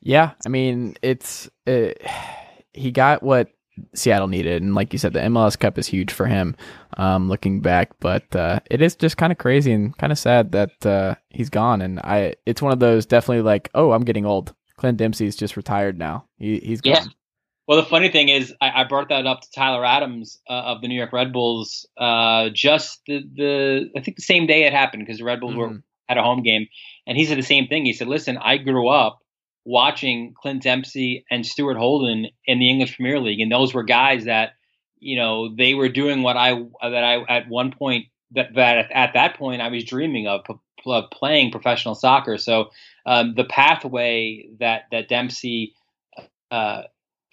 [0.00, 2.00] Yeah, I mean it's it,
[2.76, 3.48] he got what
[3.94, 4.62] Seattle needed.
[4.62, 6.56] And like you said, the MLS Cup is huge for him
[6.96, 7.90] um, looking back.
[8.00, 11.50] But uh, it is just kind of crazy and kind of sad that uh, he's
[11.50, 11.82] gone.
[11.82, 14.54] And I, it's one of those definitely like, oh, I'm getting old.
[14.76, 16.26] Clint Dempsey's just retired now.
[16.38, 16.94] He, he's gone.
[16.94, 17.04] Yeah.
[17.66, 20.82] Well, the funny thing is, I, I brought that up to Tyler Adams uh, of
[20.82, 24.72] the New York Red Bulls uh, just the, the I think the same day it
[24.72, 25.74] happened because the Red Bulls mm-hmm.
[25.74, 26.68] were at a home game,
[27.08, 27.84] and he said the same thing.
[27.84, 29.18] He said, "Listen, I grew up
[29.66, 34.24] watching Clint Dempsey and Stuart Holden in the English Premier League, and those were guys
[34.24, 34.52] that
[34.98, 39.12] you know they were doing what I that I at one point that that at
[39.14, 40.42] that point I was dreaming of,
[40.86, 42.38] of playing professional soccer.
[42.38, 42.70] So
[43.04, 45.74] um, the pathway that that Dempsey
[46.50, 46.82] uh,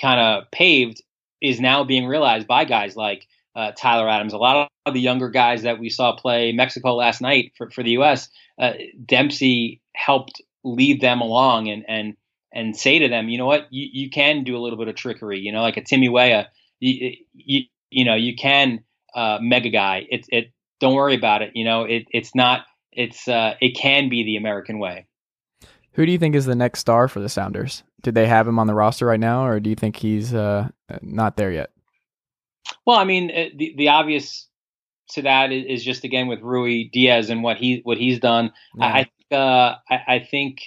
[0.01, 1.01] kind of paved
[1.39, 4.33] is now being realized by guys like uh, Tyler Adams.
[4.33, 7.83] A lot of the younger guys that we saw play Mexico last night for, for
[7.83, 8.27] the U.S.
[8.59, 8.73] Uh,
[9.05, 12.15] Dempsey helped lead them along and and
[12.53, 14.95] and say to them, you know what, you, you can do a little bit of
[14.95, 16.47] trickery, you know, like a Timmy Weah,
[16.79, 18.83] you, you, you know, you can
[19.15, 20.05] uh, mega guy.
[20.09, 21.51] It, it, don't worry about it.
[21.55, 25.07] You know, it, it's not, it's, uh, it can be the American way.
[25.93, 27.83] Who do you think is the next star for the Sounders?
[28.01, 30.69] Did they have him on the roster right now, or do you think he's uh,
[31.01, 31.69] not there yet?
[32.85, 34.47] Well, I mean, the the obvious
[35.11, 38.51] to that is, is just again with Ruidiaz and what he what he's done.
[38.75, 39.05] Yeah.
[39.31, 40.61] I uh, I, I think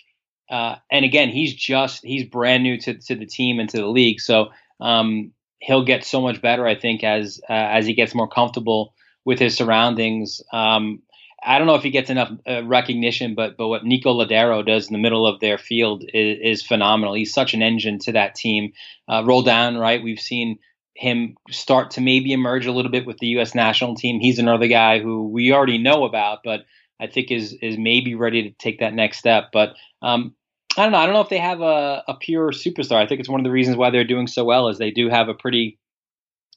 [0.51, 3.86] uh, and again, he's just he's brand new to, to the team and to the
[3.86, 4.48] league, so
[4.81, 8.94] um, he'll get so much better, I think, as uh, as he gets more comfortable
[9.24, 10.43] with his surroundings.
[10.52, 11.02] Um,
[11.43, 14.89] I don't know if he gets enough uh, recognition, but but what Nico Lodeiro does
[14.89, 17.14] in the middle of their field is, is phenomenal.
[17.14, 18.73] He's such an engine to that team.
[19.09, 20.02] Uh, down, right?
[20.02, 20.59] We've seen
[20.94, 23.55] him start to maybe emerge a little bit with the U.S.
[23.55, 24.18] national team.
[24.18, 26.64] He's another guy who we already know about, but
[27.01, 29.51] I think is is maybe ready to take that next step.
[29.52, 30.35] But um,
[30.77, 30.98] I don't know.
[30.98, 32.97] I don't know if they have a, a pure superstar.
[32.97, 35.09] I think it's one of the reasons why they're doing so well is they do
[35.09, 35.78] have a pretty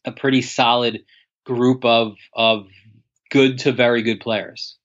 [0.06, 1.04] a pretty solid
[1.46, 2.68] group of of
[3.32, 4.78] good to very good players.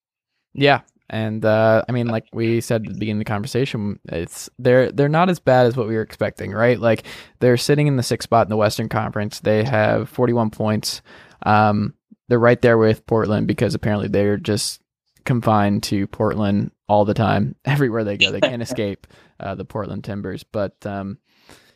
[0.54, 4.48] Yeah, And uh, I mean, like we said at the beginning of the conversation, it's
[4.58, 6.78] they're they're not as bad as what we were expecting, right?
[6.78, 7.04] Like
[7.40, 9.40] they're sitting in the sixth spot in the Western Conference.
[9.40, 11.02] They have 41 points.
[11.44, 11.94] Um,
[12.28, 14.80] they're right there with Portland because apparently they're just
[15.24, 17.56] confined to Portland all the time.
[17.64, 19.06] Everywhere they go, they can't escape
[19.40, 20.44] uh, the Portland Timbers.
[20.44, 21.18] But um,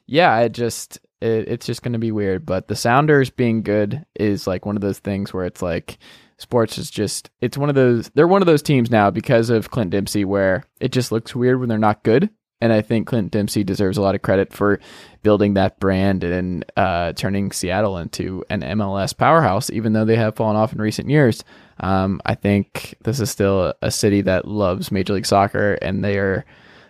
[0.07, 2.47] yeah, it just it, it's just going to be weird.
[2.47, 5.99] But the Sounders being good is like one of those things where it's like
[6.39, 9.71] sports is just it's one of those they're one of those teams now because of
[9.71, 12.31] Clint Dempsey where it just looks weird when they're not good.
[12.61, 14.81] And I think Clint Dempsey deserves a lot of credit for
[15.23, 20.35] building that brand and uh, turning Seattle into an MLS powerhouse, even though they have
[20.35, 21.45] fallen off in recent years.
[21.81, 26.19] Um, I think this is still a city that loves Major League Soccer, and they
[26.19, 26.45] are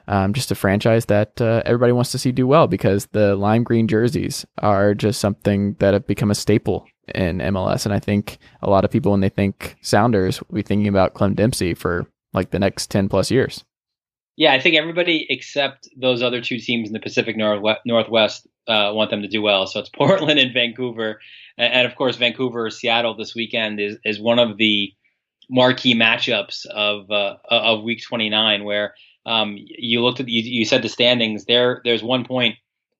[0.08, 3.62] um, just a franchise that uh, everybody wants to see do well because the lime
[3.62, 7.84] green jerseys are just something that have become a staple in MLS.
[7.84, 11.14] And I think a lot of people, when they think Sounders, will be thinking about
[11.14, 13.64] Clint Dempsey for like the next 10 plus years.
[14.38, 19.10] Yeah, I think everybody except those other two teams in the Pacific Northwest uh, want
[19.10, 19.66] them to do well.
[19.66, 21.20] So it's Portland and Vancouver,
[21.58, 24.92] and, of course Vancouver Seattle this weekend is is one of the
[25.50, 28.94] marquee matchups of uh, of Week 29, where
[29.26, 31.44] um, you looked at you, you, said the standings.
[31.46, 32.54] There there's one point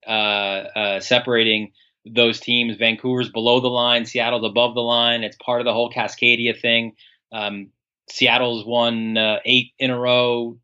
[0.09, 1.71] uh, uh, separating
[2.05, 2.79] those teams.
[2.79, 5.23] Vancouver's below the line, Seattle's above the line.
[5.23, 6.97] It's part of the whole Cascadia thing.
[7.31, 7.71] Um,
[8.11, 10.59] Seattle's won uh, eight in a row.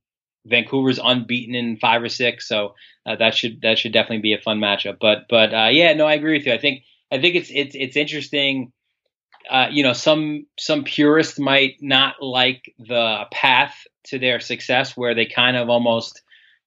[0.47, 2.75] Vancouver's unbeaten in five or six, so
[3.07, 4.99] uh, that should that should definitely be a fun matchup.
[5.01, 6.53] But but uh, yeah, no, I agree with you.
[6.53, 8.73] I think I think it's it's it's interesting.
[9.51, 15.15] Uh, you know, some some purists might not like the path to their success, where
[15.15, 16.23] they kind of almost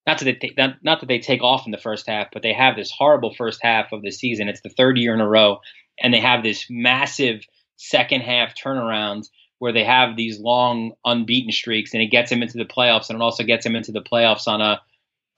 [0.05, 2.53] not that they not, not that they take off in the first half, but they
[2.53, 4.47] have this horrible first half of the season.
[4.47, 5.59] It's the third year in a row,
[6.01, 7.41] and they have this massive
[7.75, 9.27] second half turnaround
[9.59, 13.19] where they have these long unbeaten streaks, and it gets them into the playoffs, and
[13.19, 14.81] it also gets them into the playoffs on a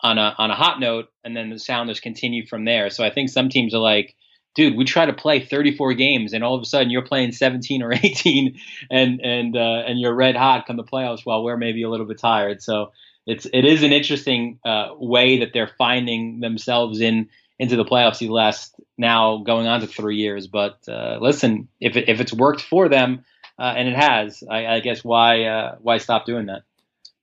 [0.01, 2.89] on a on a hot note, and then the Sounders continue from there.
[2.89, 4.15] So I think some teams are like,
[4.55, 7.81] dude, we try to play 34 games, and all of a sudden you're playing 17
[7.81, 8.59] or 18,
[8.89, 12.05] and and uh, and you're red hot come the playoffs while we're maybe a little
[12.05, 12.61] bit tired.
[12.61, 12.91] So
[13.25, 18.19] it's it is an interesting uh, way that they're finding themselves in into the playoffs
[18.19, 20.47] the last now going on to three years.
[20.47, 23.25] But uh, listen, if if it's worked for them
[23.59, 24.43] uh, and it has.
[24.49, 26.63] I, I guess why uh, why stop doing that?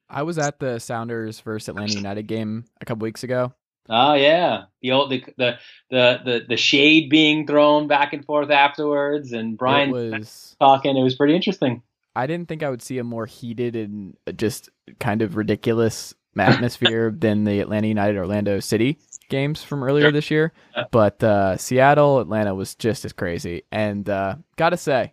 [0.09, 3.53] I was at the Sounders versus Atlanta United game a couple weeks ago.
[3.89, 5.59] Oh yeah, the old the the
[5.91, 10.97] the the, the shade being thrown back and forth afterwards, and Brian was, talking.
[10.97, 11.83] It was pretty interesting.
[12.15, 17.11] I didn't think I would see a more heated and just kind of ridiculous atmosphere
[17.17, 18.99] than the Atlanta United Orlando City
[19.29, 20.53] games from earlier this year.
[20.91, 25.13] But uh, Seattle Atlanta was just as crazy, and uh, gotta say,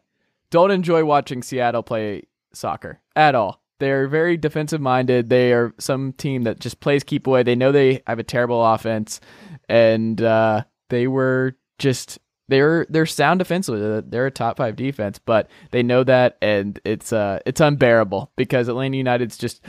[0.54, 3.60] don't enjoy watching Seattle play soccer at all.
[3.80, 5.28] They're very defensive minded.
[5.28, 7.42] They are some team that just plays keep away.
[7.42, 9.20] They know they have a terrible offense,
[9.68, 12.20] and uh, they were just
[12.50, 14.04] they're they're sound defensively.
[14.06, 18.68] They're a top five defense, but they know that, and it's uh it's unbearable because
[18.68, 19.66] Atlanta United's just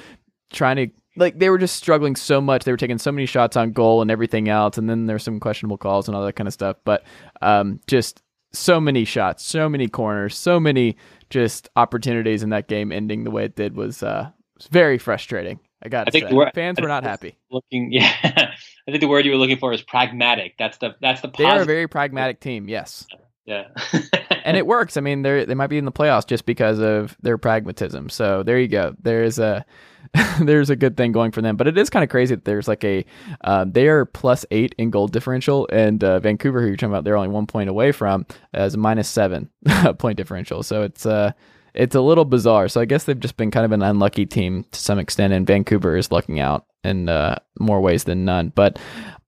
[0.53, 2.65] trying to like they were just struggling so much.
[2.65, 5.41] They were taking so many shots on goal and everything else, and then there's some
[5.41, 6.77] questionable calls and all that kind of stuff.
[6.85, 7.05] But
[7.41, 8.21] um, just
[8.55, 10.97] so many shots, so many corners, so many
[11.31, 15.61] just opportunities in that game ending the way it did was uh was very frustrating.
[15.83, 17.37] I got to say, word, fans were not happy.
[17.51, 20.55] Looking, yeah, I think the word you were looking for is pragmatic.
[20.59, 21.29] That's the that's the.
[21.29, 21.51] Positive.
[21.51, 22.69] They are a very pragmatic team.
[22.69, 23.07] Yes.
[23.45, 23.69] Yeah.
[24.45, 24.97] and it works.
[24.97, 28.09] I mean, they they might be in the playoffs just because of their pragmatism.
[28.09, 28.95] So there you go.
[29.03, 29.65] There's a
[30.41, 31.57] there's a good thing going for them.
[31.57, 33.05] But it is kind of crazy that there's like a
[33.43, 37.05] uh, they are plus eight in goal differential, and uh, Vancouver, who you're talking about,
[37.05, 39.51] they're only one point away from as minus seven
[39.99, 40.63] point differential.
[40.63, 41.33] So it's uh
[41.75, 42.69] it's a little bizarre.
[42.69, 45.47] So I guess they've just been kind of an unlucky team to some extent, and
[45.47, 48.53] Vancouver is lucking out in uh, more ways than none.
[48.55, 48.79] But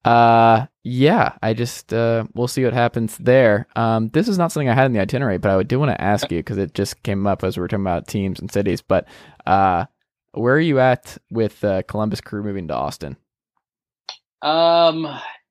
[0.04, 3.66] uh, yeah, I just uh, we'll see what happens there.
[3.74, 6.00] Um, this is not something I had in the itinerary, but I do want to
[6.00, 8.80] ask you because it just came up as we were talking about teams and cities.
[8.80, 9.08] But
[9.46, 9.86] uh,
[10.36, 13.16] where are you at with uh, Columbus Crew moving to Austin?
[14.42, 15.06] Um,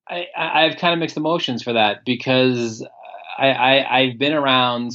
[0.07, 2.85] I, I have kind of mixed emotions for that because
[3.37, 4.91] I, I I've been around,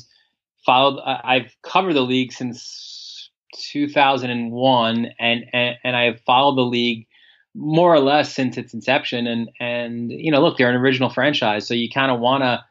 [0.64, 1.00] followed.
[1.04, 3.30] I've covered the league since
[3.72, 7.06] 2001, and and, and I've followed the league
[7.54, 9.26] more or less since its inception.
[9.26, 12.64] And and you know, look, they're an original franchise, so you kind of want to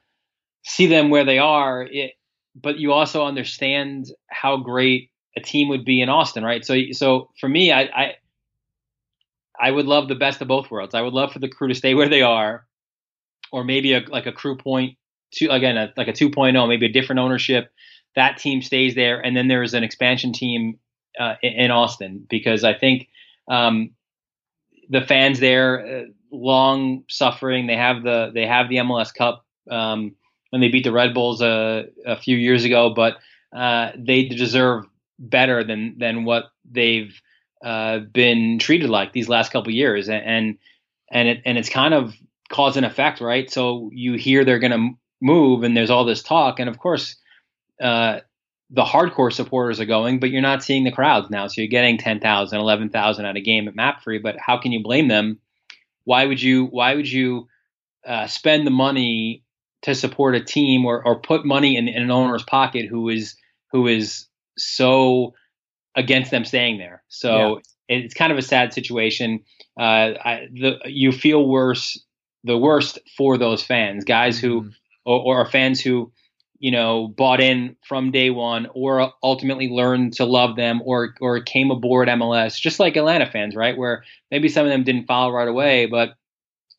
[0.63, 1.83] see them where they are.
[1.83, 2.13] It,
[2.55, 6.65] but you also understand how great a team would be in Austin, right?
[6.65, 8.13] So so for me, I, I
[9.59, 10.95] I would love the best of both worlds.
[10.95, 12.65] I would love for the crew to stay where they are,
[13.51, 14.97] or maybe a, like a crew point
[15.31, 17.71] two again, a, like a 2.0, maybe a different ownership.
[18.15, 20.79] That team stays there, and then there's an expansion team
[21.19, 23.07] uh, in Austin because I think
[23.47, 23.91] um,
[24.89, 27.67] the fans there, uh, long suffering.
[27.67, 30.15] They have the they have the MLS Cup um,
[30.49, 33.17] when they beat the Red Bulls a, a few years ago, but
[33.55, 34.85] uh, they deserve
[35.19, 37.19] better than than what they've
[37.63, 40.57] uh, been treated like these last couple years, and
[41.11, 42.15] and it and it's kind of
[42.49, 43.51] cause and effect, right?
[43.51, 47.15] So you hear they're going to move, and there's all this talk, and of course,
[47.81, 48.21] uh,
[48.71, 51.47] the hardcore supporters are going, but you're not seeing the crowds now.
[51.47, 55.07] So you're getting 10,000, 11,000 at a game at MAPFRE, but how can you blame
[55.07, 55.39] them?
[56.05, 56.65] Why would you?
[56.65, 57.47] Why would you
[58.05, 59.43] uh, spend the money
[59.81, 63.35] to support a team or, or put money in, in an owner's pocket who is
[63.71, 64.25] who is
[64.59, 65.33] so
[65.95, 67.03] against them staying there?
[67.07, 67.97] So yeah.
[67.97, 69.41] it's kind of a sad situation.
[69.79, 72.03] Uh, I, the, you feel worse,
[72.43, 74.69] the worst for those fans, guys who mm-hmm.
[75.05, 76.11] or, or fans who
[76.59, 81.41] you know, bought in from day one or ultimately learned to love them or or
[81.41, 83.77] came aboard MLS, just like Atlanta fans, right?
[83.77, 86.15] Where maybe some of them didn't follow right away, but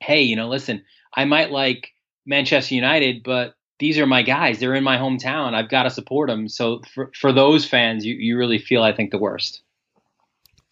[0.01, 0.85] hey, you know, listen,
[1.15, 1.93] I might like
[2.27, 4.61] Manchester United, but these are my guys.
[4.61, 5.55] They're in my hometown.
[5.55, 6.49] I've got to support them.
[6.49, 9.63] So for for those fans, you, you really feel I think the worst.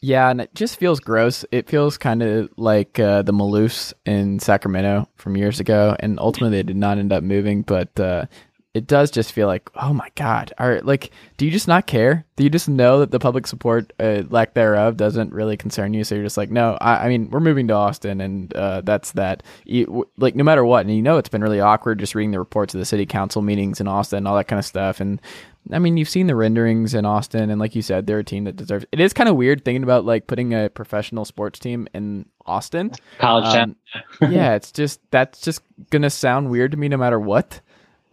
[0.00, 1.44] Yeah, and it just feels gross.
[1.50, 6.56] It feels kind of like uh, the Maloofs in Sacramento from years ago, and ultimately
[6.56, 7.62] they did not end up moving.
[7.62, 8.26] But uh,
[8.74, 12.26] it does just feel like, oh my god, are like, do you just not care?
[12.36, 16.04] Do you just know that the public support, uh, lack thereof, doesn't really concern you?
[16.04, 19.12] So you're just like, no, I, I mean, we're moving to Austin, and uh, that's
[19.12, 19.42] that.
[19.64, 22.38] You, like, no matter what, and you know, it's been really awkward just reading the
[22.38, 25.20] reports of the city council meetings in Austin, and all that kind of stuff, and.
[25.70, 28.44] I mean, you've seen the renderings in Austin, and like you said, they're a team
[28.44, 28.86] that deserves.
[28.90, 32.92] It is kind of weird thinking about like putting a professional sports team in Austin,
[33.18, 33.76] college um,
[34.20, 34.32] town.
[34.32, 37.60] yeah, it's just that's just gonna sound weird to me no matter what.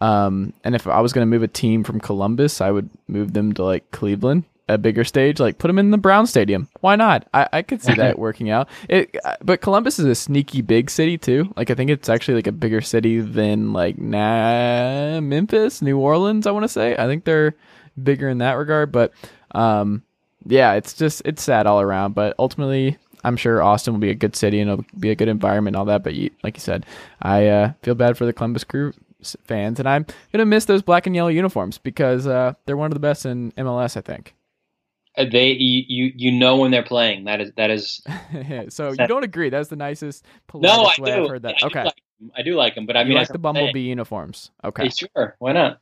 [0.05, 3.33] Um, and if I was going to move a team from Columbus, I would move
[3.33, 6.69] them to like Cleveland, a bigger stage, like put them in the Brown Stadium.
[6.81, 7.27] Why not?
[7.33, 8.69] I, I could see that working out.
[8.87, 11.51] It, uh, but Columbus is a sneaky big city too.
[11.57, 16.45] Like I think it's actually like a bigger city than like nah, Memphis, New Orleans.
[16.45, 16.95] I want to say.
[16.95, 17.55] I think they're
[18.01, 18.91] bigger in that regard.
[18.91, 19.11] But
[19.55, 20.03] um,
[20.45, 22.13] yeah, it's just it's sad all around.
[22.13, 25.29] But ultimately, I'm sure Austin will be a good city and it'll be a good
[25.29, 26.03] environment and all that.
[26.03, 26.85] But you, like you said,
[27.23, 28.93] I uh, feel bad for the Columbus crew
[29.45, 32.93] fans, and I'm gonna miss those black and yellow uniforms because uh, they're one of
[32.93, 33.97] the best in MLS.
[33.97, 34.35] I think.
[35.17, 37.25] Uh, they you you know when they're playing.
[37.25, 38.01] That is that is.
[38.73, 39.49] so you don't agree?
[39.49, 40.25] That's the nicest.
[40.53, 41.03] No, I do.
[41.05, 41.55] I've heard that.
[41.63, 41.79] I okay.
[41.81, 42.01] Do like
[42.37, 44.51] I do like them, but I you mean, like the Bumblebee uniforms.
[44.63, 45.35] Okay, hey, sure.
[45.39, 45.79] Why not?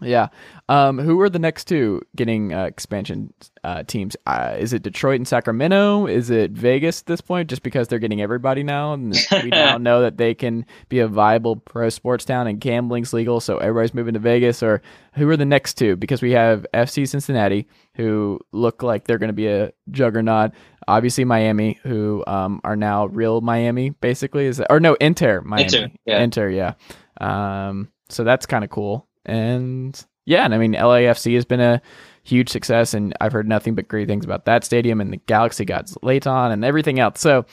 [0.00, 0.28] Yeah.
[0.68, 4.16] Um, who are the next two getting uh, expansion uh, teams?
[4.26, 6.06] Uh, is it Detroit and Sacramento?
[6.06, 7.48] Is it Vegas at this point?
[7.48, 11.06] Just because they're getting everybody now, and we now know that they can be a
[11.06, 14.62] viable pro sports town and gambling's legal, so everybody's moving to Vegas.
[14.64, 14.82] Or
[15.14, 15.94] who are the next two?
[15.94, 20.52] Because we have FC Cincinnati, who look like they're going to be a juggernaut.
[20.88, 25.64] Obviously, Miami, who um, are now real Miami, basically is that, or no Inter Miami,
[25.64, 26.20] Inter, yeah.
[26.20, 26.74] Inter, yeah.
[27.20, 29.06] Um, so that's kind of cool.
[29.24, 31.80] And yeah, and I mean LAFC has been a
[32.22, 35.64] huge success, and I've heard nothing but great things about that stadium and the Galaxy
[35.64, 37.20] Gods Layton and everything else.
[37.20, 37.44] So,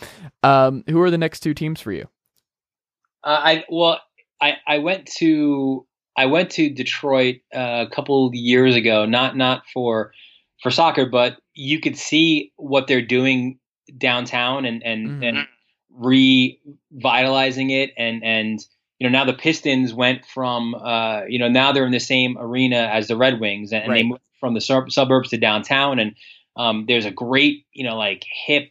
[0.43, 2.07] um, who are the next two teams for you?
[3.23, 3.99] Uh, I well,
[4.41, 5.85] I I went to
[6.15, 10.13] I went to Detroit uh, a couple years ago, not not for
[10.61, 13.59] for soccer, but you could see what they're doing
[13.97, 15.23] downtown and and mm-hmm.
[15.23, 15.47] and
[15.89, 18.65] revitalizing it and and
[19.01, 22.37] you know now the Pistons went from uh, you know now they're in the same
[22.37, 23.95] arena as the Red Wings and, right.
[23.95, 26.15] they moved from the sur- suburbs to downtown and
[26.55, 28.69] um, there's a great you know like hip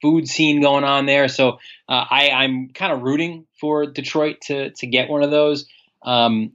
[0.00, 1.26] food scene going on there.
[1.26, 5.66] So uh, I I'm kind of rooting for Detroit to to get one of those.
[6.04, 6.52] Um,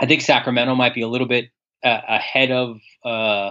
[0.00, 1.46] I think Sacramento might be a little bit
[1.82, 3.50] uh, ahead of uh,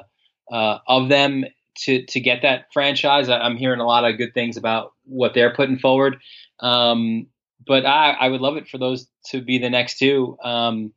[0.49, 1.43] uh, of them
[1.79, 3.27] to to get that franchise.
[3.27, 6.17] I, am hearing a lot of good things about what they're putting forward.
[6.61, 7.27] Um,
[7.65, 10.37] but I, I would love it for those to be the next two.
[10.43, 10.93] Um,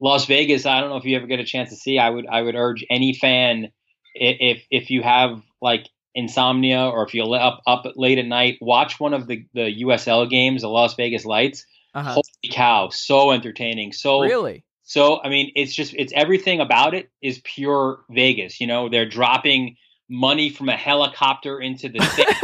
[0.00, 1.98] Las Vegas, I don't know if you ever get a chance to see.
[1.98, 3.70] I would I would urge any fan
[4.14, 8.98] if if you have like insomnia or if you're up up late at night, watch
[8.98, 11.64] one of the the USL games, the Las Vegas Lights.
[11.94, 12.14] Uh-huh.
[12.14, 13.92] Holy cow, so entertaining.
[13.92, 14.64] So really.
[14.82, 18.60] So I mean, it's just it's everything about it is pure Vegas.
[18.60, 19.76] You know, they're dropping
[20.08, 21.98] money from a helicopter into the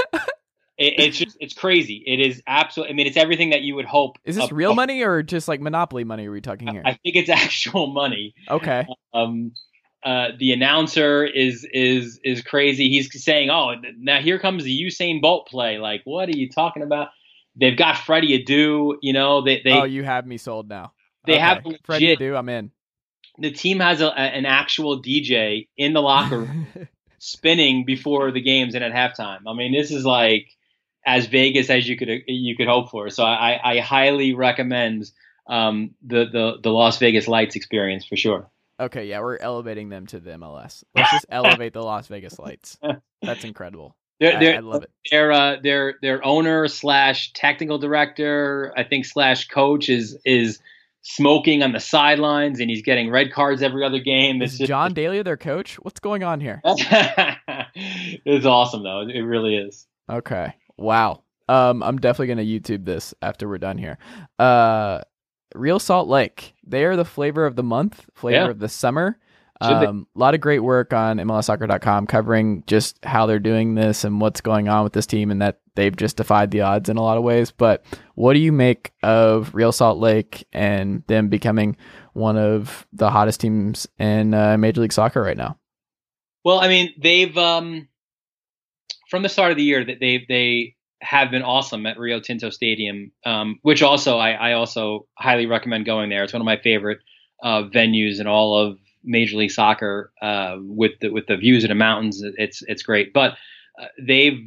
[0.78, 2.04] it, it's just it's crazy.
[2.06, 2.92] It is absolutely.
[2.92, 4.16] I mean, it's everything that you would hope.
[4.24, 6.28] Is this real money or just like monopoly money?
[6.28, 6.82] Are we talking here?
[6.84, 8.34] I think it's actual money.
[8.48, 8.86] Okay.
[9.12, 9.52] Um,
[10.04, 12.88] uh, the announcer is is is crazy.
[12.88, 16.84] He's saying, "Oh, now here comes the Usain Bolt play." Like, what are you talking
[16.84, 17.08] about?
[17.56, 18.94] They've got Freddie Adu.
[19.02, 19.72] You know, they they.
[19.72, 20.92] Oh, you have me sold now.
[21.26, 21.42] They okay.
[21.42, 22.38] have legit, Freddie Adu.
[22.38, 22.70] I'm in.
[23.38, 26.66] The team has a, an actual DJ in the locker room
[27.18, 29.40] spinning before the games and at halftime.
[29.48, 30.46] I mean, this is like
[31.08, 33.08] as Vegas as you could you could hope for.
[33.10, 35.10] So I, I highly recommend
[35.48, 38.50] um, the the the Las Vegas Lights experience for sure.
[38.80, 40.84] Okay, yeah, we're elevating them to the MLS.
[40.94, 42.78] Let's just elevate the Las Vegas Lights.
[43.22, 43.96] That's incredible.
[44.20, 44.90] They're, they're, I, I love it.
[45.10, 50.60] Their uh, their their owner slash technical director, I think slash coach is is
[51.02, 54.42] smoking on the sidelines and he's getting red cards every other game.
[54.42, 55.76] Is just, John Daly their coach?
[55.76, 56.60] What's going on here?
[56.64, 59.00] it's awesome though.
[59.08, 59.86] It really is.
[60.10, 60.54] Okay.
[60.78, 61.22] Wow.
[61.48, 63.98] Um, I'm definitely gonna YouTube this after we're done here.
[64.38, 65.00] Uh,
[65.54, 66.54] Real Salt Lake.
[66.66, 68.50] They are the flavor of the month, flavor yeah.
[68.50, 69.18] of the summer.
[69.60, 74.20] Um, a lot of great work on MLSsoccer.com covering just how they're doing this and
[74.20, 77.02] what's going on with this team, and that they've just defied the odds in a
[77.02, 77.50] lot of ways.
[77.50, 77.84] But
[78.14, 81.76] what do you make of Real Salt Lake and them becoming
[82.12, 85.58] one of the hottest teams in uh, Major League Soccer right now?
[86.44, 87.87] Well, I mean, they've um,
[89.08, 92.50] from the start of the year that they they have been awesome at Rio Tinto
[92.50, 96.24] Stadium, um, which also I, I, also highly recommend going there.
[96.24, 96.98] It's one of my favorite
[97.42, 101.68] uh, venues in all of Major League Soccer uh, with the, with the views of
[101.68, 102.22] the mountains.
[102.36, 103.32] It's it's great, but
[103.80, 104.40] uh, they've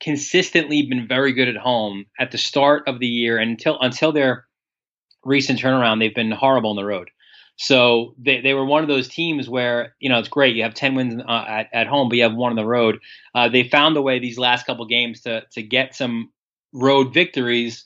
[0.00, 4.12] consistently been very good at home at the start of the year and until until
[4.12, 4.46] their
[5.24, 6.00] recent turnaround.
[6.00, 7.10] They've been horrible on the road.
[7.56, 10.74] So they, they were one of those teams where you know it's great you have
[10.74, 12.98] ten wins uh, at, at home, but you have one on the road.
[13.34, 16.30] Uh, they found a way these last couple games to to get some
[16.72, 17.84] road victories,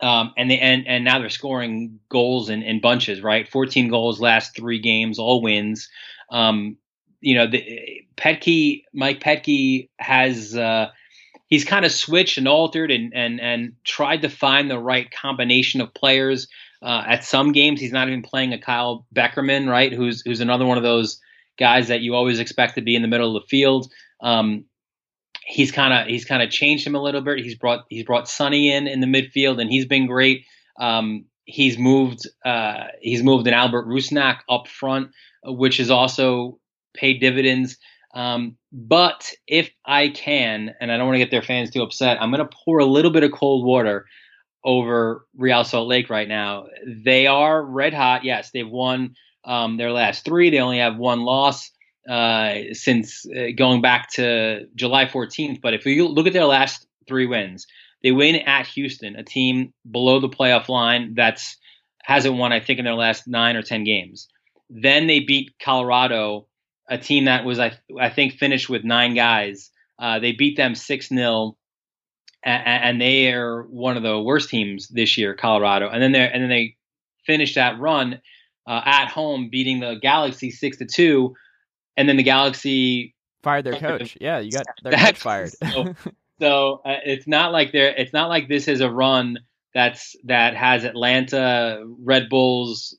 [0.00, 3.22] um, and they and and now they're scoring goals in, in bunches.
[3.22, 5.88] Right, fourteen goals last three games, all wins.
[6.30, 6.76] Um,
[7.20, 10.56] you know, the, Petke, Mike Petke has.
[10.56, 10.90] Uh,
[11.48, 15.80] he's kind of switched and altered and, and and tried to find the right combination
[15.80, 16.46] of players
[16.82, 19.92] uh, at some games, he's not even playing a Kyle Beckerman, right?
[19.92, 21.20] Who's who's another one of those
[21.58, 23.90] guys that you always expect to be in the middle of the field.
[24.20, 24.64] Um,
[25.44, 27.38] he's kind of he's kind of changed him a little bit.
[27.38, 30.44] He's brought he's brought Sonny in in the midfield, and he's been great.
[30.78, 35.10] Um, he's moved uh, he's moved an Albert Rusnak up front,
[35.44, 36.58] which has also
[36.94, 37.76] paid dividends.
[38.14, 42.20] Um, but if I can, and I don't want to get their fans too upset,
[42.20, 44.06] I'm going to pour a little bit of cold water
[44.68, 46.66] over Real Salt Lake right now.
[46.86, 48.22] They are red hot.
[48.22, 50.50] Yes, they've won um, their last three.
[50.50, 51.70] They only have one loss
[52.06, 55.62] uh, since uh, going back to July 14th.
[55.62, 57.66] But if you look at their last three wins,
[58.02, 61.56] they win at Houston, a team below the playoff line that's
[62.02, 64.28] hasn't won, I think, in their last nine or ten games.
[64.68, 66.46] Then they beat Colorado,
[66.90, 69.70] a team that was, I, I think, finished with nine guys.
[69.98, 71.56] Uh, they beat them six 0
[72.44, 75.88] and they are one of the worst teams this year, Colorado.
[75.88, 76.76] And then they and then they
[77.24, 78.20] finished that run
[78.66, 81.34] uh, at home, beating the Galaxy six to two,
[81.96, 84.16] and then the Galaxy fired their coach.
[84.20, 85.50] Yeah, you got their coach fired.
[85.50, 85.94] so,
[86.40, 89.38] so uh, it's not like they're it's not like this is a run
[89.74, 92.96] that's that has Atlanta, Red Bulls,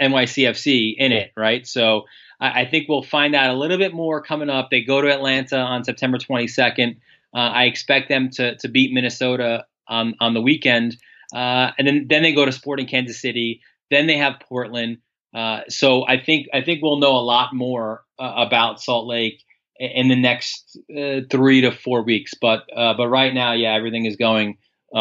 [0.00, 1.66] NYCFC in it, right?
[1.66, 2.04] So
[2.40, 4.70] I, I think we'll find out a little bit more coming up.
[4.70, 6.96] They go to Atlanta on September 22nd.
[7.34, 10.96] Uh, I expect them to to beat Minnesota on on the weekend,
[11.34, 13.60] uh, and then then they go to Sporting Kansas City.
[13.90, 14.98] Then they have Portland.
[15.34, 19.42] Uh, so I think I think we'll know a lot more uh, about Salt Lake
[19.80, 22.34] in the next uh, three to four weeks.
[22.40, 24.58] But uh, but right now, yeah, everything is going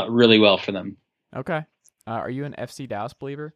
[0.10, 0.98] really well for them.
[1.36, 1.62] Okay,
[2.08, 3.54] are you an FC Dallas believer?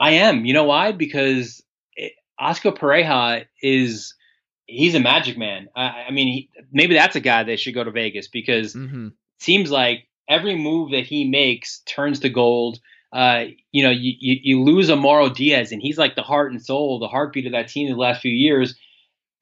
[0.00, 0.44] I am.
[0.44, 0.90] You know why?
[0.90, 1.62] Because
[2.38, 4.14] Oscar Pareja is
[4.68, 5.68] he's a magic man.
[5.74, 9.08] I, I mean, he, maybe that's a guy that should go to Vegas because mm-hmm.
[9.08, 12.78] it seems like every move that he makes turns to gold.
[13.12, 16.52] Uh, you know, you, you, you lose a Mauro Diaz, and he's like the heart
[16.52, 18.76] and soul, the heartbeat of that team in the last few years,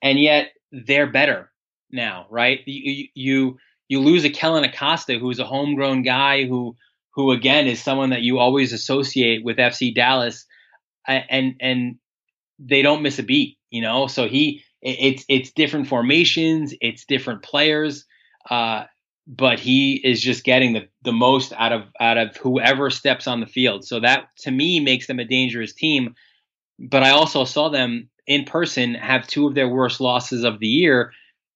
[0.00, 1.50] and yet they're better
[1.90, 2.60] now, right?
[2.64, 3.58] You you
[3.88, 6.76] you lose a Kellen Acosta, who's a homegrown guy who
[7.14, 10.46] who again is someone that you always associate with FC Dallas,
[11.08, 11.96] and and
[12.60, 14.06] they don't miss a beat, you know.
[14.06, 18.04] So he it's it's different formations, it's different players,
[18.50, 18.84] uh,
[19.26, 23.40] but he is just getting the the most out of out of whoever steps on
[23.40, 23.84] the field.
[23.84, 26.14] So that to me makes them a dangerous team.
[26.78, 30.66] But I also saw them in person have two of their worst losses of the
[30.66, 31.12] year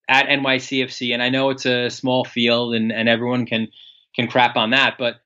[0.09, 3.69] at NYCFC, and I know it's a small field and and everyone can
[4.17, 5.17] can crap on that, but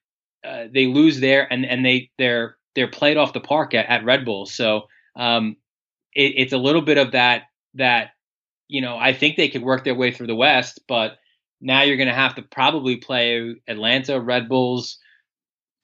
[0.46, 4.04] uh, they lose there and and they they're they're played off the park at, at
[4.04, 4.46] Red Bull.
[4.46, 5.56] So um,
[6.12, 7.44] it, it's a little bit of that
[7.74, 8.10] that
[8.68, 11.18] you know I think they could work their way through the West, but
[11.60, 14.98] now you're going to have to probably play Atlanta, Red Bulls,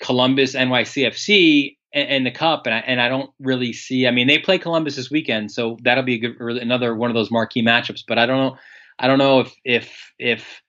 [0.01, 4.07] Columbus, NYCFC, in the cup, and I, and I don't really see.
[4.07, 7.31] I mean, they play Columbus this weekend, so that'll be good, another one of those
[7.31, 8.05] marquee matchups.
[8.07, 8.57] But I don't know.
[8.99, 10.63] I don't know if if if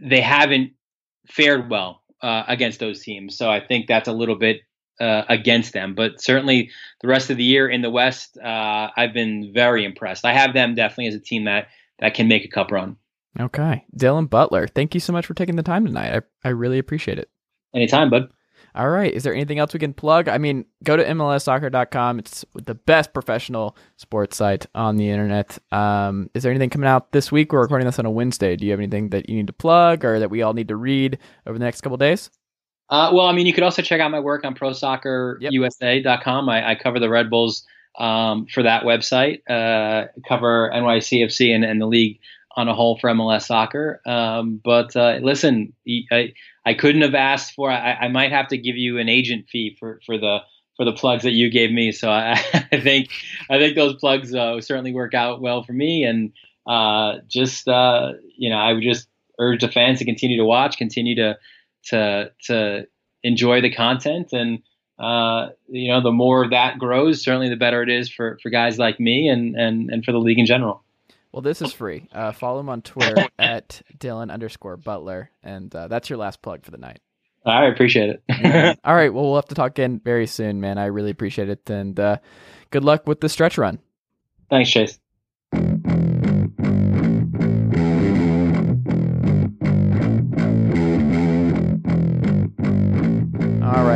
[0.00, 0.72] they haven't
[1.28, 3.36] fared well uh, against those teams.
[3.36, 4.60] So I think that's a little bit
[5.00, 5.94] uh, against them.
[5.94, 6.70] But certainly
[7.00, 10.24] the rest of the year in the West, uh, I've been very impressed.
[10.24, 11.68] I have them definitely as a team that
[11.98, 12.96] that can make a cup run.
[13.38, 16.24] Okay, Dylan Butler, thank you so much for taking the time tonight.
[16.44, 17.30] I I really appreciate it.
[17.74, 18.30] Anytime, bud.
[18.74, 19.12] All right.
[19.12, 20.28] Is there anything else we can plug?
[20.28, 22.18] I mean, go to MLSsoccer.com.
[22.20, 25.58] It's the best professional sports site on the internet.
[25.72, 27.52] Um, is there anything coming out this week?
[27.52, 28.56] We're recording this on a Wednesday.
[28.56, 30.76] Do you have anything that you need to plug or that we all need to
[30.76, 32.30] read over the next couple days?
[32.90, 36.48] Uh, well, I mean, you could also check out my work on ProSoccerUSA.com.
[36.48, 36.54] Yep.
[36.54, 37.64] I, I cover the Red Bulls
[37.98, 42.18] um, for that website, uh, cover NYCFC and, and the league
[42.56, 44.00] on a whole for MLS soccer.
[44.06, 45.72] Um, but uh, listen,
[46.10, 46.32] I,
[46.66, 47.70] I couldn't have asked for.
[47.70, 50.38] I, I, might have to give you an agent fee for, for the
[50.76, 51.92] for the plugs that you gave me.
[51.92, 52.32] So I,
[52.72, 53.10] I think
[53.48, 56.04] I think those plugs uh, certainly work out well for me.
[56.04, 56.32] And
[56.66, 59.06] uh, just uh, you know, I would just
[59.38, 61.38] urge the fans to continue to watch, continue to
[61.86, 62.86] to to
[63.22, 64.60] enjoy the content, and
[64.98, 68.78] uh, you know, the more that grows, certainly the better it is for for guys
[68.78, 70.84] like me and and and for the league in general.
[71.32, 72.08] Well, this is free.
[72.12, 76.64] Uh, follow him on Twitter at Dylan underscore Butler, and uh, that's your last plug
[76.64, 77.00] for the night.
[77.46, 78.78] I appreciate it.
[78.84, 79.12] All right.
[79.14, 80.76] Well, we'll have to talk again very soon, man.
[80.76, 82.18] I really appreciate it, and uh,
[82.70, 83.78] good luck with the stretch run.
[84.50, 84.98] Thanks, Chase.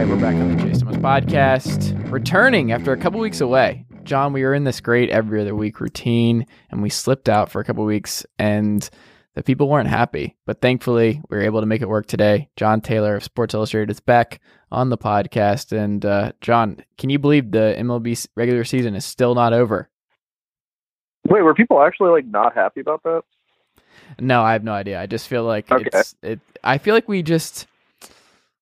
[0.04, 3.86] Right, we're back on the Chase Thomas podcast, returning after a couple weeks away.
[4.02, 7.58] Jon, we were in this great every other week routine and we slipped out for
[7.58, 8.90] a couple weeks and
[9.32, 10.36] the people weren't happy.
[10.44, 12.50] But thankfully, we were able to make it work today.
[12.54, 15.72] Jon Tayler of Sports Illustrated is back on the podcast.
[15.72, 19.88] And uh, Jon, can you believe the MLB regular season is still not over?
[21.26, 23.22] Wait, were people actually like not happy about that?
[24.20, 25.00] No, I have no idea.
[25.00, 25.88] I just feel like okay.
[25.94, 26.40] it's it.
[26.62, 27.66] I feel like we just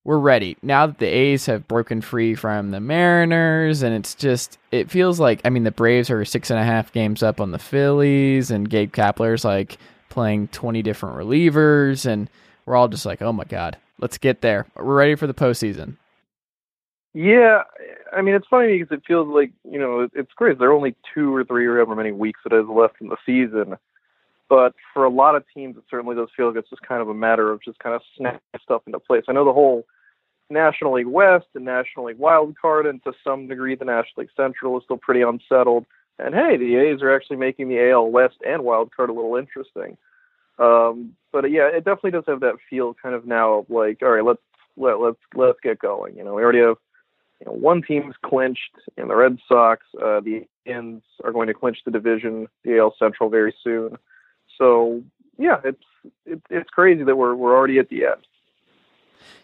[0.04, 4.58] we're ready now that the A's have broken free from the Mariners, and it's just
[4.70, 7.52] it feels like I mean the Braves are six and a half games up on
[7.52, 12.28] the Phillies, and Gabe Kapler's like playing twenty different relievers, and
[12.66, 14.66] we're all just like, oh my god, let's get there.
[14.76, 15.96] We're ready for the postseason.
[17.14, 17.62] Yeah,
[18.12, 20.58] I mean it's funny because it feels like you know it's crazy.
[20.58, 23.16] There are only two or three or however many weeks it is left in the
[23.24, 23.76] season,
[24.52, 27.08] but for a lot of teams, it certainly does feel like it's just kind of
[27.08, 29.24] a matter of just kind of snapping stuff into place.
[29.26, 29.86] I know the whole
[30.50, 34.28] National League West and National League Wild Card, and to some degree, the National League
[34.36, 35.86] Central is still pretty unsettled.
[36.18, 39.36] And hey, the A's are actually making the AL West and Wild Card a little
[39.36, 39.96] interesting.
[40.58, 44.10] Um, but yeah, it definitely does have that feel kind of now of like, all
[44.10, 44.42] right, let's
[44.76, 46.14] let let's let's get going.
[46.14, 46.76] You know, we already have
[47.40, 49.86] you know one team's clinched in the Red Sox.
[49.96, 53.96] Uh, the Indians are going to clinch the division, the AL Central, very soon.
[54.58, 55.02] So
[55.38, 55.82] yeah, it's
[56.24, 58.26] it, it's crazy that we're we're already at the end.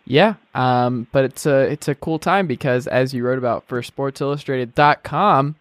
[0.05, 3.83] Yeah, um, but it's a it's a cool time because as you wrote about for
[3.83, 5.57] SportsIllustrated.com,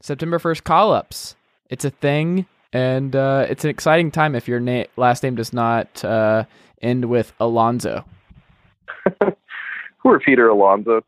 [0.00, 1.36] September first call ups.
[1.68, 5.52] It's a thing, and uh, it's an exciting time if your na- last name does
[5.52, 6.44] not uh,
[6.80, 8.04] end with Alonso.
[10.02, 11.02] Poor Peter Alonso.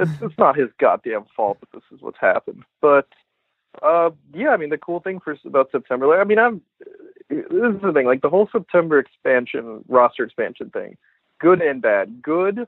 [0.00, 2.64] It's, it's not his goddamn fault that this is what's happened.
[2.80, 3.08] But
[3.82, 6.06] uh, yeah, I mean the cool thing for about September.
[6.06, 6.60] Like, I mean, I'm
[7.28, 8.06] this is the thing.
[8.06, 10.96] Like the whole September expansion roster expansion thing
[11.40, 12.22] good and bad.
[12.22, 12.66] Good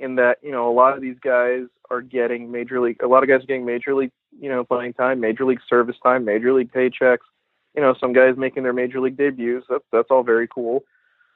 [0.00, 3.02] in that you know a lot of these guys are getting major league.
[3.02, 5.96] A lot of guys are getting major league you know playing time, major league service
[6.02, 7.26] time, major league paychecks.
[7.74, 9.66] You know some guys making their major league debuts.
[9.68, 10.84] That's that's all very cool.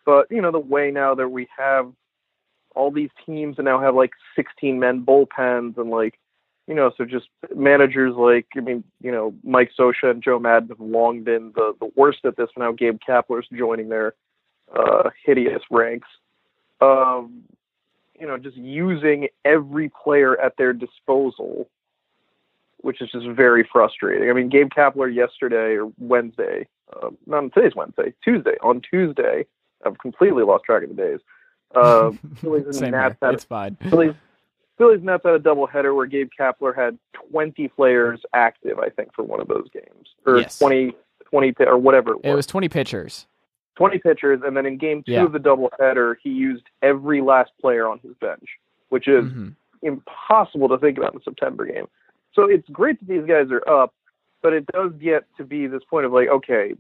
[0.05, 1.93] But you know the way now that we have
[2.74, 6.18] all these teams and now have like 16 men bullpens and like
[6.69, 7.27] you know so just
[7.57, 11.74] managers like I mean you know Mike Scioscia and Joe Maddon have long been the
[11.81, 12.51] the worst at this.
[12.57, 14.15] Now Gabe Kapler's joining their
[14.73, 16.07] uh, hideous ranks
[16.81, 17.43] um,
[18.19, 21.69] you know, just using every player at their disposal,
[22.78, 24.31] which is just very frustrating.
[24.31, 29.47] I mean, Gabe Kapler yesterday or Wednesday, uh, not today's Wednesday, Tuesday, on Tuesday,
[29.85, 31.20] I've completely lost track of the days.
[31.74, 33.77] Uh, Phillies and Nats had, it's fine.
[33.90, 34.15] Phillies,
[34.78, 36.98] Phillies Nats had a doubleheader where Gabe Kapler had
[37.30, 40.59] 20 players active, I think, for one of those games, or yes.
[40.59, 40.94] 20,
[41.28, 42.24] 20 or whatever it was.
[42.24, 43.26] It was 20 pitchers.
[43.76, 45.24] 20 pitchers, and then in game two yeah.
[45.24, 48.44] of the doubleheader, he used every last player on his bench,
[48.88, 49.48] which is mm-hmm.
[49.82, 51.86] impossible to think about in a September game.
[52.34, 53.94] So it's great that these guys are up,
[54.42, 56.74] but it does get to be this point of like, okay,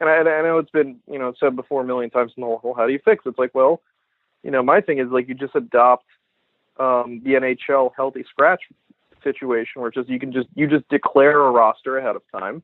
[0.00, 2.46] and I, I know it's been you know said before a million times in the
[2.56, 3.30] whole how do you fix it?
[3.30, 3.80] It's like, well,
[4.42, 6.06] you know, my thing is like you just adopt
[6.78, 8.62] um, the NHL healthy scratch
[9.22, 12.62] situation, where it's just you can just you just declare a roster ahead of time,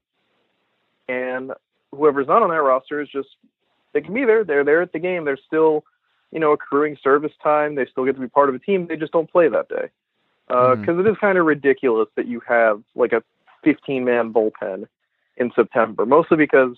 [1.08, 1.52] and
[1.92, 3.28] whoever's not on that roster is just
[3.92, 4.44] they can be there.
[4.44, 5.24] They're there at the game.
[5.24, 5.84] They're still,
[6.30, 7.74] you know, accruing service time.
[7.74, 8.86] They still get to be part of a team.
[8.86, 9.88] They just don't play that day
[10.48, 11.00] because uh, Mhm.
[11.00, 13.22] it is kind of ridiculous that you have like a
[13.62, 14.86] 15 man bullpen
[15.36, 16.76] in September, mostly because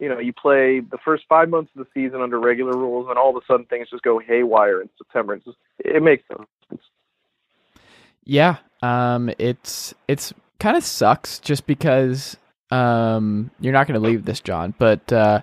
[0.00, 3.18] you know you play the first five months of the season under regular rules, and
[3.18, 5.34] all of a sudden things just go haywire in September.
[5.34, 6.48] It's just, it makes sense.
[8.24, 12.36] Yeah, um, it's it's kind of sucks just because
[12.70, 14.74] um, you're not going to leave this, Jon.
[14.78, 15.42] But uh,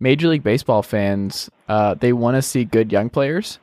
[0.00, 3.58] Major League Baseball fans, uh, they want to see good young players,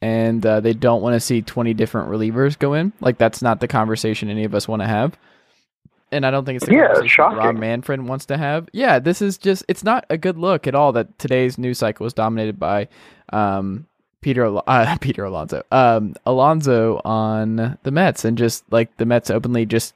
[0.00, 2.92] and uh, they don't want to see 20 different relievers go in.
[3.00, 5.18] Like that's not the conversation any of us want to have.
[6.12, 7.56] And I don't think it's the Yeah, conversation Rob.
[7.58, 8.68] Manfred wants to have.
[8.72, 12.06] Yeah, this is just it's not a good look at all that today's news cycle
[12.06, 12.88] is dominated by
[13.32, 13.86] um,
[14.22, 19.66] Peter uh, Peter Alonso, um, Alonso on the Mets, and just like the Mets openly
[19.66, 19.94] just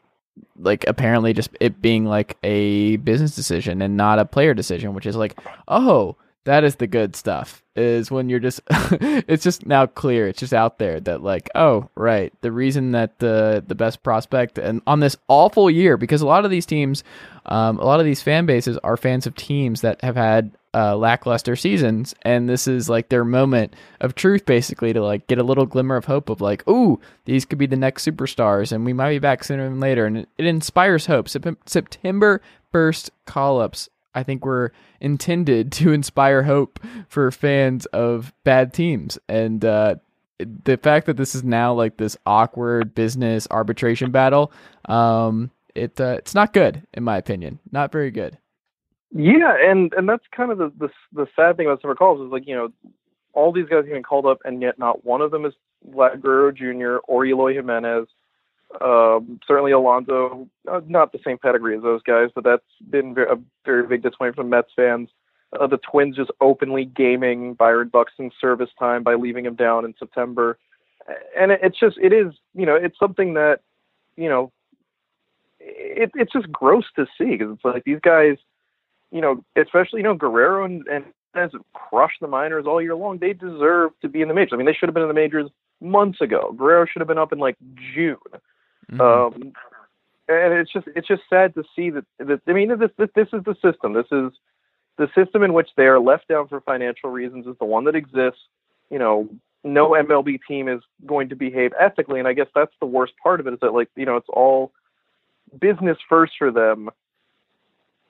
[0.59, 5.07] like apparently just it being like a business decision and not a player decision, which
[5.07, 5.39] is like,
[5.69, 7.63] oh, that is the good stuff.
[7.75, 11.89] Is when you're just it's just now clear, it's just out there that like, oh,
[11.95, 16.27] right, the reason that the the best prospect and on this awful year because a
[16.27, 17.05] lot of these teams,
[17.47, 20.95] um, a lot of these fan bases are fans of teams that have had uh,
[20.95, 25.43] lackluster seasons, and this is like their moment of truth, basically, to like get a
[25.43, 28.93] little glimmer of hope of like, ooh, these could be the next superstars, and we
[28.93, 31.31] might be back sooner than later, and it, it inspires hope.
[31.31, 34.71] Sep- September first call ups, I think, were
[35.01, 36.79] intended to inspire hope
[37.09, 39.95] for fans of bad teams, and uh,
[40.39, 44.53] the fact that this is now like this awkward business arbitration battle,
[44.85, 48.37] um, it uh, it's not good in my opinion, not very good.
[49.13, 52.33] Yeah, and and that's kind of the the, the sad thing about summer calls is
[52.33, 52.73] like you know
[53.33, 55.53] all these guys getting called up, and yet not one of them is
[55.91, 56.99] Vlad Guerrero Jr.
[57.07, 58.09] or Eloy Jimenez.
[58.81, 63.37] Um, certainly Alonso, uh, not the same pedigree as those guys, but that's been a
[63.65, 65.09] very big disappointment from Mets fans.
[65.59, 69.95] Uh, the Twins just openly gaming Byron Buxton's service time by leaving him down in
[69.99, 70.59] September,
[71.39, 73.61] and it, it's just it is you know it's something that
[74.17, 74.51] you know
[75.61, 78.37] it, it's just gross to see because it's like these guys
[79.11, 81.05] you know, especially you know Guerrero and and
[81.35, 83.19] has crushed the minors all year long.
[83.19, 84.53] They deserve to be in the majors.
[84.53, 85.51] I mean, they should have been in the majors
[85.81, 86.55] months ago.
[86.57, 87.57] Guerrero should have been up in like
[87.95, 88.17] June.
[88.91, 89.01] Mhm.
[89.01, 89.53] Um,
[90.29, 92.05] and it's just it's just sad to see that.
[92.19, 93.93] that I mean, this, this this is the system.
[93.93, 94.33] This is
[94.97, 97.47] the system in which they are left down for financial reasons.
[97.47, 98.41] Is the one that exists.
[98.91, 99.29] You know,
[99.65, 103.41] no MLB team is going to behave ethically, and I guess that's the worst part
[103.41, 103.55] of it.
[103.55, 104.73] Is that like you know it's all
[105.61, 106.91] business first for them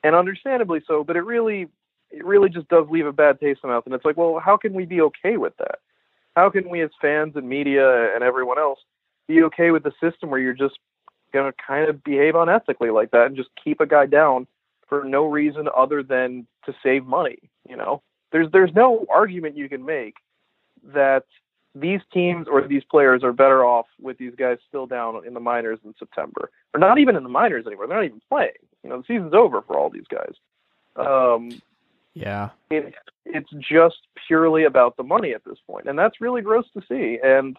[0.07, 1.03] and understandably so.
[1.03, 1.66] But it really,
[2.11, 3.85] it really just does leave a bad taste in mouth.
[3.87, 5.81] And it's like, well, how can we be okay with that?
[6.37, 8.78] How can we, as fans and media and everyone else,
[9.27, 10.78] be okay with the system where you're just
[11.33, 14.47] gonna kind of behave unethically like that and just keep a guy down
[14.89, 17.39] for no reason other than to save money?
[17.69, 20.15] You know, there's there's no argument you can make
[20.95, 21.24] that
[21.74, 25.41] these teams or these players are better off with these guys still down in the
[25.41, 27.89] minors in September, or not even in the minors anymore.
[27.89, 28.53] They're not even playing.
[28.87, 30.35] You know, the season's over for all these guys.
[30.95, 31.61] Um,
[32.15, 32.95] yeah, it,
[33.25, 33.97] it's just
[34.29, 37.19] purely about the money at this point, and that's really gross to see.
[37.23, 37.59] And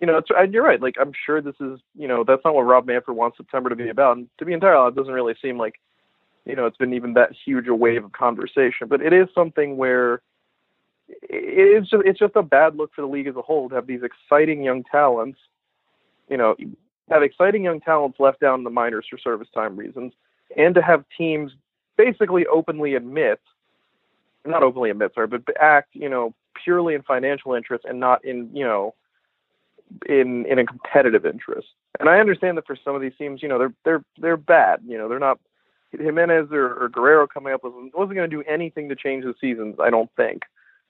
[0.00, 0.80] you know, it's, and you're right.
[0.80, 3.76] Like I'm sure this is, you know, that's not what Rob Manfred wants September to
[3.76, 4.16] be about.
[4.16, 5.80] And to be entirely honest, it doesn't really seem like,
[6.44, 8.86] you know, it's been even that huge a wave of conversation.
[8.88, 10.22] But it is something where
[11.08, 13.88] it's just it's just a bad look for the league as a whole to have
[13.88, 15.40] these exciting young talents,
[16.30, 16.54] you know,
[17.10, 20.12] have exciting young talents left down in the minors for service time reasons,
[20.56, 21.52] and to have teams
[21.96, 23.40] basically openly admit,
[24.44, 28.50] not openly admit, sorry, but act, you know, purely in financial interest and not in,
[28.54, 28.94] you know,
[30.06, 31.68] in in a competitive interest.
[32.00, 34.80] And I understand that for some of these teams, you know, they're they're they're bad.
[34.86, 35.38] You know, they're not
[35.92, 39.34] Jimenez or, or Guerrero coming up wasn't wasn't going to do anything to change the
[39.40, 39.76] seasons.
[39.80, 40.42] I don't think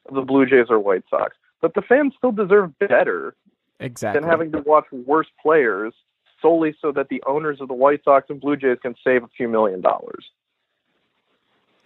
[0.07, 1.37] of the Blue Jays or White Sox.
[1.61, 3.35] But the fans still deserve better
[3.81, 4.21] exactly.
[4.21, 5.95] than having to watch worse players
[6.43, 9.29] solely so that the owners of the White Sox and Blue Jays can save a
[9.29, 10.27] few million dollars.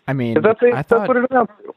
[0.09, 1.74] I mean, That's, it, I that's thought, what it amounts to.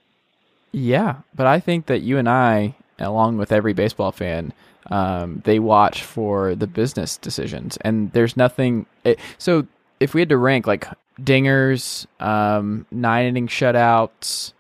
[0.71, 4.53] yeah, but I think that you and I, along with every baseball fan,
[4.91, 8.85] um, they watch for the business decisions, and there's nothing.
[9.03, 9.67] It, so
[9.99, 10.87] if we had to rank like
[11.21, 14.53] dingers, um, nine inning shutouts,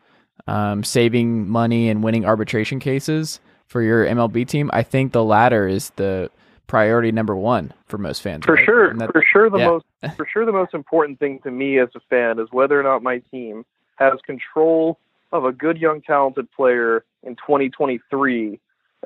[0.47, 5.67] um, saving money and winning arbitration cases for your MLB team, I think the latter
[5.67, 6.29] is the
[6.69, 8.45] priority number one for most fans.
[8.45, 8.63] For right?
[8.63, 9.67] sure, that- for sure, the yeah.
[9.67, 9.85] most
[10.15, 13.03] for sure the most important thing to me as a fan is whether or not
[13.03, 13.65] my team
[13.97, 14.97] has control
[15.33, 18.59] of a good young talented player in 2023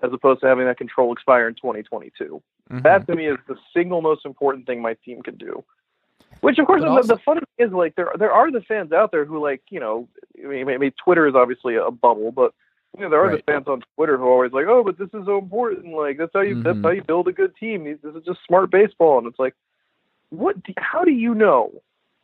[0.03, 2.41] as opposed to having that control expire in 2022.
[2.69, 2.83] Mhm.
[2.83, 5.63] That to me is the single most important thing my team can do.
[6.41, 8.91] Which, of course, the, also- the funny thing is like there there are the fans
[8.91, 10.07] out there who like you know,
[10.43, 12.53] I mean, I mean Twitter is obviously a bubble, but
[12.97, 13.43] you know there are Right.
[13.45, 15.93] the fans on Twitter who are always like, oh, but this is so important.
[15.93, 16.83] Like that's how you that's Mhm.
[16.83, 17.83] how you build a good team.
[17.85, 19.55] This is just smart baseball, and it's like,
[20.29, 20.61] what?
[20.63, 21.71] Do, how do you know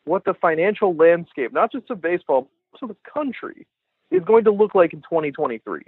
[0.06, 3.66] what the financial landscape, not just of baseball, but of the country,
[4.12, 5.82] is going to look like in 2023?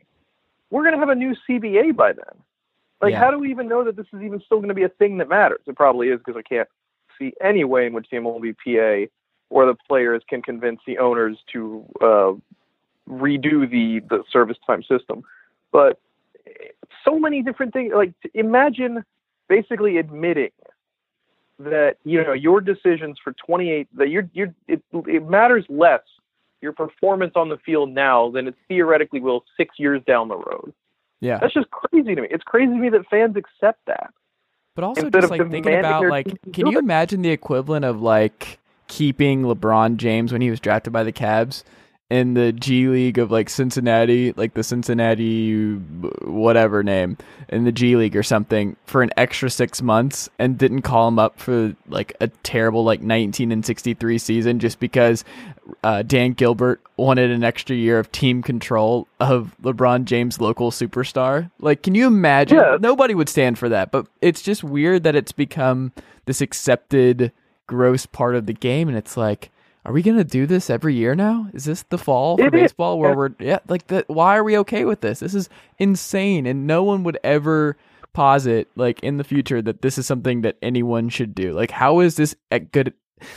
[0.70, 2.44] We're going to have a new CBA by then.
[3.02, 3.20] Like, Yeah.
[3.20, 5.18] how do we even know that this is even still going to be a thing
[5.18, 5.62] that matters?
[5.68, 6.70] It probably is because I can't
[7.18, 9.10] see any way in which the MLBPA
[9.50, 12.34] or the players can convince the owners to uh,
[13.12, 15.24] redo the the service time system.
[15.72, 16.00] But
[17.06, 17.94] so many different things.
[17.96, 19.04] Like, imagine
[19.48, 20.52] basically admitting
[21.60, 26.02] that you know your decisions for 28 that you're you're it, it matters less
[26.62, 30.74] your performance on the field now than it theoretically will six years down the road.
[31.20, 31.38] Yeah.
[31.40, 32.28] That's just crazy to me.
[32.30, 34.14] It's crazy to me that fans accept that.
[34.76, 38.60] But also Instead just like thinking about like can you imagine the equivalent of like
[38.88, 41.64] keeping LeBron James when he was drafted by the Cavs
[42.12, 45.76] in the G League of like Cincinnati, like the Cincinnati
[46.26, 47.18] whatever name
[47.48, 51.18] in the G League or something for an extra 6 months and didn't call him
[51.18, 55.24] up for like a terrible like 19 and 63 season just because
[55.86, 61.50] uh, Dan Gilbert wanted an extra year of team control of LeBron James local superstar.
[61.60, 62.58] Like, can you imagine?
[62.58, 62.78] Yeah.
[62.78, 65.94] Nobody would stand for that, but it's just weird that it's become
[66.26, 67.32] this accepted
[67.68, 68.90] gross part of the game.
[68.90, 69.50] And it's like,
[69.86, 71.48] are we going to do this every year now?
[71.54, 72.62] Is this the fall for It is.
[72.62, 73.16] baseball where Yeah.
[73.16, 75.20] we're, yeah, like, the, why are we okay with this?
[75.22, 75.50] This is
[75.80, 76.46] insane.
[76.46, 77.78] And no one would ever
[78.14, 81.54] posit, like, in the future that this is something that anyone should do.
[81.54, 82.94] Like, how is this a good,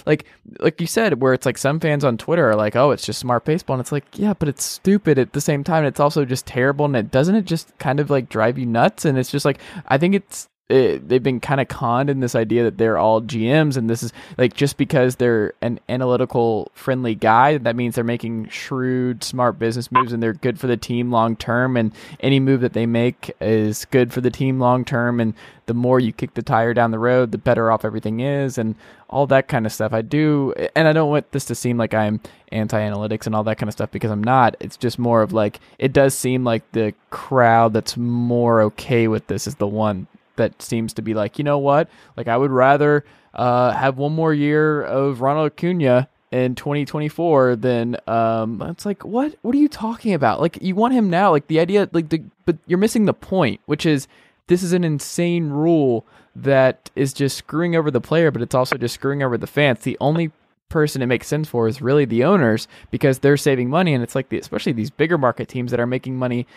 [0.07, 0.25] like
[0.61, 3.19] like you said where it's like some fans on twitter are like oh it's just
[3.19, 6.25] smart baseball and it's like yeah but it's stupid at the same time it's also
[6.25, 9.31] just terrible and it doesn't it just kind of like drive you nuts and it's
[9.31, 9.59] just like
[9.89, 13.21] i think it's it, they've been kind of conned in this idea that they're all
[13.21, 18.05] GMs and this is like just because they're an analytical friendly guy that means they're
[18.05, 22.41] making shrewd smart business moves and they're good for the team long term and any
[22.41, 25.35] move that they make is good for the team long term and
[25.67, 28.75] the more you kick the tire down the road the better off everything is and
[29.11, 29.93] all that kind of stuff.
[29.93, 32.21] I do and I don't want this to seem like I'm
[32.53, 34.57] anti-analytics and all that kind of stuff because I'm not.
[34.61, 39.27] It's just more of like it does seem like the crowd that's more okay with
[39.27, 41.89] this is the one that seems to be like, you know what?
[42.17, 47.97] Like I would rather uh, have one more year of Ronald Acuna in 2024 than
[48.09, 49.37] um it's like what?
[49.43, 50.41] What are you talking about?
[50.41, 51.31] Like you want him now.
[51.31, 54.09] Like the idea like the but you're missing the point which is
[54.49, 56.05] this is an insane rule
[56.35, 59.81] that is just screwing over the player but it's also just screwing over the fans.
[59.81, 60.33] The only
[60.75, 64.17] person it makes sense for is really the owners because they're saving money and it's
[64.17, 66.49] like the, especially these bigger market teams that are making money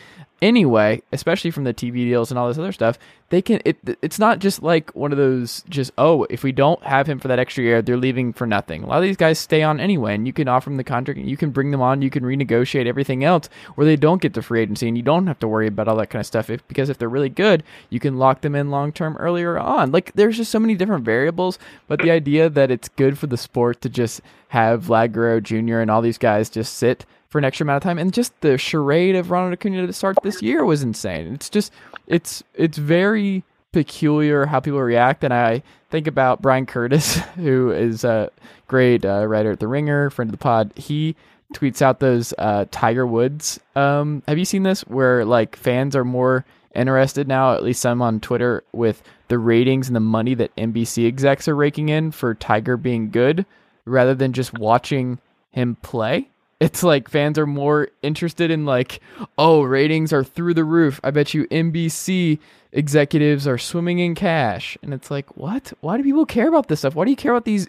[0.41, 2.99] anyway especially from the tv deals and all this other stuff
[3.29, 6.81] they can it it's not just like one of those just oh if we don't
[6.83, 9.39] have him for that extra year they're leaving for nothing a lot of these guys
[9.39, 12.01] stay on anyway and you can offer them the contract you can bring them on
[12.01, 15.27] you can renegotiate everything else where they don't get the free agency and you don't
[15.27, 17.63] have to worry about all that kind of stuff if, because if they're really good
[17.89, 21.03] you can lock them in long term earlier on like there's just so many different
[21.03, 21.57] variables
[21.87, 25.79] but the idea that it's good for the sport to just have Guerrero Jr.
[25.79, 28.57] and all these guys just sit for an extra amount of time and just the
[28.57, 31.33] charade of Ronald Acuna to start this year was insane.
[31.33, 31.71] It's just
[32.07, 33.43] it's it's very
[33.73, 38.31] peculiar how people react and I think about Bryan Curtis who is a
[38.67, 40.71] great uh, writer at The Ringer, friend of the pod.
[40.75, 41.15] He
[41.53, 43.59] tweets out those uh, Tiger Woods.
[43.75, 46.45] Um, have you seen this where like fans are more
[46.75, 51.07] interested now, at least some on Twitter, with the ratings and the money that NBC
[51.07, 53.45] execs are raking in for Tiger being good
[53.85, 55.19] rather than just watching
[55.51, 56.29] him play.
[56.59, 58.99] It's like fans are more interested in like,
[59.37, 60.99] oh, ratings are through the roof.
[61.03, 62.39] I bet you NBC
[62.71, 64.77] executives are swimming in cash.
[64.81, 65.71] And it's like, what?
[65.81, 66.95] Why do people care about this stuff?
[66.95, 67.67] Why do you care about these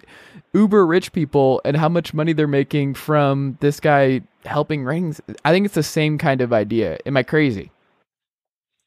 [0.53, 5.21] uber rich people and how much money they're making from this guy helping ratings?
[5.45, 6.97] I think it's the same kind of idea.
[7.05, 7.71] Am I crazy?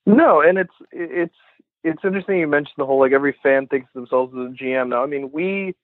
[0.04, 1.34] No, and it's it's
[1.84, 5.04] it's interesting you mentioned the whole like every fan thinks themselves as a GM now.
[5.04, 5.76] I mean, we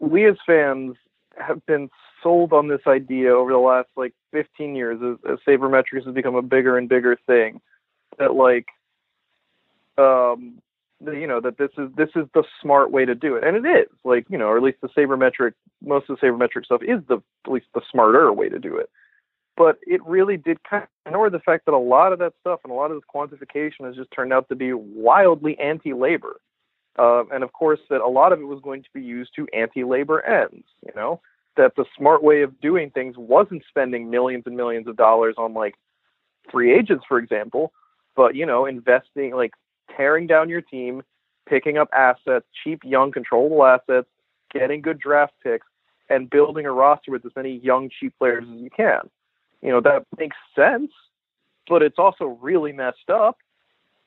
[0.00, 0.96] we as fans
[1.38, 1.88] have been
[2.22, 6.34] sold on this idea over the last like 15 years as, as sabermetrics has become
[6.34, 7.60] a bigger and bigger thing.
[8.18, 8.66] That like
[9.98, 10.60] um
[11.00, 13.44] you know that this is this is the smart way to do it.
[13.44, 15.52] And it is like you know or at least the sabermetric
[15.84, 18.90] most of the sabermetric stuff is the at least the smarter way to do it.
[19.56, 22.60] But it really did kind of ignore the fact that a lot of that stuff
[22.64, 26.40] and a lot of this quantification has just turned out to be wildly anti-labor.
[26.98, 29.46] Uh, and of course that a lot of it was going to be used to
[29.52, 31.20] anti-labor ends you know
[31.60, 35.54] that the smart way of doing things wasn't spending millions and millions of dollars on
[35.54, 35.74] like
[36.50, 37.72] free agents for example
[38.16, 39.52] but you know, investing like
[39.96, 41.02] tearing down your team,
[41.48, 44.08] picking up assets, cheap, young, controllable assets,
[44.52, 45.66] getting good draft picks,
[46.08, 49.08] and building a roster with as many young, cheap players as you can.
[49.62, 50.90] You know, that makes sense,
[51.68, 53.38] but it's also really messed up.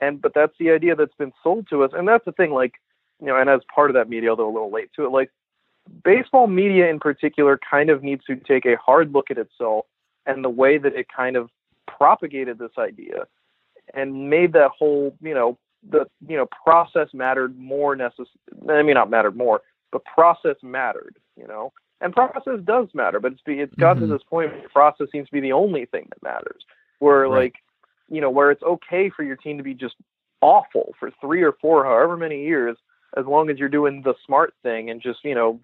[0.02, 2.52] And but that's the idea that's been sold to us, and that's the thing.
[2.52, 2.74] Like,
[3.20, 5.32] you know, and as part of that media, although a little late to it, like
[6.04, 9.86] baseball media in particular kind of needs to take a hard look at itself
[10.26, 11.50] and the way that it kind of
[11.88, 13.26] propagated this idea
[13.94, 15.58] and made that whole, you know,
[15.90, 18.30] the you know process mattered more necessary.
[18.70, 19.62] I mean, not mattered more,
[19.92, 21.18] but process mattered.
[21.36, 24.02] You know, and process does matter, but it's be, it's got Mhm.
[24.02, 26.66] to this point where process seems to be the only thing that matters.
[27.00, 27.44] Where Right.
[27.44, 27.56] like,
[28.08, 29.96] you know, where it's okay for your team to be just
[30.42, 32.78] awful for three or four, however many years,
[33.18, 35.60] as long as you're doing the smart thing and just you know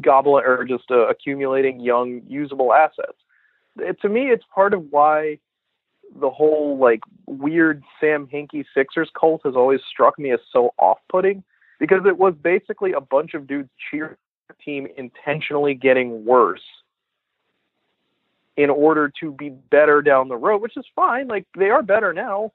[0.00, 3.18] gobble or just uh, accumulating young usable assets.
[3.78, 5.38] It, to me, it's part of why
[6.18, 11.42] the whole like weird Sam Hinkie Sixers cult has always struck me as so off-putting
[11.78, 14.16] because it was basically a bunch of dudes cheering
[14.48, 16.62] the team intentionally getting worse
[18.56, 21.28] in order to be better down the road, which is fine.
[21.28, 22.52] Like they are better now,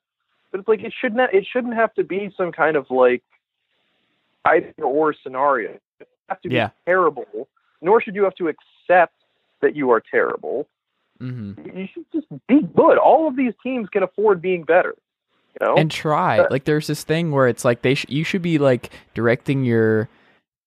[0.52, 3.24] but it's like it shouldn't it shouldn't have to be some kind of like
[4.46, 5.78] either or scenario.
[6.00, 6.70] It have to be Yeah.
[6.86, 7.48] terrible,
[7.82, 9.14] nor should you have to accept
[9.62, 10.68] that you are terrible.
[11.20, 12.98] hmm You should just be good.
[12.98, 14.96] All of these teams can afford being better.
[15.60, 16.40] You know, and try.
[16.40, 19.64] Uh, like there's this thing where it's like they sh- you should be like directing
[19.64, 20.10] your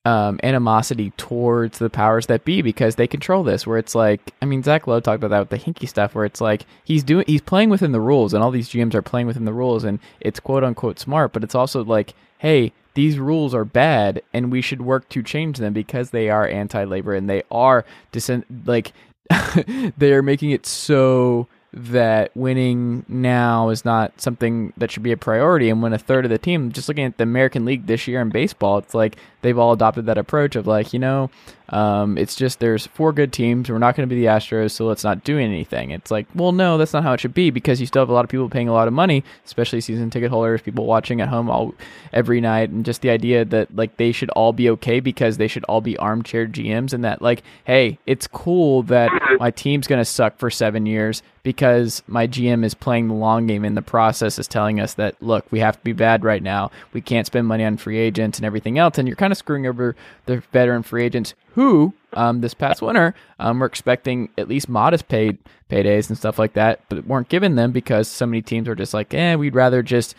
[0.06, 3.66] um, animosity towards the powers that be because they control this.
[3.66, 6.24] Where it's like, I mean, Zach Lowe talked about that with the Hinkie stuff, where
[6.24, 9.26] it's like he's doing he's playing within the rules, and all these GMs are playing
[9.26, 13.54] within the rules, and it's quote unquote smart, but it's also like, hey, these rules
[13.54, 17.44] are bad, and we should work to change them because they are anti-labor and they
[17.48, 18.92] are dissent like
[19.96, 25.70] they're making it so that winning now is not something that should be a priority.
[25.70, 28.20] And when a third of the team, just looking at the American League this year
[28.20, 31.30] in baseball, it's like they've all adopted that approach of like, you know,
[31.70, 33.68] um, it's just there's four good teams.
[33.68, 35.90] We're not going to be the Astros, so let's not do anything.
[35.90, 38.12] It's like, well, no, that's not how it should be because you still have a
[38.12, 41.28] lot of people paying a lot of money, especially season ticket holders, people watching at
[41.28, 41.74] home all
[42.12, 45.48] every night, and just the idea that like they should all be okay because they
[45.48, 50.00] should all be armchair GMs, and that like, hey, it's cool that my team's going
[50.00, 53.82] to suck for seven years because my GM is playing the long game in the
[53.82, 56.70] process is telling us that look, we have to be bad right now.
[56.92, 59.66] We can't spend money on free agents and everything else, and you're kind of screwing
[59.66, 59.94] over
[60.26, 65.08] the veteran free agents who um, this past winter um, were expecting at least modest
[65.08, 65.38] paid
[65.70, 68.94] paydays and stuff like that, but weren't given them because so many teams were just
[68.94, 70.14] like, eh, we'd rather just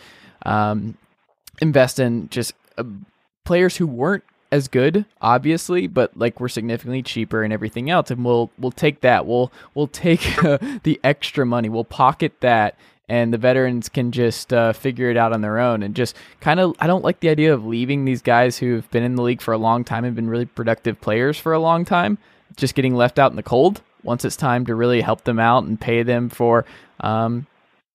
[0.46, 0.96] um,
[1.60, 2.84] invest in just uh,
[3.44, 8.24] players who weren't as good, obviously, but like we're significantly cheaper and everything else, and
[8.24, 9.26] we'll we'll take that.
[9.26, 11.68] We'll we'll take uh, the extra money.
[11.68, 12.76] We'll pocket that,
[13.10, 15.82] and the veterans can just uh, figure it out on their own.
[15.82, 19.02] And just kind of, I don't like the idea of leaving these guys who've been
[19.02, 21.84] in the league for a long time and been really productive players for a long
[21.84, 22.18] time,
[22.56, 25.64] just getting left out in the cold once it's time to really help them out
[25.64, 26.64] and pay them for
[27.00, 27.48] um,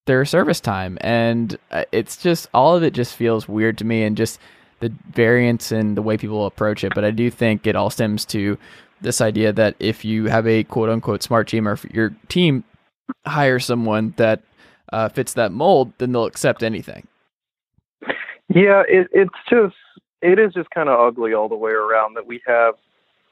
[0.06, 0.98] their service time.
[1.00, 4.38] And uh, it's just all of it just feels weird to me, and just
[4.82, 6.94] the variance in the way people approach it.
[6.94, 8.58] But I do think it all stems to
[9.00, 12.66] this idea that if you have a quote unquote smart team or your team
[13.26, 14.42] hire someone that
[14.92, 17.08] uh, fits that mold, then they'll accept anything.
[18.50, 19.76] Yeah, it, it's just
[20.22, 22.76] it is just kind of ugly all the way around that we have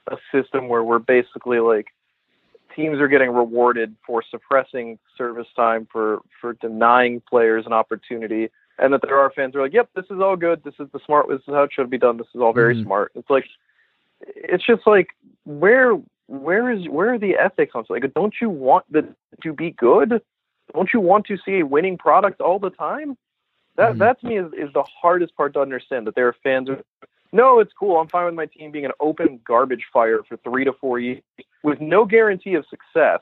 [0.08, 1.88] a system where we're basically like
[2.76, 8.50] teams are getting rewarded for suppressing service time for for denying players an opportunity
[8.80, 10.64] and that there are fans who are like yep this is all good.
[10.64, 12.18] This is the smart this is how it should be done.
[12.18, 12.84] This is all very Mhm.
[12.84, 13.12] smart.
[13.16, 13.46] It's like
[14.22, 15.10] it's just like
[15.46, 15.94] where
[16.28, 19.08] where is where are the ethics on like don't you want the
[19.44, 20.22] to be good
[20.74, 23.18] don't you want to see a winning product all the time
[23.76, 23.98] that Mhm.
[24.00, 26.78] that to me is, is the hardest part to understand that there are fans who
[27.32, 30.64] no it's cool i'm fine with my team being an open garbage fire for three
[30.66, 31.22] to four years
[31.64, 33.20] with no guarantee of success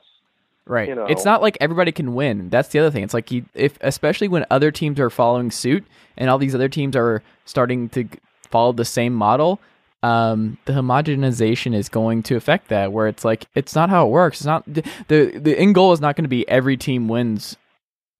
[0.64, 0.88] Right.
[0.88, 1.06] You know.
[1.06, 2.48] It's not like everybody can win.
[2.48, 3.02] That's the other thing.
[3.02, 5.84] It's like you, if especially when other teams are following suit
[6.16, 8.04] and all these other teams are starting to
[8.48, 9.58] follow the same model,
[10.02, 12.92] um, the homogenization is going to affect that.
[12.92, 14.38] Where it's like it's not how it works.
[14.40, 17.56] It's not the the, end goal is not going to be every team wins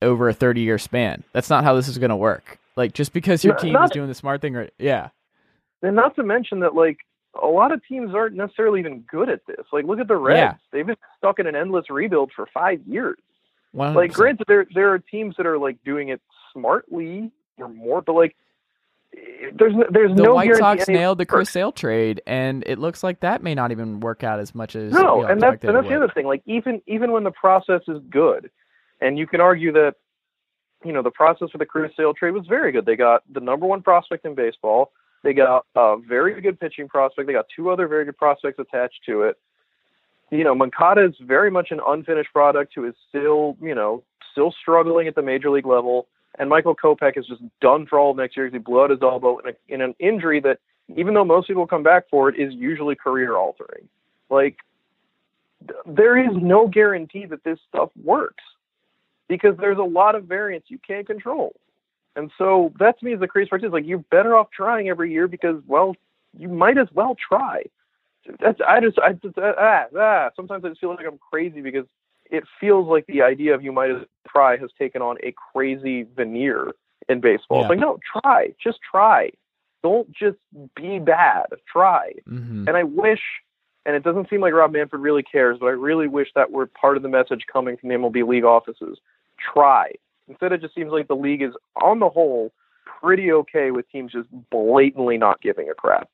[0.00, 1.24] over a thirty year span.
[1.32, 2.58] That's not how this is going to work.
[2.76, 4.72] Like just because your team not- is doing the smart thing, right?
[4.78, 5.08] Yeah.
[5.82, 6.98] and not to mention that like
[7.42, 10.36] a lot of teams aren't necessarily even good at this like look at the reds
[10.38, 10.54] Yeah.
[10.70, 13.16] they've been stuck in an endless rebuild for five years
[13.74, 13.94] 100%.
[13.94, 16.20] like granted there there are teams that are like doing it
[16.52, 18.36] smartly or more but like
[19.54, 23.02] there's no, there's the no White Sox nailed the Chris Sale trade, and it looks
[23.02, 25.88] like that may not even work out as much as No, and that's and that's
[25.88, 26.26] the other thing.
[26.26, 28.50] Like even even when the process is good,
[29.00, 29.96] and you can argue that
[30.84, 32.86] you know, the process for the Chris Sale trade was very good.
[32.86, 34.92] They got the number one prospect in baseball.
[35.22, 37.26] They got a very good pitching prospect.
[37.26, 39.38] They got two other very good prospects attached to it.
[40.30, 44.02] You know, Moncada is very much an unfinished product who is still, you know,
[44.32, 46.08] still struggling at the major league level.
[46.38, 48.90] And Michael Kopech is just done for all of next year because he blew out
[48.90, 50.58] his elbow in, a, in an injury that,
[50.96, 53.88] even though most people come back for it, is usually career altering.
[54.30, 54.56] Like,
[55.86, 58.42] there is no guarantee that this stuff works
[59.28, 61.54] because there's a lot of variance you can't control.
[62.16, 64.88] And so that to me is the crazy part is like you're better off trying
[64.88, 65.94] every year because well
[66.36, 67.64] you might as well try.
[68.40, 71.86] That's I just I just ah, ah sometimes I just feel like I'm crazy because
[72.32, 73.90] it feels like the idea of you might
[74.28, 76.72] try has taken on a crazy veneer
[77.08, 77.58] in baseball.
[77.58, 77.64] Yeah.
[77.64, 79.30] It's like no, try, just try.
[79.82, 80.38] Don't just
[80.74, 81.46] be bad.
[81.70, 82.12] Try.
[82.28, 82.68] Mm-hmm.
[82.68, 83.20] And I wish,
[83.84, 86.66] and it doesn't seem like Rob Manfred really cares, but I really wish that were
[86.66, 88.98] part of the message coming from the MLB league offices.
[89.52, 89.92] Try.
[90.28, 91.52] Instead, it just seems like the league is,
[91.82, 92.52] on the whole,
[93.02, 96.08] pretty okay with teams just blatantly not giving a crap.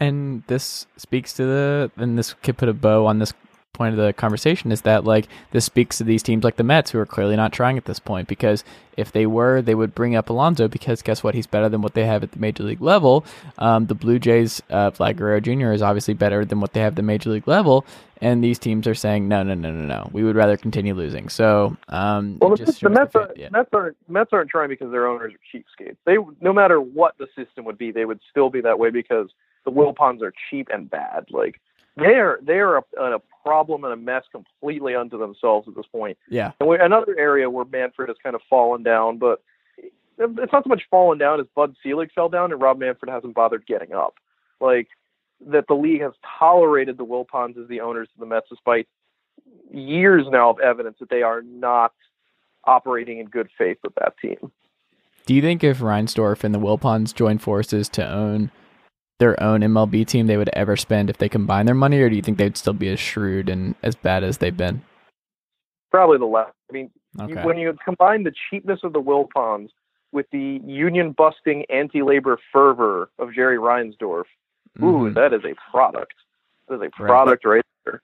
[0.00, 3.32] And this speaks to the, and this could put a bow on this
[3.74, 6.90] point of the conversation is that like this speaks to these teams like the Mets
[6.90, 8.64] who are clearly not trying at this point because
[8.96, 11.92] if they were they would bring up Alonso because guess what he's better than what
[11.92, 13.24] they have at the major league level.
[13.58, 15.72] Um, the Blue Jays uh, Vlad Guerrero Jr.
[15.72, 17.84] is obviously better than what they have at the major league level,
[18.20, 21.28] and these teams are saying no no no no no we would rather continue losing.
[21.28, 23.48] So um, Well, the, just the Mets, are, yeah.
[23.50, 25.96] Mets aren't Mets aren't trying because their owners are cheapskates.
[26.06, 29.28] They, no matter what the system would be, they would still be that way because
[29.64, 31.26] the Wilpons are cheap and bad.
[31.30, 31.60] Like
[31.96, 36.16] they're they're a, a problem and a mess completely unto themselves at this point.
[36.28, 39.42] yeah And we, another area where Manfred has kind of fallen down, but
[40.18, 43.34] it's not so much fallen down as Bud Selig fell down, and Rob Manfred hasn't
[43.34, 44.14] bothered getting up.
[44.60, 44.88] Like
[45.46, 48.86] that, the league has tolerated the Wilpons as the owners of the Mets, despite
[49.72, 51.92] years now of evidence that they are not
[52.64, 54.52] operating in good faith with that team.
[55.26, 58.50] Do you think if Reinsdorf and the Wilpons join forces to own
[59.18, 62.16] their own MLB team, they would ever spend if they combine their money, or do
[62.16, 64.82] you think they'd still be as shrewd and as bad as they've been?
[65.90, 66.52] Probably the last.
[66.68, 66.90] I mean,
[67.28, 69.70] you- when you combine the cheapness of the Wilpons
[70.12, 74.24] with the union busting anti labor fervor of Jerry Reinsdorf,
[74.82, 75.14] ooh, Mhm.
[75.14, 76.14] that is a product.
[76.68, 78.02] That is a product right there.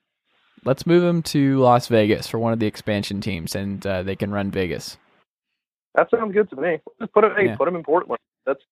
[0.63, 4.15] Let's move them to Las Vegas for one of the expansion teams, and uh, they
[4.15, 4.97] can run Vegas.
[5.95, 6.79] That sounds good to me.
[6.99, 7.55] Just put him, hey, Yeah.
[7.57, 8.19] put him in Portland.
[8.45, 8.63] That's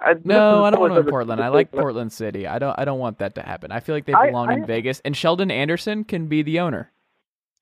[0.00, 1.40] I, No, I don't want them in Portland.
[1.40, 2.46] I like Portland City.
[2.46, 2.78] I don't.
[2.78, 3.72] I don't want that to happen.
[3.72, 6.90] I feel like they I- belong in Vegas, and Sheldon Adelson can be the owner,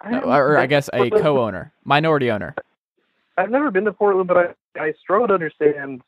[0.01, 2.55] I No, or I guess a co-owner, minority owner.
[3.37, 6.03] I've never been to Portland, but I I struggle to understand.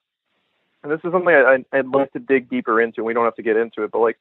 [0.82, 3.04] And this is something I, I I'd like to dig deeper into.
[3.04, 4.18] We don't have to get into it, but like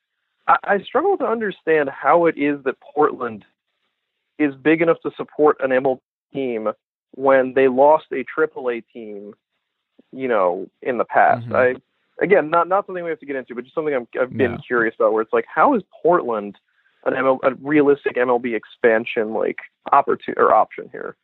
[0.47, 3.45] I, I struggle to understand how it is that Portland
[4.37, 5.99] is big enough to support an MLB
[6.33, 6.69] team
[7.15, 9.33] when they lost a AAA team,
[10.11, 11.47] you know, in the past.
[11.49, 11.55] Mhm.
[11.55, 14.35] I again, not not something we have to get into, but just something I'm, I've
[14.37, 14.57] been No.
[14.65, 15.13] curious about.
[15.13, 16.57] Where it's like, how is Portland
[17.05, 19.57] an ML, a realistic MLB expansion like
[19.91, 21.15] opportunity or option here?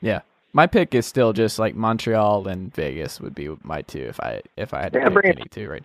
[0.00, 0.20] Yeah,
[0.52, 4.42] my pick is still just like Montreal and Vegas would be my two if I
[4.56, 5.50] if I had to Yeah, bring pick it.
[5.52, 5.84] two, right?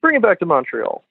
[0.00, 1.02] Bring it back to Montreal.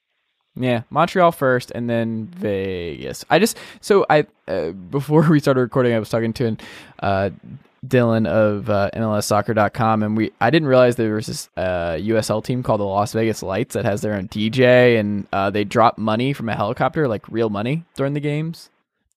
[0.60, 3.24] Yeah, Montreal first, and then Vegas.
[3.30, 6.58] I just so I uh, before we started recording, I was talking to an
[7.00, 7.30] uh,
[7.88, 12.64] Dylan of uh, MLSsoccer.com, and we I didn't realize there was this uh, USL team
[12.64, 16.34] called the Las Vegas Lights that has their own DJ, and uh, they drop money
[16.34, 18.70] from a helicopter, like real money, during the games.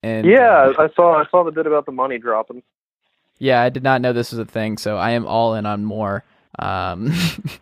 [0.02, 2.62] And Yeah, uh, I saw I saw the bit about the money dropping.
[3.38, 5.84] yeah, I did not know this was a thing, so I am all in on
[5.84, 6.24] more.
[6.58, 7.12] Um,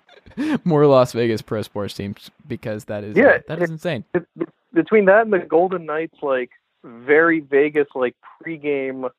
[0.65, 4.05] more Las Vegas pro sports teams because that is uh, Yeah, that is insane.
[4.13, 6.51] Be- Between that and the Golden Knights, like
[6.85, 9.11] very Vegas, like pregame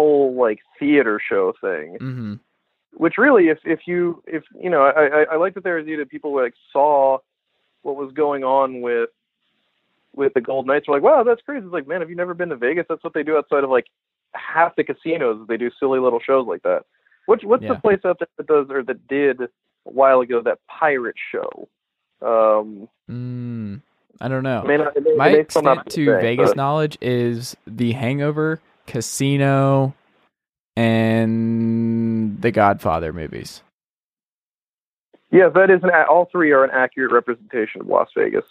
[0.00, 1.96] whole like theater show thing.
[1.98, 2.34] hmm
[2.94, 5.86] Which really, if if you if you know, I I, I like that there is
[5.88, 7.18] either people like saw
[7.82, 9.10] what was going on with
[10.14, 10.88] with the Gold Knights.
[10.88, 11.64] Were like, wow, that's crazy.
[11.64, 12.86] It's like, man, have you never been to Vegas?
[12.88, 13.86] That's what they do outside of like
[14.34, 15.46] half the casinos.
[15.48, 16.82] They do silly little shows like that.
[17.26, 17.74] Which what's Yeah.
[17.74, 19.48] the place out there that does or that did a
[19.84, 21.68] while ago that pirate show?
[22.22, 23.80] Um, Mm,
[24.20, 24.60] I don't know.
[24.62, 28.60] I mean, it may- My may still extent to Vegas but- knowledge is The Hangover,
[28.86, 29.94] Casino,
[30.76, 33.62] and the Godfather movies.
[35.30, 35.90] Yeah, that is an.
[36.08, 38.44] All three are an accurate representation of Las Vegas.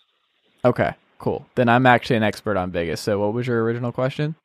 [0.63, 1.45] Okay, cool.
[1.55, 3.01] Then I'm actually an expert on Vegas.
[3.01, 4.35] So, what was your original question?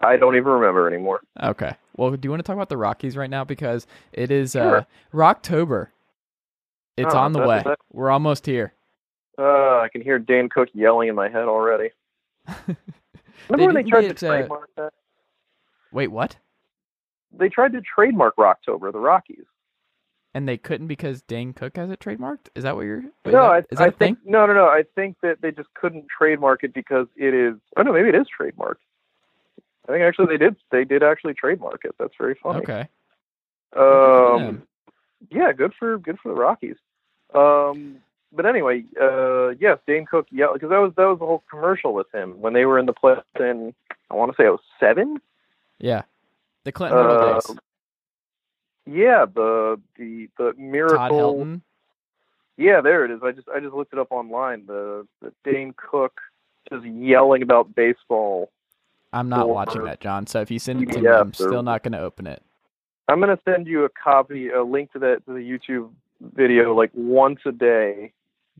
[0.00, 1.20] I don't even remember anymore.
[1.42, 1.74] Okay.
[1.96, 4.84] Well, do you want to talk about the Rockies right now because it is uh,
[5.12, 5.88] Rocktober.
[6.96, 7.62] It's Oh, on the way.
[7.64, 8.72] that- We're almost here.
[9.36, 11.90] Uh, I can hear Dane Cook yelling in my head already.
[13.48, 14.92] Remember when they tried get, to uh, trademark that?
[15.92, 16.36] Wait, what?
[17.32, 19.44] they tried to trademark Rocktober, the Rockies.
[20.34, 22.48] And they couldn't because Dane Cook has it trademarked.
[22.54, 23.00] Is that what you're?
[23.00, 24.14] Is no, that, I, is that I a thing?
[24.16, 24.66] think no, no, no.
[24.66, 27.54] I think that they just couldn't trademark it because it is.
[27.76, 28.76] Oh no, maybe it is trademarked.
[29.88, 30.56] I think actually they did.
[30.70, 31.94] They did actually trademark it.
[31.98, 32.60] That's very funny.
[32.60, 32.88] Okay.
[33.74, 34.62] Um, them.
[35.30, 36.76] yeah, good for good for the Rockies.
[37.34, 37.96] Um,
[38.30, 40.26] but anyway, uh, yes, Dane Cook.
[40.30, 42.86] Yeah, because that was that was the whole commercial with him when they were in
[42.86, 43.74] the playoffs in
[44.10, 45.20] I want to say it was seven.
[45.78, 46.02] Yeah.
[46.64, 47.56] The Clinton Uh, days.
[48.86, 51.60] Yeah, the the the miracle.
[52.56, 53.20] Yeah, there it is.
[53.22, 54.66] I just I just looked it up online.
[54.66, 56.20] The the Dane Cook
[56.70, 58.50] just yelling about baseball.
[59.12, 60.26] I'm not or watching that, John.
[60.26, 62.42] So if you send it to me, I'm still not going to open it.
[63.08, 65.90] I'm gonna send you a copy, a link to that to the YouTube
[66.20, 68.12] video like once a day,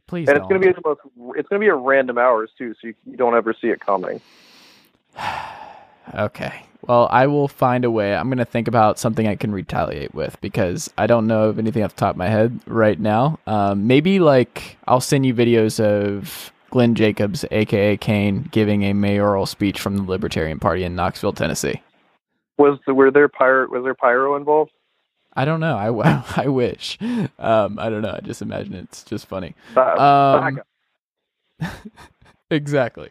[0.07, 0.45] Please and don't.
[0.45, 1.01] it's gonna be at the most.
[1.37, 4.23] It's gonna be a random hours too, so you, you don't ever see it coming.
[6.15, 6.63] Okay.
[6.83, 8.15] Well, I will find a way.
[8.15, 11.59] I'm going to think about something I can retaliate with because I don't know of
[11.59, 13.39] anything off the top of my head right now.
[13.47, 19.45] Um, maybe like I'll send you videos of Glenn Jacobs, aka Kane, giving a mayoral
[19.47, 21.83] speech from the Libertarian Party in Knoxville, Tennessee.
[22.59, 24.73] Was the, were there pyro was there pyro involved?
[25.35, 25.77] I don't know.
[25.77, 26.99] I, I wish.
[27.39, 28.15] Um, I don't know.
[28.17, 29.55] I just imagine it's just funny.
[29.77, 30.41] Uh,
[31.61, 31.71] Um,
[32.51, 33.11] exactly.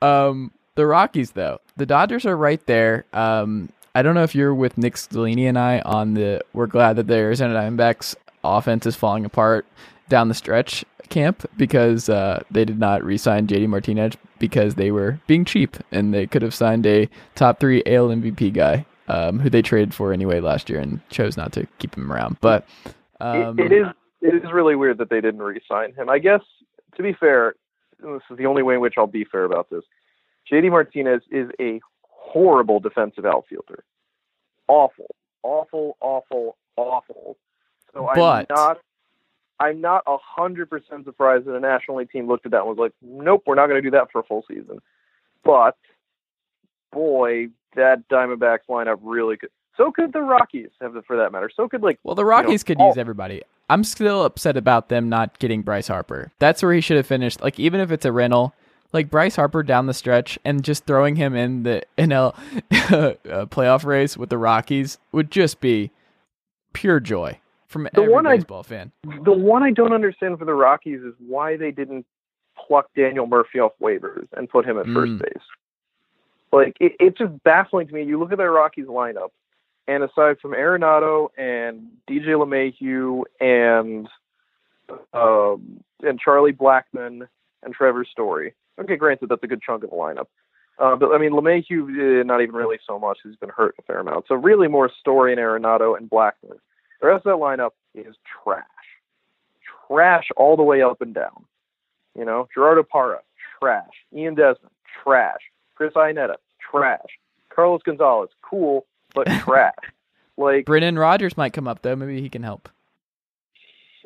[0.00, 3.04] Um, the Rockies, though, the Dodgers are right there.
[3.12, 6.40] Um, I don't know if you're with Nick Stellini and I on the.
[6.52, 8.14] We're glad that the Arizona Diamondbacks
[8.44, 9.66] offense is falling apart
[10.08, 15.18] down the stretch camp because uh, they did not re-sign JD Martinez because they were
[15.26, 19.50] being cheap and they could have signed a top three AL MVP guy um, who
[19.50, 22.36] they traded for anyway last year and chose not to keep him around.
[22.40, 22.68] But
[23.18, 23.86] um, it, it is
[24.20, 26.08] it is really weird that they didn't re-sign him.
[26.08, 26.42] I guess
[26.94, 27.56] to be fair,
[27.98, 29.82] this is the only way in which I'll be fair about this.
[30.52, 33.84] JD Martinez is a horrible defensive outfielder.
[34.66, 35.06] Awful,
[35.42, 37.36] awful, awful, awful.
[37.94, 38.78] So But- I'm not
[39.60, 42.68] I'm not a hundred percent surprised that a National League team looked at that and
[42.68, 44.78] was like, Nope, we're not gonna do that for a full season.
[45.44, 45.76] But
[46.92, 51.50] boy, that Diamondbacks lineup really could so could the Rockies have for that matter.
[51.54, 53.42] So could like Well, the Rockies could all- use everybody.
[53.70, 56.32] I'm still upset about them not getting Bryce Harper.
[56.38, 57.42] That's where he should have finished.
[57.42, 58.54] Like even if it's a rental,
[58.92, 62.34] like Bryce Harper down the stretch and just throwing him in the NL
[62.72, 65.90] uh, playoff race with the Rockies would just be
[66.72, 68.92] pure joy from every one I- baseball fan.
[69.24, 72.06] The one I don't understand for the Rockies is why they didn't
[72.66, 75.18] pluck Daniel Murphy off waivers and put him at first Mm.
[75.20, 75.42] base.
[76.50, 78.04] Like it, it's just baffling to me.
[78.04, 79.28] You look at their Rockies lineup,
[79.86, 84.08] and aside from Arenado and DJ LeMahieu and
[85.12, 87.28] um, and Charlie Blackmon
[87.62, 88.54] and Trevor Story.
[88.80, 90.26] Okay, granted that's a good chunk of the lineup.
[90.78, 93.18] Uh, but I mean, LeMahieu, eh, not even really so much.
[93.24, 94.26] He's been hurt a fair amount.
[94.28, 96.58] So really, more Story and Arenado and Blackmon.
[97.00, 98.64] The rest of that lineup is trash
[99.88, 101.44] trash all the way up and down.
[102.16, 103.20] You know, Gerardo Parra,
[103.60, 103.90] trash.
[104.14, 105.40] Ian Desmond, trash.
[105.74, 106.34] Chris Iannetta,
[106.70, 107.06] trash.
[107.50, 109.74] Carlos Gonzalez, cool, but trash.
[110.36, 111.96] Like, Brendan Rodgers might come up though.
[111.96, 112.68] Maybe he can help.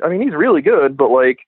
[0.02, 1.40] I mean, he's really good, but like,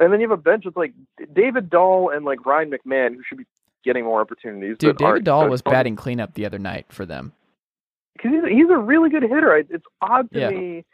[0.00, 0.92] and then you have a bench with like
[1.32, 3.46] David Dahl and like Ryan McMahon, who should be
[3.84, 4.76] getting more opportunities.
[4.78, 4.96] Dude.
[4.98, 7.32] David Dahl was it's batting cleanup the other night for them.
[8.14, 9.56] because he's, he's a really good hitter.
[9.56, 10.50] It's odd to Yeah.
[10.50, 10.84] me.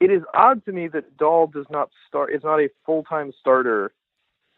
[0.00, 2.32] It is odd to me that Dahl does not start.
[2.32, 3.92] Is not a full time starter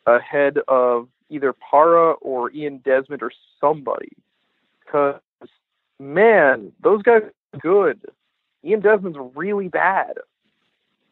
[0.07, 4.13] ahead of either Parra or Ian Desmond or somebody.
[4.85, 5.21] Because
[5.99, 8.01] man, those guys are good.
[8.65, 10.15] Ian Desmond's really bad.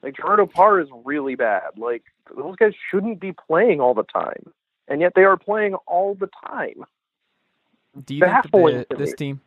[0.02, 1.78] Like Gerardo Parra is really bad.
[1.78, 2.02] Like
[2.36, 4.52] those guys shouldn't be playing all the time,
[4.88, 6.84] and yet they are playing all the time.
[8.04, 8.50] Do you think
[8.88, 9.40] the, this team?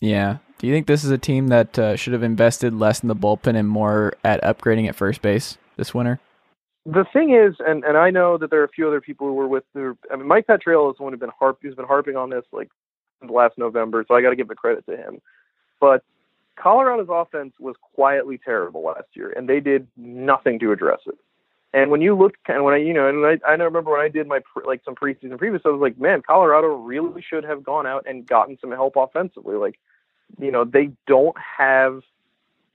[0.00, 0.38] Yeah.
[0.58, 3.16] Do you think this is a team that uh, should have invested less in the
[3.16, 6.20] bullpen and more at upgrading at first base this winter?
[6.84, 9.34] the thing is, and and I know that there are a few other people who
[9.34, 9.64] were with.
[9.74, 12.30] Who, I mean, Mike Petriello is the one who's been harp who's been harping on
[12.30, 12.70] this like
[13.20, 15.20] since last November, so I got to give the credit to him.
[15.80, 16.02] But
[16.56, 21.16] Colorado's offense was quietly terrible last year, and they did nothing to address it.
[21.74, 24.08] And when you look, and when I, you know, and I, I remember when I
[24.08, 27.64] did my pre, like some preseason previews, I was like, man, Colorado really should have
[27.64, 29.56] gone out and gotten some help offensively.
[29.56, 29.78] Like,
[30.38, 32.02] you know, they don't have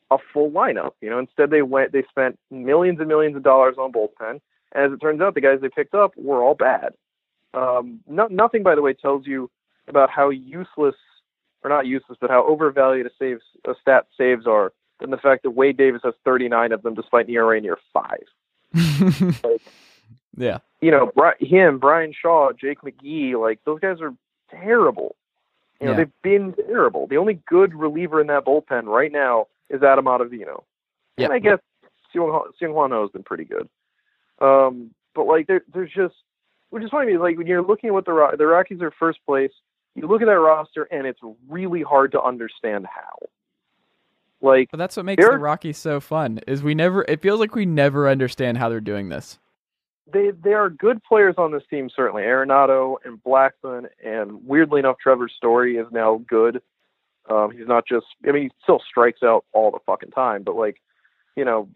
[0.10, 0.94] a full lineup.
[1.02, 4.42] You know, instead they went, they spent millions and millions of dollars on bullpen,
[4.72, 6.94] and as it turns out, the guys they picked up were all bad.
[7.54, 9.50] Um, no, nothing, by the way, tells you
[9.88, 10.96] about how useless,
[11.64, 15.44] or not useless, but how overvalued a saves, a stat saves are than the fact
[15.44, 18.24] that Wade Davis has 39 of them despite an ERA near five.
[20.38, 20.60] yeah.
[20.82, 24.14] You know, Bri- him, Bryan Shaw, Jake McGee, like those guys are
[24.50, 25.16] terrible.
[25.80, 25.98] You know, Yeah.
[25.98, 27.08] they've been terrible.
[27.08, 30.64] The only good reliever in that bullpen right now is Adam Ottavino.
[31.18, 31.30] Yep.
[31.30, 31.60] And I guess
[32.16, 33.68] Seung Hwan Ho has been pretty good.
[34.40, 36.16] Um, but like there, there's just,
[36.70, 39.20] which is funny, like when you're looking at what the Ro- the Rockies are first
[39.26, 39.52] place,
[39.98, 41.20] you look at that roster and it's
[41.50, 43.28] really hard to understand how.
[44.40, 46.40] Like But that's what makes the Rockies so fun.
[46.48, 47.04] Is we never.
[47.08, 49.40] It feels like we never understand how they're doing this.
[50.14, 52.22] they they are good players on this team certainly.
[52.22, 56.62] Arenado and Blackmon and weirdly enough, Trevor Story is now good.
[57.30, 58.06] Um, he's not just.
[58.28, 60.82] I mean, he still strikes out all the fucking time, but like,
[61.36, 61.68] you know,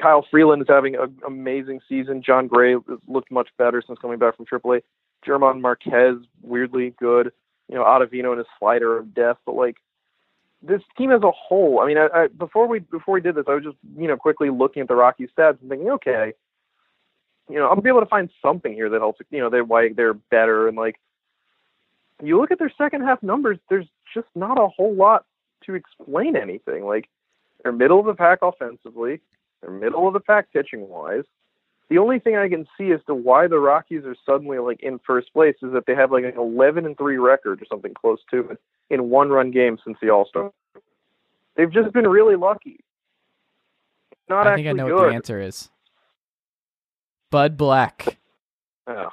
[0.00, 2.22] Kyle Freeland is having an amazing season.
[2.22, 4.82] Jon Gray has looked much better since coming back from AAA.
[5.24, 7.32] German Marquez weirdly good.
[7.68, 9.76] You know, Ottavino and his slider of death, but like.
[10.60, 13.44] This team as a whole, I mean, I, I, before we before we did this,
[13.46, 16.32] I was just you know quickly looking at the Rockies stats and thinking, okay,
[17.48, 19.90] you know, I'll be able to find something here that helps, you know, they're why
[19.92, 20.96] they're better and like
[22.22, 25.24] you look at their second half numbers, there's just not a whole lot
[25.64, 26.84] to explain anything.
[26.84, 27.08] Like
[27.62, 29.20] they're middle of the pack offensively,
[29.60, 31.24] they're middle of the pack pitching wise.
[31.90, 34.98] The only thing I can see as to why the Rockies are suddenly like in
[35.06, 38.18] first place is that they have like an 11 and 3 record or something close
[38.30, 38.60] to it
[38.90, 40.52] in one run games since the All Star.
[41.56, 42.80] They've just been really lucky.
[44.28, 45.02] Not I think actually I know good.
[45.02, 45.70] what the answer is.
[47.30, 48.18] Bud Black.
[48.86, 49.08] Ugh.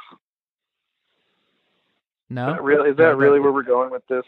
[2.29, 2.49] No.
[2.49, 4.23] Is that really, is that but- really where we're going with this?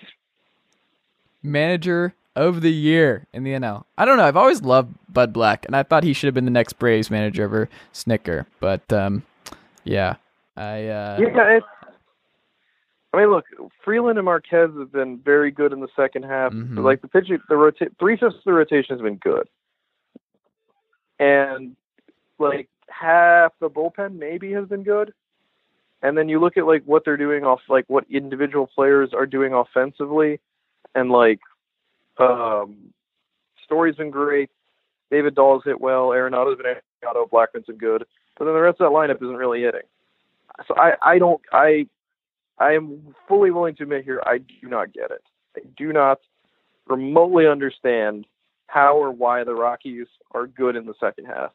[1.43, 3.85] Manager of the year in the NL.
[3.98, 4.25] I don't know.
[4.25, 7.09] I've always loved Bud Black, and I thought he should have been the next Braves
[7.09, 8.45] manager over Snitker.
[8.59, 9.24] But um,
[9.83, 10.16] yeah,
[10.56, 11.59] I uh, Yeah.
[13.14, 13.45] I mean, look,
[13.83, 16.51] Freeland and Marquez have been very good in the second half.
[16.51, 16.83] Mhm.
[16.83, 19.48] Like the pitching, the rota- three fifths of the rotation has been good,
[21.19, 21.75] and
[22.38, 25.14] like half the bullpen maybe has been good.
[26.03, 29.25] And then you look at like what they're doing off, like what individual players are
[29.25, 30.40] doing offensively,
[30.95, 31.39] and like
[32.17, 32.77] um,
[33.64, 34.49] Story's been great.
[35.11, 36.07] David Dahl's hit well.
[36.07, 37.30] Arenado's been Arenado.
[37.30, 38.06] Blackmon's been good.
[38.38, 39.81] But then the rest of that lineup isn't really hitting.
[40.67, 41.88] So I, I don't I
[42.59, 45.23] I am fully willing to admit here I do not get it.
[45.56, 46.19] I do not
[46.88, 48.25] remotely understand
[48.67, 51.51] how or why the Rockies are good in the second half.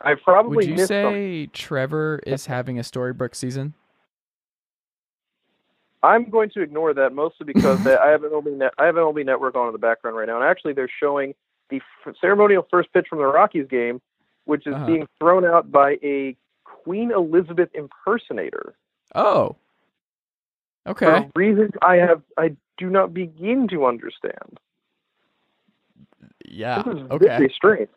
[0.00, 3.74] I probably would you say Trevor is having a storybook season?
[6.02, 8.96] I'm going to ignore that mostly because that I have an MLB net, I have
[8.96, 11.34] an MLB network on in the background right now, and actually they're showing
[11.70, 14.00] the f- ceremonial first pitch from the Rockies game,
[14.44, 14.86] which is Uh-huh.
[14.86, 18.74] being thrown out by a Queen Elizabeth impersonator
[19.14, 19.56] Oh,
[20.84, 21.28] for okay.
[21.34, 24.58] reasons I have I do not begin to understand.
[26.46, 26.82] Yeah.
[26.82, 27.26] This is Okay.
[27.26, 27.88] very strange.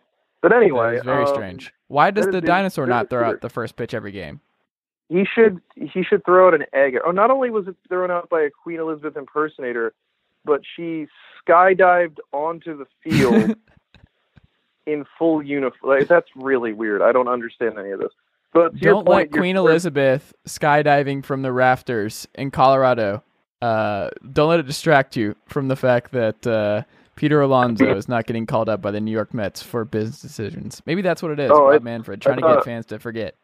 [0.42, 1.72] But anyway, very um, strange.
[1.88, 4.42] Why does the dinosaur not throw out the first pitch every game?
[5.12, 6.96] He should he should throw out an egg.
[7.06, 9.94] Oh, not only was it thrown out by a Queen Elizabeth impersonator,
[10.46, 11.06] but she
[11.46, 13.56] skydived onto the field
[14.86, 15.98] in full uniform.
[15.98, 17.02] Like, that's really weird.
[17.02, 18.12] I don't understand any of this.
[18.54, 23.22] But Don't point, let Queen Elizabeth skydiving from the rafters in Colorado.
[23.62, 26.84] Uh, don't let it distract you from the fact that uh,
[27.16, 30.82] Peter Alonso is not getting called up by the New York Mets for business decisions.
[30.86, 31.52] Maybe that's what it is.
[31.54, 33.36] Oh, Rob Manfred trying to get fans to forget.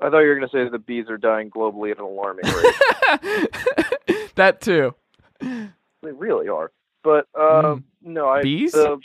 [0.00, 2.44] I thought you were going to say the bees are dying globally at an alarming
[2.44, 4.28] rate.
[4.34, 4.94] that too.
[5.40, 6.70] they really are.
[7.02, 8.42] But uh, no, I Mm.
[8.42, 8.72] Bees?
[8.72, 8.98] the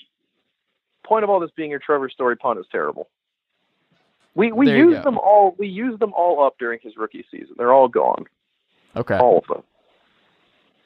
[1.06, 3.10] point of all this being your Trevor Story pun is terrible.
[4.34, 5.56] We we There used them all.
[5.58, 7.56] We used them all up during his rookie season.
[7.58, 8.26] They're all gone.
[8.96, 9.18] Okay.
[9.18, 9.64] All of them.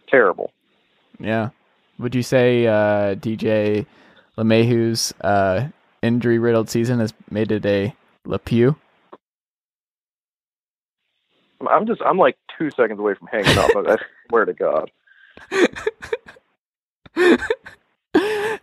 [0.07, 0.51] Terrible.
[1.19, 1.49] Yeah.
[1.99, 3.85] Would you say uh, DJ
[4.37, 5.67] LeMahieu's uh,
[6.01, 8.75] injury riddled season has made it a LePew?
[11.69, 13.71] I'm just I'm like two seconds away from hanging up.
[13.75, 13.97] I
[14.29, 14.91] swear to God.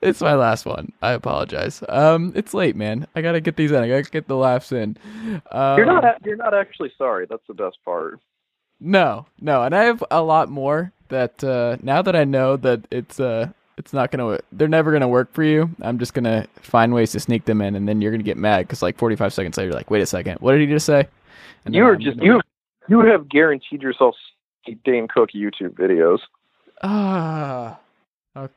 [0.02, 0.92] it's my last one.
[1.02, 1.82] I apologize.
[1.88, 3.06] Um, it's late, man.
[3.14, 3.82] I gotta get these in.
[3.82, 4.96] I gotta get the laughs in.
[5.50, 7.26] Um, You're not you're not actually sorry.
[7.28, 8.20] That's the best part.
[8.80, 12.80] No, no, and I have a lot more that uh, now that I know that
[12.90, 13.48] it's uh
[13.78, 15.70] it's not gonna they're never gonna work for you.
[15.80, 18.66] I'm just gonna find ways to sneak them in, and then you're gonna get mad
[18.66, 21.06] because like 45 seconds later, you're like, wait a second, what did he just say?
[21.64, 22.40] And You were I'm just gonna-
[22.88, 24.14] you you have guaranteed yourself
[24.84, 26.18] Dane Cook YouTube videos.
[26.82, 27.78] ah.
[28.36, 28.52] okay.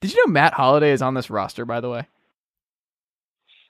[0.00, 1.64] Did you know Matt Holliday is on this roster?
[1.64, 2.06] By the way,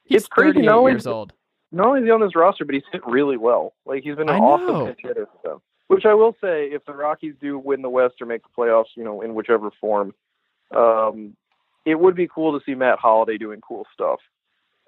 [0.05, 1.33] he's It's crazy, 38 not only- years old.
[1.75, 3.73] Not only is he on this roster, but he's hit really well.
[3.87, 5.63] Like he's been an awesome hitter for them.
[5.89, 8.95] Which I will say, if the Rockies do win the West or make the playoffs,
[8.95, 10.15] you know, in whichever form,
[10.75, 11.35] um,
[11.87, 14.21] it would be cool to see Matt Holliday doing cool stuff.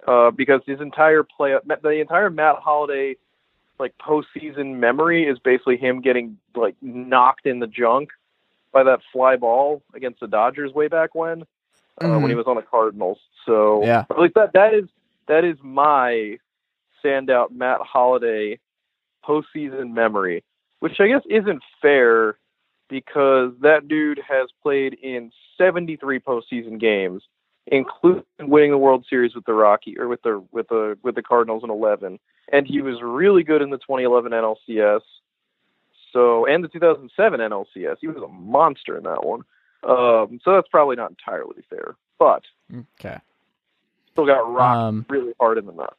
[0.06, 3.16] Uh, because his entire play, the entire Matt Holliday,
[3.78, 8.10] like postseason memory is basically him getting like knocked in the junk
[8.72, 11.42] by that fly ball against the Dodgers way back when,
[12.00, 12.22] uh, Mhm.
[12.22, 13.18] when he was on the Cardinals.
[13.44, 14.04] So Yeah.
[14.16, 14.88] like that that is
[15.26, 16.38] that is my
[17.02, 18.58] standout Matt Holliday
[19.24, 20.44] postseason memory,
[20.80, 22.38] which I guess isn't fair
[22.88, 27.26] because that dude has played in 73 postseason games,
[27.66, 31.22] including winning the World Series with the Rocky or with the with the with the
[31.22, 32.18] Cardinals in 11,
[32.52, 35.00] and he was really good in the 2011 NLCS.
[36.12, 39.40] So and the 2007 NLCS, he was a monster in that one.
[39.82, 42.42] Um, so that's probably not entirely fair, but
[42.72, 43.18] Okay.
[44.12, 45.96] still got rocked Um, really hard in the nuts.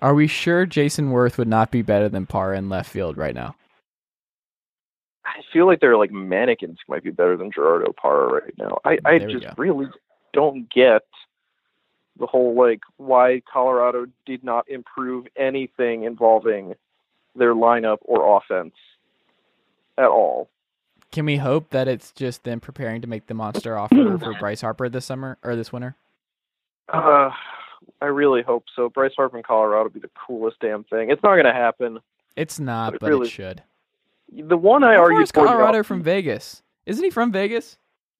[0.00, 3.34] are we sure Jayson Werth would not be better than Parra in left field right
[3.34, 3.54] now?
[5.24, 8.78] I feel like they're like mannequins might be better than Gerardo Parra right now.
[8.84, 9.54] I, I just go.
[9.56, 9.86] really
[10.32, 11.02] don't get
[12.18, 16.74] the whole like why Colorado did not improve anything involving
[17.34, 18.74] their lineup or offense
[19.98, 20.48] at all.
[21.10, 24.60] Can we hope that it's just them preparing to make the monster offer for Bryce
[24.62, 25.94] Harper this summer or this winter?
[26.88, 27.30] Uh,
[28.00, 28.88] I really hope so.
[28.88, 31.10] Bryce Harper in Colorado would be the coolest damn thing.
[31.10, 31.98] It's not going to happen.
[32.36, 33.62] It's not, But but really- it should.
[34.34, 35.42] The one I How far argued is for.
[35.42, 36.62] the Colorado off- from Vegas?
[36.86, 37.76] Isn't he from Vegas?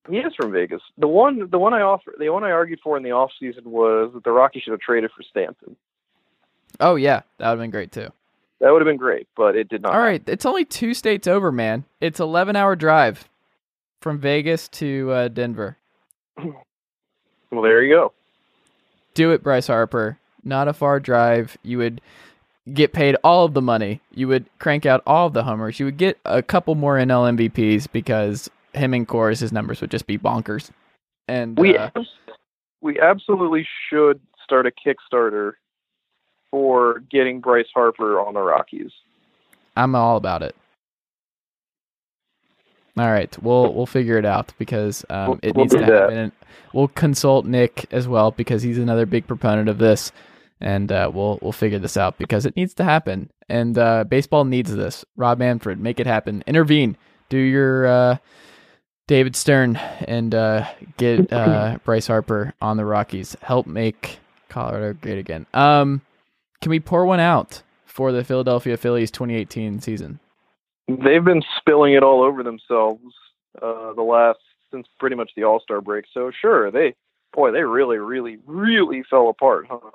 [0.09, 0.83] He is from Vegas.
[0.99, 3.63] The one, the one I offer, the one I argued for in the off season
[3.65, 5.77] was that the Rockies should have traded for Stanton.
[6.81, 8.09] Oh yeah, that would have been great too.
[8.61, 9.95] That would have been great, but it did not.
[9.95, 11.85] All right, it's only two states over, man.
[12.01, 13.29] It's eleven hour drive
[14.01, 15.77] from Vegas to uh, Denver.
[17.53, 18.13] Well, there you go.
[19.13, 20.19] Do it, Bryce Harper.
[20.43, 21.59] Not a far drive.
[21.63, 22.01] You would
[22.73, 24.01] get paid all of the money.
[24.15, 25.79] You would crank out all of the homers.
[25.79, 29.91] You would get a couple more NL MVPs because him and Coors, his numbers would
[29.91, 30.71] just be bonkers.
[31.29, 31.91] And We uh,
[32.81, 35.53] we absolutely should start a Kickstarter
[36.51, 38.91] for getting Bryce Harper on the Rockies.
[39.77, 40.55] I'm all about it.
[42.99, 46.19] All right, we'll we'll figure it out because um, it we'll needs to happen.
[46.19, 46.33] And
[46.75, 50.13] we'll consult Nick as well because he's another big proponent of this,
[50.61, 53.31] and uh, we'll we'll figure this out because it needs to happen.
[53.49, 55.07] And uh, baseball needs this.
[55.17, 56.45] Rob Manfred, make it happen.
[56.47, 56.99] Intervene.
[57.31, 58.17] Do your uh,
[59.13, 60.67] David Stern and uh,
[60.97, 63.37] get uh, Bryce Harper on the Rockies.
[63.43, 65.45] Help make Colorado great again.
[65.53, 66.01] Um,
[66.63, 70.19] can we pour one out for the Philadelphia Phillies 2018 season?
[70.89, 73.03] They've been spilling it all over themselves
[73.61, 74.39] uh, the last
[74.71, 76.07] since pretty much the All Star break.
[76.15, 76.95] So sure, they
[77.35, 79.91] boy, they really, really, really fell apart, huh?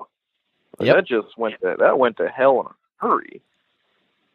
[0.79, 0.95] Yep.
[0.95, 3.41] That just went to that went to hell in a hurry.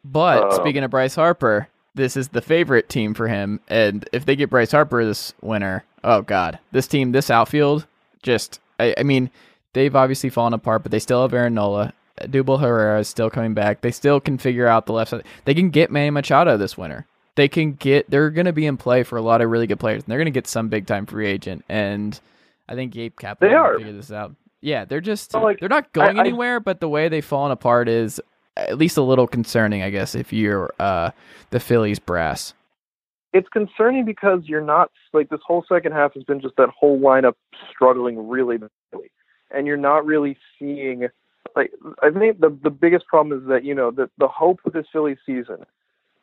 [0.03, 3.59] But Um, speaking of Bryce Harper, this is the favorite team for him.
[3.67, 7.85] And if they get Bryce Harper this winter, oh God, this team, this outfield,
[8.21, 9.29] just, I, I mean,
[9.73, 11.93] they've obviously fallen apart, but they still have Aaron Nola.
[12.21, 13.81] Dubal Herrera is still coming back.
[13.81, 15.23] They still can figure out the left side.
[15.45, 17.05] They can get Manny Machado this winter.
[17.35, 19.79] They can get, they're going to be in play for a lot of really good
[19.79, 20.03] players.
[20.03, 21.65] And they're going to get some big time free agent.
[21.67, 22.19] And
[22.69, 23.77] I think Gabe Kapler They are.
[23.77, 24.35] figure this out.
[24.61, 27.51] Yeah, they're just like, they're not going I- I- anywhere, but the way they've fallen
[27.51, 28.21] apart is
[28.55, 31.11] at least a little concerning, I guess, if you're uh,
[31.49, 32.53] the Phillies brass.
[33.33, 36.99] It's concerning because you're not like this whole second half has been just that whole
[36.99, 37.33] lineup
[37.71, 39.11] struggling really badly,
[39.49, 41.07] and you're not really seeing
[41.55, 44.73] like I think the the biggest problem is that you know the the hope of
[44.73, 45.65] this Phillies season.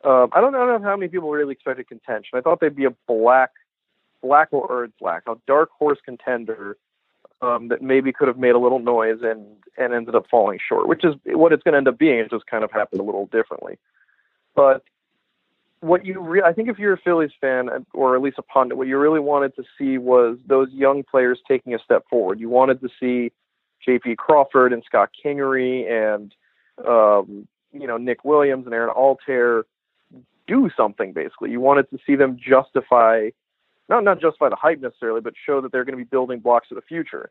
[0.03, 2.37] Um, I don't know I don't know how many people really expected contention.
[2.37, 3.51] I thought they'd be a black,
[4.21, 6.77] black or, or black, a dark horse contender
[7.41, 9.45] um, that maybe could have made a little noise and
[9.77, 12.19] and ended up falling short, which is what it's going to end up being.
[12.19, 13.79] It just kind of happened a little differently.
[14.55, 14.83] But
[15.79, 18.77] what you re- I think if you're a Phillies fan or at least a pundit,
[18.77, 22.39] what you really wanted to see was those young players taking a step forward.
[22.39, 23.31] You wanted to see
[23.83, 24.15] J.P.
[24.17, 26.33] Crawford and Scott Kingery and
[26.87, 29.63] um, you know Nick Williams and Aaron Altherr
[30.47, 31.13] do something.
[31.13, 33.29] Basically, you wanted to see them justify
[33.91, 36.67] not not justify the hype necessarily, but show that they're going to be building blocks
[36.69, 37.29] for the future.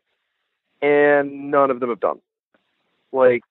[0.81, 2.19] And none of them have done.
[3.11, 3.43] Like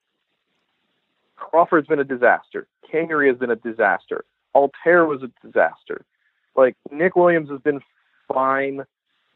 [1.37, 2.67] Crawford's been a disaster.
[2.91, 4.25] Kingery has been a disaster.
[4.55, 6.05] Altherr was a disaster.
[6.57, 7.81] Like Nick Williams has been
[8.33, 8.85] fine.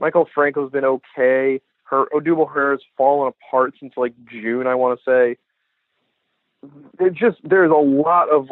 [0.00, 1.60] Maikel Franco's been okay.
[1.84, 5.36] Her Odubel Herrera's fallen apart since like June, I want to say.
[7.04, 8.48] It just there's a lot of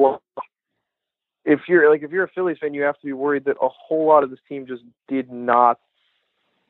[1.44, 3.68] if you're like if you're a Phillies fan, you have to be worried that a
[3.68, 5.78] whole lot of this team just did not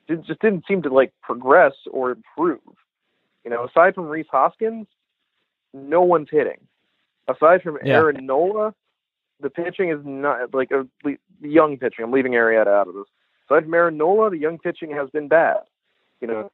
[0.08, 2.60] did, just didn't seem to like progress or improve.
[3.44, 4.86] You know, aside from Rhys Hoskins,
[5.74, 6.60] no one's hitting.
[7.28, 7.94] Aside from Yeah.
[7.96, 8.74] Aaron Nola,
[9.40, 12.04] the pitching is not like a le- young pitching.
[12.04, 13.06] I'm leaving Arrieta out of this.
[13.48, 15.58] Aside from Aaron Nola, the young pitching has been bad.
[16.20, 16.50] You know,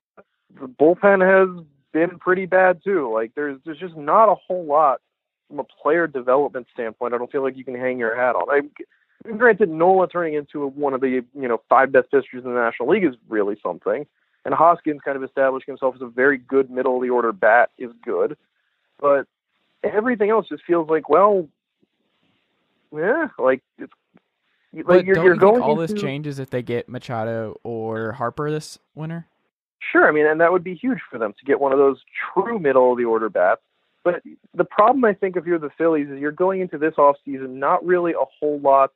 [0.61, 3.13] the bullpen has been pretty bad too.
[3.13, 5.01] Like there's there's just not a whole lot
[5.49, 7.15] from a player development standpoint.
[7.15, 8.49] I don't feel like you can hang your hat on.
[8.51, 12.61] I granted, Nola turning into one of the you know five best pitchers in the
[12.61, 14.07] National League is really something,
[14.45, 17.71] and Hoskins kind of establishing himself as a very good middle of the order bat
[17.79, 18.37] is good,
[19.01, 19.27] but
[19.83, 21.49] everything else just feels like well,
[22.95, 23.93] yeah, like it's
[24.73, 26.89] like but you're, don't you're you going think all into, this changes if they get
[26.89, 29.27] Machado or Harper this winter?
[29.93, 32.03] Sure, I mean, and that would be huge for them to get one of those
[32.35, 33.63] true middle of the order bats.
[34.05, 34.23] But
[34.55, 37.85] the problem, I think, if you're the Phillies, is you're going into this offseason not
[37.85, 38.93] really a whole lot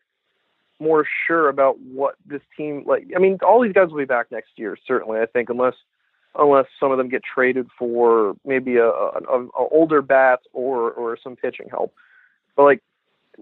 [0.80, 3.06] more sure about what this team like.
[3.14, 5.20] I mean, all these guys will be back next year, certainly.
[5.20, 5.74] I think, unless
[6.38, 11.18] unless some of them get traded for maybe a, a, a older bat or or
[11.22, 11.94] some pitching help.
[12.56, 12.82] But like,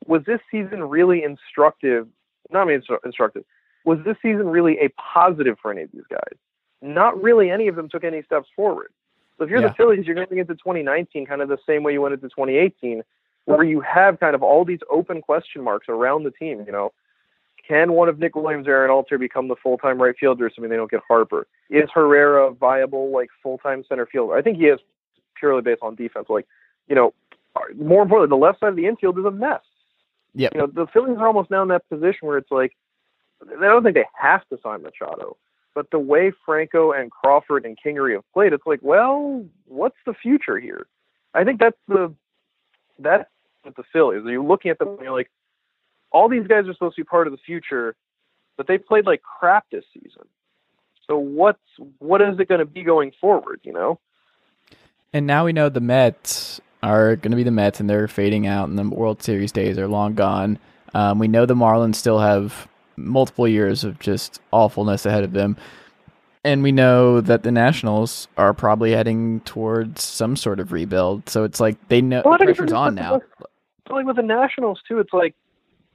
[0.07, 2.09] was this season really instructive?
[2.51, 3.45] Not I mean instructive.
[3.85, 6.39] Was this season really a positive for any of these guys?
[6.83, 7.51] Not really.
[7.51, 8.93] Any of them took any steps forward.
[9.41, 9.69] So if you're Yeah.
[9.69, 13.03] the Phillies, you're going into 2019 kind of the same way you went into 2018,
[13.47, 16.63] where you have kind of all these open question marks around the team.
[16.67, 16.93] You know,
[17.67, 20.77] can one of Nick Williams or Aaron Altherr become the full-time right fielder, assuming they
[20.77, 21.47] don't get Harper?
[21.71, 24.35] Is Herrera viable like full-time center fielder?
[24.35, 24.79] I think he is
[25.37, 26.27] purely based on defense.
[26.29, 26.47] Like,
[26.87, 27.15] you know,
[27.77, 29.63] more importantly, the left side of the infield is a mess.
[30.35, 30.55] Yep.
[30.55, 32.77] You know, the Phillies are almost now in that position where it's like
[33.43, 35.39] I don't think they have to sign Machado,
[35.75, 40.15] but the way Franco and Crawford and Kingery have played, it's like, well, what's the
[40.15, 40.87] future here?
[41.35, 42.15] I think that's the
[42.99, 43.29] that's
[43.63, 44.23] what the Phillies.
[44.27, 45.31] You're looking at them and you're like,
[46.11, 47.95] all these guys are supposed to be part of the future,
[48.57, 50.25] but they played like crap this season.
[51.07, 51.59] So what's
[51.99, 53.61] what is it going to be going forward?
[53.63, 54.01] You know?
[55.13, 58.47] And now we know the Mets are going to be the Mets, and they're fading
[58.47, 60.59] out, and the World Series days are long gone.
[60.95, 62.69] Um, we know the Marlins still have
[63.07, 65.57] multiple years of just awfulness ahead of them.
[66.43, 71.29] And we know that the Nationals are probably heading towards some sort of rebuild.
[71.29, 73.21] So it's like they know Well, the pressure's on now.
[73.85, 75.35] But like with the Nationals too, it's like,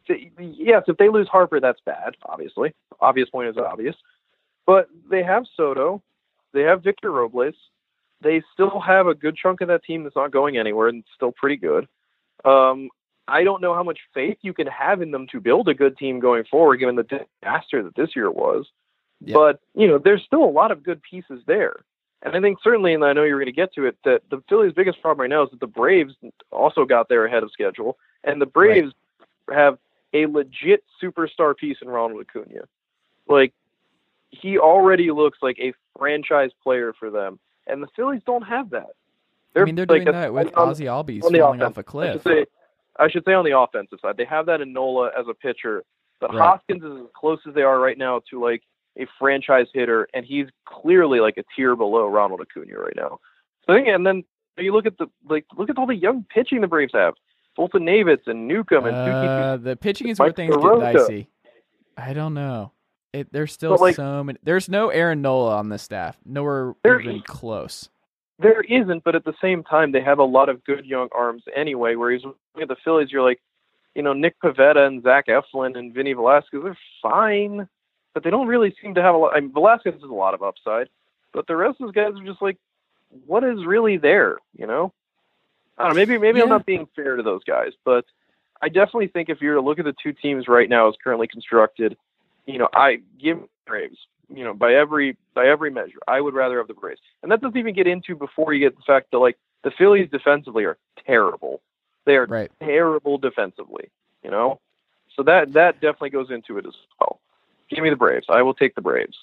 [0.07, 2.15] yes, if they lose Harper, that's bad.
[2.25, 3.95] Obviously, obvious point is obvious.
[4.67, 6.03] But they have Soto,
[6.53, 7.55] they have Victor Robles,
[8.21, 11.31] they still have a good chunk of that team that's not going anywhere and still
[11.31, 11.87] pretty good.
[12.43, 12.89] Um,
[13.27, 15.97] I don't know how much faith you can have in them to build a good
[15.97, 18.65] team going forward, given the disaster that this year was.
[19.23, 19.33] Yeah.
[19.33, 21.83] But you know, there's still a lot of good pieces there.
[22.21, 24.41] And I think certainly, and I know you're going to get to it, that the
[24.49, 26.13] Phillies' biggest problem right now is that the Braves
[26.51, 28.93] also got there ahead of schedule, and the Braves
[29.53, 29.77] have
[30.13, 32.61] a legit superstar piece in Ronald Acuna.
[33.27, 33.53] Like
[34.29, 38.95] he already looks like a franchise player for them, and the Phillies don't have that.
[39.55, 42.23] I mean, they're like, doing that with on- Ozzy Albies falling off a cliff.
[42.99, 45.83] I should say on the offensive side, they have that in Nola as a pitcher,
[46.21, 46.39] but Right.
[46.41, 48.63] Hoskins is as close as they are right now to like
[48.97, 53.19] a franchise hitter, and he's clearly like a tier below Ronald Acuna right now.
[53.67, 54.23] So and then
[54.57, 57.15] you look at the like look at all the young pitching the Braves have,
[57.57, 60.93] Foltynewicz and Newcomb and Uh, the pitching is where things get Soroka.
[60.93, 61.27] dicey.
[61.97, 62.71] I don't know.
[63.13, 64.37] It, there's still like- so many.
[64.43, 66.17] There's no Aaron Nola on the staff.
[66.25, 67.89] Nowhere even close.
[68.37, 71.43] There isn't, but at the same time, they have a lot of good young arms
[71.55, 71.95] anyway.
[71.95, 72.21] Whereas
[72.61, 73.41] at the Phillies, you're like,
[73.95, 77.67] you know, Nick Pivetta and Zach Eflin and Vinny Velasquez, they're fine,
[78.13, 79.35] but they don't really seem to have a lot.
[79.35, 80.89] I mean, Velasquez has a lot of upside,
[81.33, 82.57] but the rest of those guys are just like,
[83.25, 84.37] what is really there?
[84.57, 84.91] You know,
[85.77, 85.95] I don't know.
[85.95, 88.03] Maybe maybe I'm not being fair to those guys, but
[88.61, 91.27] I definitely think if you're to look at the two teams right now as currently
[91.27, 91.95] constructed,
[92.45, 93.97] you know, I give Braves.
[94.33, 97.41] You know, by every by every measure, I would rather have the Braves, and that
[97.41, 100.77] doesn't even get into before you get the fact that like the Phillies defensively are
[101.05, 101.61] terrible.
[102.05, 102.51] They are Right.
[102.59, 103.89] terrible defensively.
[104.23, 104.59] You know,
[105.15, 107.19] so that that definitely goes into it as well.
[107.69, 108.25] Give me the Braves.
[108.29, 109.17] I will take the Braves.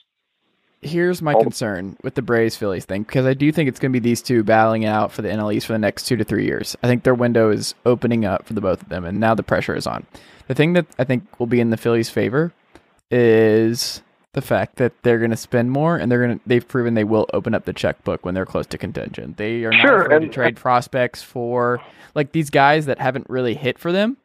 [0.81, 3.93] Here's my All concern with the Braves Phillies thing because I do think it's going
[3.93, 6.17] to be these two battling it out for the NL East for the next two
[6.17, 6.77] to three years.
[6.83, 9.45] I think their window is opening up for the both of them, and now the
[9.45, 10.07] pressure is on.
[10.49, 12.53] The thing that I think will be in the Phillies' favor
[13.13, 14.03] is
[14.35, 16.45] the fact that they're going to spend more, and they're going to.
[16.47, 19.35] They've proven they will open up the checkbook when they're close to contention.
[19.37, 21.81] They are not Sure, afraid to and- trade prospects for
[22.15, 24.17] like these guys that haven't really hit for them.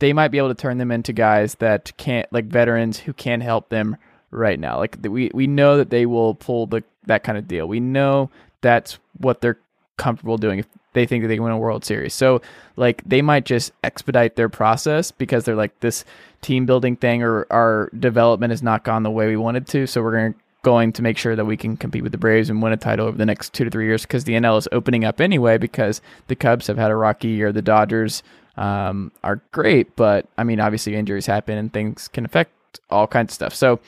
[0.00, 3.40] They might be able to turn them into guys that can't like veterans who can
[3.40, 3.96] help them
[4.30, 4.78] right now.
[4.78, 7.66] Like we we know that they will pull the that kind of deal.
[7.68, 9.58] We know that's what they're
[9.98, 12.14] comfortable doing if they think that they can win a World Series.
[12.14, 12.40] So
[12.76, 16.04] like they might just expedite their process because they're like this
[16.40, 19.86] team building thing or our development has not gone the way we wanted to.
[19.86, 22.62] So we're going going to make sure that we can compete with the Braves and
[22.62, 25.04] win a title over the next two to three years because the NL is opening
[25.04, 27.52] up anyway because the Cubs have had a rocky year.
[27.52, 28.22] The Dodgers
[28.56, 32.52] um, are great, but I mean obviously injuries happen and things can affect
[32.88, 33.54] all kinds of stuff.
[33.54, 33.78] So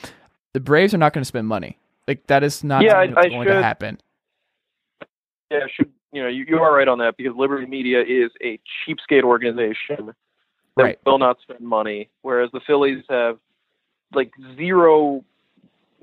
[0.53, 1.77] the Braves are not going to spend money.
[2.07, 3.99] Like that is not Yeah, I- I going to happen.
[5.49, 8.59] Yeah, should you know you, you are right on that because Liberty Media is a
[8.87, 10.13] cheapskate organization
[10.77, 10.99] that Right.
[11.05, 13.37] will not spend money, whereas the Phillies have
[14.13, 15.23] like zero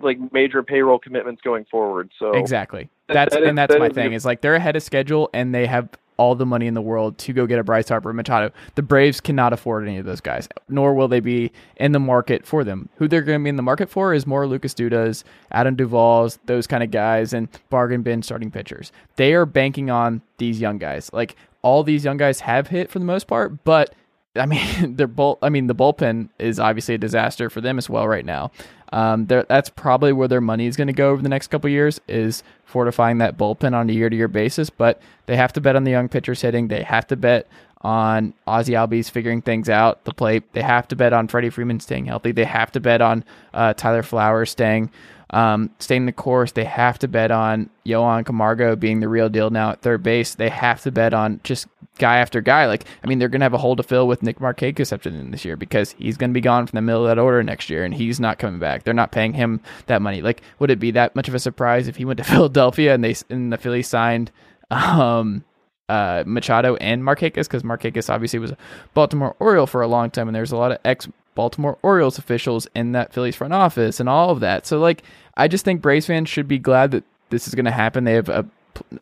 [0.00, 2.10] like major payroll commitments going forward.
[2.18, 2.89] So Exactly.
[3.07, 4.12] That- That's that and that's that my thing.
[4.12, 7.18] Is like they're ahead of schedule and they have all the money in the world
[7.18, 8.52] to go get a Bryce Harper Machado.
[8.75, 12.47] The Braves cannot afford any of those guys, nor will they be in the market
[12.47, 12.89] for them.
[12.97, 16.39] Who they're going to be in the market for is more Lucas Dudas, Adam Duvall's,
[16.47, 18.93] those kind of guys, and bargain bin starting pitchers.
[19.17, 21.10] They are banking on these young guys.
[21.12, 23.94] Like all these young guys have hit for the most part, but
[24.36, 25.38] I mean, bull.
[25.42, 28.50] I mean, the bullpen is obviously a disaster for them as well right now.
[28.92, 31.68] Um, they're- that's probably where their money is going to go over the next couple
[31.70, 34.70] years is fortifying that bullpen on a year-to-year basis.
[34.70, 36.68] But they have to bet on the young pitchers hitting.
[36.68, 37.46] They have to bet
[37.82, 40.04] on Ozzy Albies figuring things out.
[40.04, 40.52] The plate.
[40.52, 42.32] They have to bet on Freddie Freeman staying healthy.
[42.32, 44.90] They have to bet on uh, Tyler Flowers staying
[45.34, 46.52] um, staying the course.
[46.52, 50.36] They have to bet on Johan Camargo being the real deal now at third base.
[50.36, 51.66] They have to bet on just
[51.98, 52.66] guy after guy.
[52.66, 55.10] Like, I mean, they're going to have a hole to fill with Nick Markakis after
[55.10, 57.68] this year because he's going to be gone from the middle of that order next
[57.68, 58.84] year and he's not coming back.
[58.84, 60.22] They're not paying him that money.
[60.22, 63.02] Like, would it be that much of a surprise if he went to Philadelphia and
[63.02, 64.30] they and the Phillies signed
[64.70, 65.44] um,
[65.88, 68.56] uh, Machado and Markakis because Markakis obviously was a
[68.94, 72.66] Baltimore Oriole for a long time, and there's a lot of ex Baltimore Orioles officials
[72.74, 74.66] in that Phillies front office and all of that.
[74.66, 75.02] So like,
[75.36, 78.04] I just think Braves fans should be glad that this is going to happen.
[78.04, 78.46] They have a,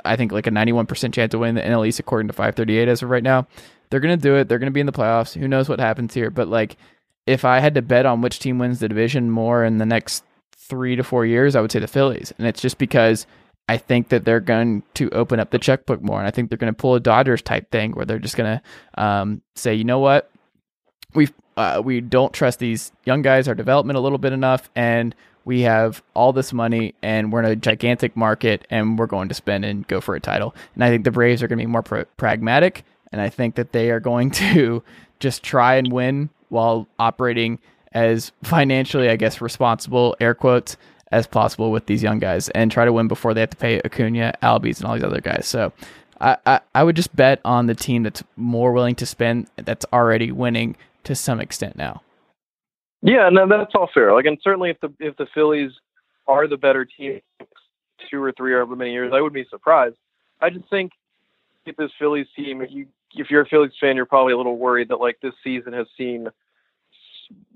[0.04, 3.02] I think like a 91% chance to win the NL East according to 538 as
[3.02, 3.46] of right now.
[3.90, 4.48] They're going to do it.
[4.48, 5.38] They're going to be in the playoffs.
[5.38, 6.30] Who knows what happens here?
[6.30, 6.76] But like,
[7.26, 10.24] if I had to bet on which team wins the division more in the next
[10.56, 13.26] three to four years, I would say the Phillies, and it's just because
[13.68, 16.58] I think that they're going to open up the checkbook more, and I think they're
[16.58, 19.84] going to pull a Dodgers type thing where they're just going to um, say, you
[19.84, 20.30] know what,
[21.14, 25.14] we uh, we don't trust these young guys, our development a little bit enough, and
[25.44, 29.34] we have all this money, and we're in a gigantic market, and we're going to
[29.34, 30.54] spend and go for a title.
[30.74, 33.56] And I think the Braves are going to be more pr- pragmatic, and I think
[33.56, 34.82] that they are going to
[35.20, 37.58] just try and win while operating
[37.92, 40.76] as financially, I guess, responsible air quotes
[41.10, 43.80] as possible with these young guys and try to win before they have to pay
[43.84, 45.46] Acuna, Albies, and all these other guys.
[45.46, 45.72] So
[46.20, 49.84] I, I, I would just bet on the team that's more willing to spend that's
[49.92, 52.02] already winning to some extent now.
[53.02, 54.12] Yeah, no, that's all fair.
[54.12, 55.72] Like, and certainly if the if the Phillies
[56.28, 57.20] are the better team
[58.10, 59.96] two or three however many years, I would be surprised.
[60.40, 60.92] I just think
[61.66, 64.56] if this Phillies team, if you if you're a Phillies fan, you're probably a little
[64.56, 66.28] worried that like this season has seen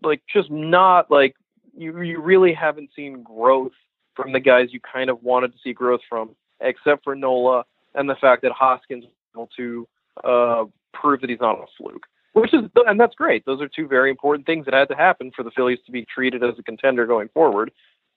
[0.02, 1.36] like just not like
[1.76, 3.72] you you really haven't seen growth
[4.16, 8.08] from the guys you kind of wanted to see growth from, except for Nola and
[8.08, 9.88] the fact that Hoskins was able to
[10.24, 13.46] uh, prove that he's not a fluke which is and that's great.
[13.46, 16.04] Those are two very important things that had to happen for the Phillies to be
[16.04, 17.72] treated as a contender going forward.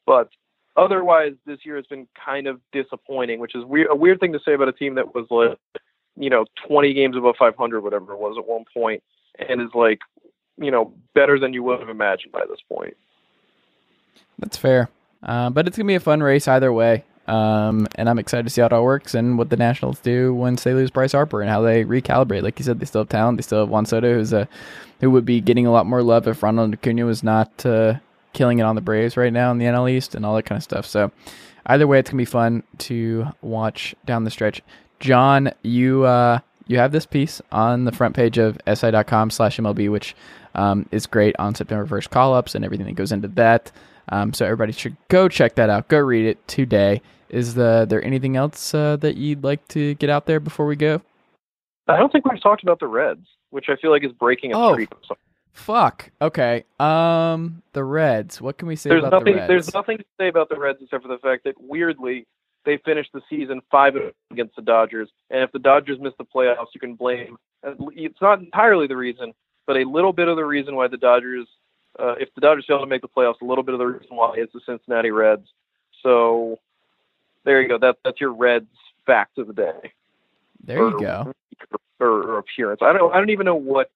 [0.05, 0.29] But
[0.75, 4.39] otherwise, this year has been kind of disappointing, which is weird, a weird thing to
[4.43, 5.57] say about a team that was like,
[6.17, 9.01] you know, 20 games above 500, whatever it was at one point,
[9.47, 9.99] and is like,
[10.57, 12.97] you know, better than you would have imagined by this point.
[14.37, 14.89] That's fair.
[15.23, 17.05] Uh, but it's going to be a fun race either way.
[17.29, 20.33] Um, and I'm excited to see how it all works and what the Nationals do
[20.33, 22.41] once they lose Bryce Harper and how they recalibrate.
[22.41, 23.37] Like you said, they still have talent.
[23.37, 24.49] They still have Juan Soto, who's a
[24.99, 27.95] who would be getting a lot more love if Ronald Acuna was not uh,
[28.33, 30.57] killing it on the Braves right now in the NL East and all that kind
[30.57, 30.87] of stuff.
[30.87, 31.11] So
[31.67, 34.63] either way, it's gonna be fun to watch down the stretch.
[34.99, 39.91] Jon, you uh, you have this piece on the front page of si.com slash MLB,
[39.91, 40.15] which
[40.55, 43.71] um, is great on September 1st call ups and everything that goes into that.
[44.09, 45.89] Um, so everybody should go check that out.
[45.89, 47.03] Go read it today.
[47.29, 50.75] Is the, there anything else uh, that you'd like to get out there before we
[50.75, 51.01] go?
[51.87, 54.59] I don't think we've talked about the Reds, which I feel like is breaking a
[54.59, 54.73] Oh.
[54.73, 54.89] streak.
[55.53, 56.11] Fuck.
[56.21, 56.63] Okay.
[56.79, 58.39] Um, the Reds.
[58.41, 59.33] What can we say there's about nothing.
[59.33, 59.47] the Reds?
[59.47, 62.25] There's nothing to say about the Reds except for the fact that weirdly
[62.65, 63.93] they finished the season five
[64.31, 67.37] against the Dodgers, and if the Dodgers miss the playoffs, you can blame.
[67.63, 69.33] It's not entirely the reason,
[69.65, 71.47] but a little bit of the reason why the Dodgers,
[71.97, 74.15] uh, if the Dodgers fail to make the playoffs, a little bit of the reason
[74.15, 75.47] why is the Cincinnati Reds.
[76.03, 76.59] So
[77.49, 77.79] there you go.
[77.79, 78.67] That that's your Reds
[79.07, 79.91] fact of the day.
[80.63, 81.33] There you or- go.
[81.99, 82.79] Or, or appearance.
[82.81, 83.11] I don't.
[83.11, 83.89] I don't even know what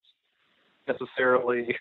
[0.87, 1.77] necessarily.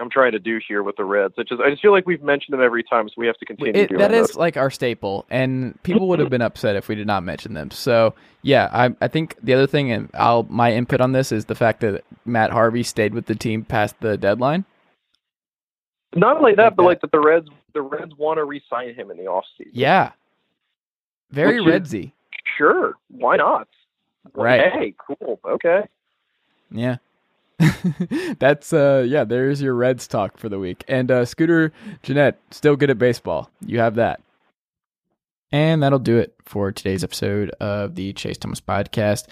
[0.00, 1.34] I'm trying to do here with the Reds.
[1.38, 3.44] I just I just feel like we've mentioned them every time, so we have to
[3.44, 6.94] continue It, that is like our staple, and people would have been upset if we
[6.94, 7.70] did not mention them.
[7.70, 11.44] So yeah, I I think the other thing, and I'll my input on this is
[11.44, 14.64] the fact that Matt Harvey stayed with the team past the deadline.
[16.16, 16.88] Not only like that, but that.
[16.88, 19.70] like that the Reds the Reds want to re-sign him in the offseason.
[19.72, 20.12] Yeah,
[21.30, 22.12] very Which is- Redsy.
[22.56, 23.68] Sure, why not?
[24.34, 24.70] Right.
[24.72, 25.40] Hey, cool.
[25.44, 25.82] Okay.
[26.70, 26.96] Yeah.
[28.38, 30.84] That's uh yeah, there's your Reds talk for the week.
[30.88, 33.50] And uh Scooter Gennett, still good at baseball.
[33.64, 34.20] You have that.
[35.52, 39.26] And that'll do it for today's episode of the Chase Thomas Podcast.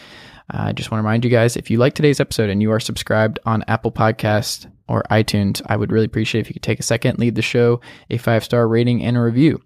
[0.50, 2.80] I just want to remind you guys if you like today's episode and you are
[2.80, 6.84] subscribed on Apple Podcast or iTunes, I would really appreciate if you could take a
[6.84, 9.60] second, leave the show a five star rating and a review.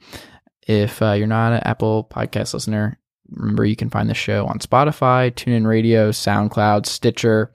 [0.66, 2.98] If uh, you're not an Apple Podcast listener,
[3.30, 7.52] remember you can find the show on Spotify, TuneIn Radio, SoundCloud, Stitcher,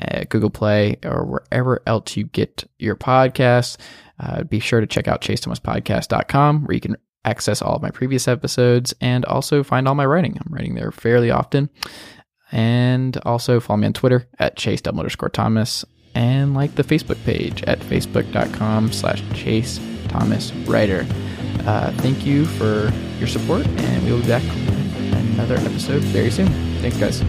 [0.00, 3.76] uh, Google Play, or wherever else you get your podcasts.
[4.18, 8.28] Uh, be sure to check out chasethomaspodcast.com where you can access all of my previous
[8.28, 10.38] episodes and also find all my writing.
[10.38, 11.70] I'm writing there fairly often.
[12.52, 15.84] And also follow me on Twitter at chase underscore Thomas
[16.14, 21.06] and like the Facebook page at facebook.com slash chase Thomas writer.
[21.66, 26.48] Uh, thank you for your support and we'll be back with another episode very soon.
[26.80, 27.22] Thanks guys.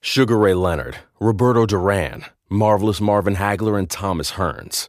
[0.00, 4.88] Sugar Ray Leonard, Roberto Duran, Marvelous Marvin Hagler, and Thomas Hearns.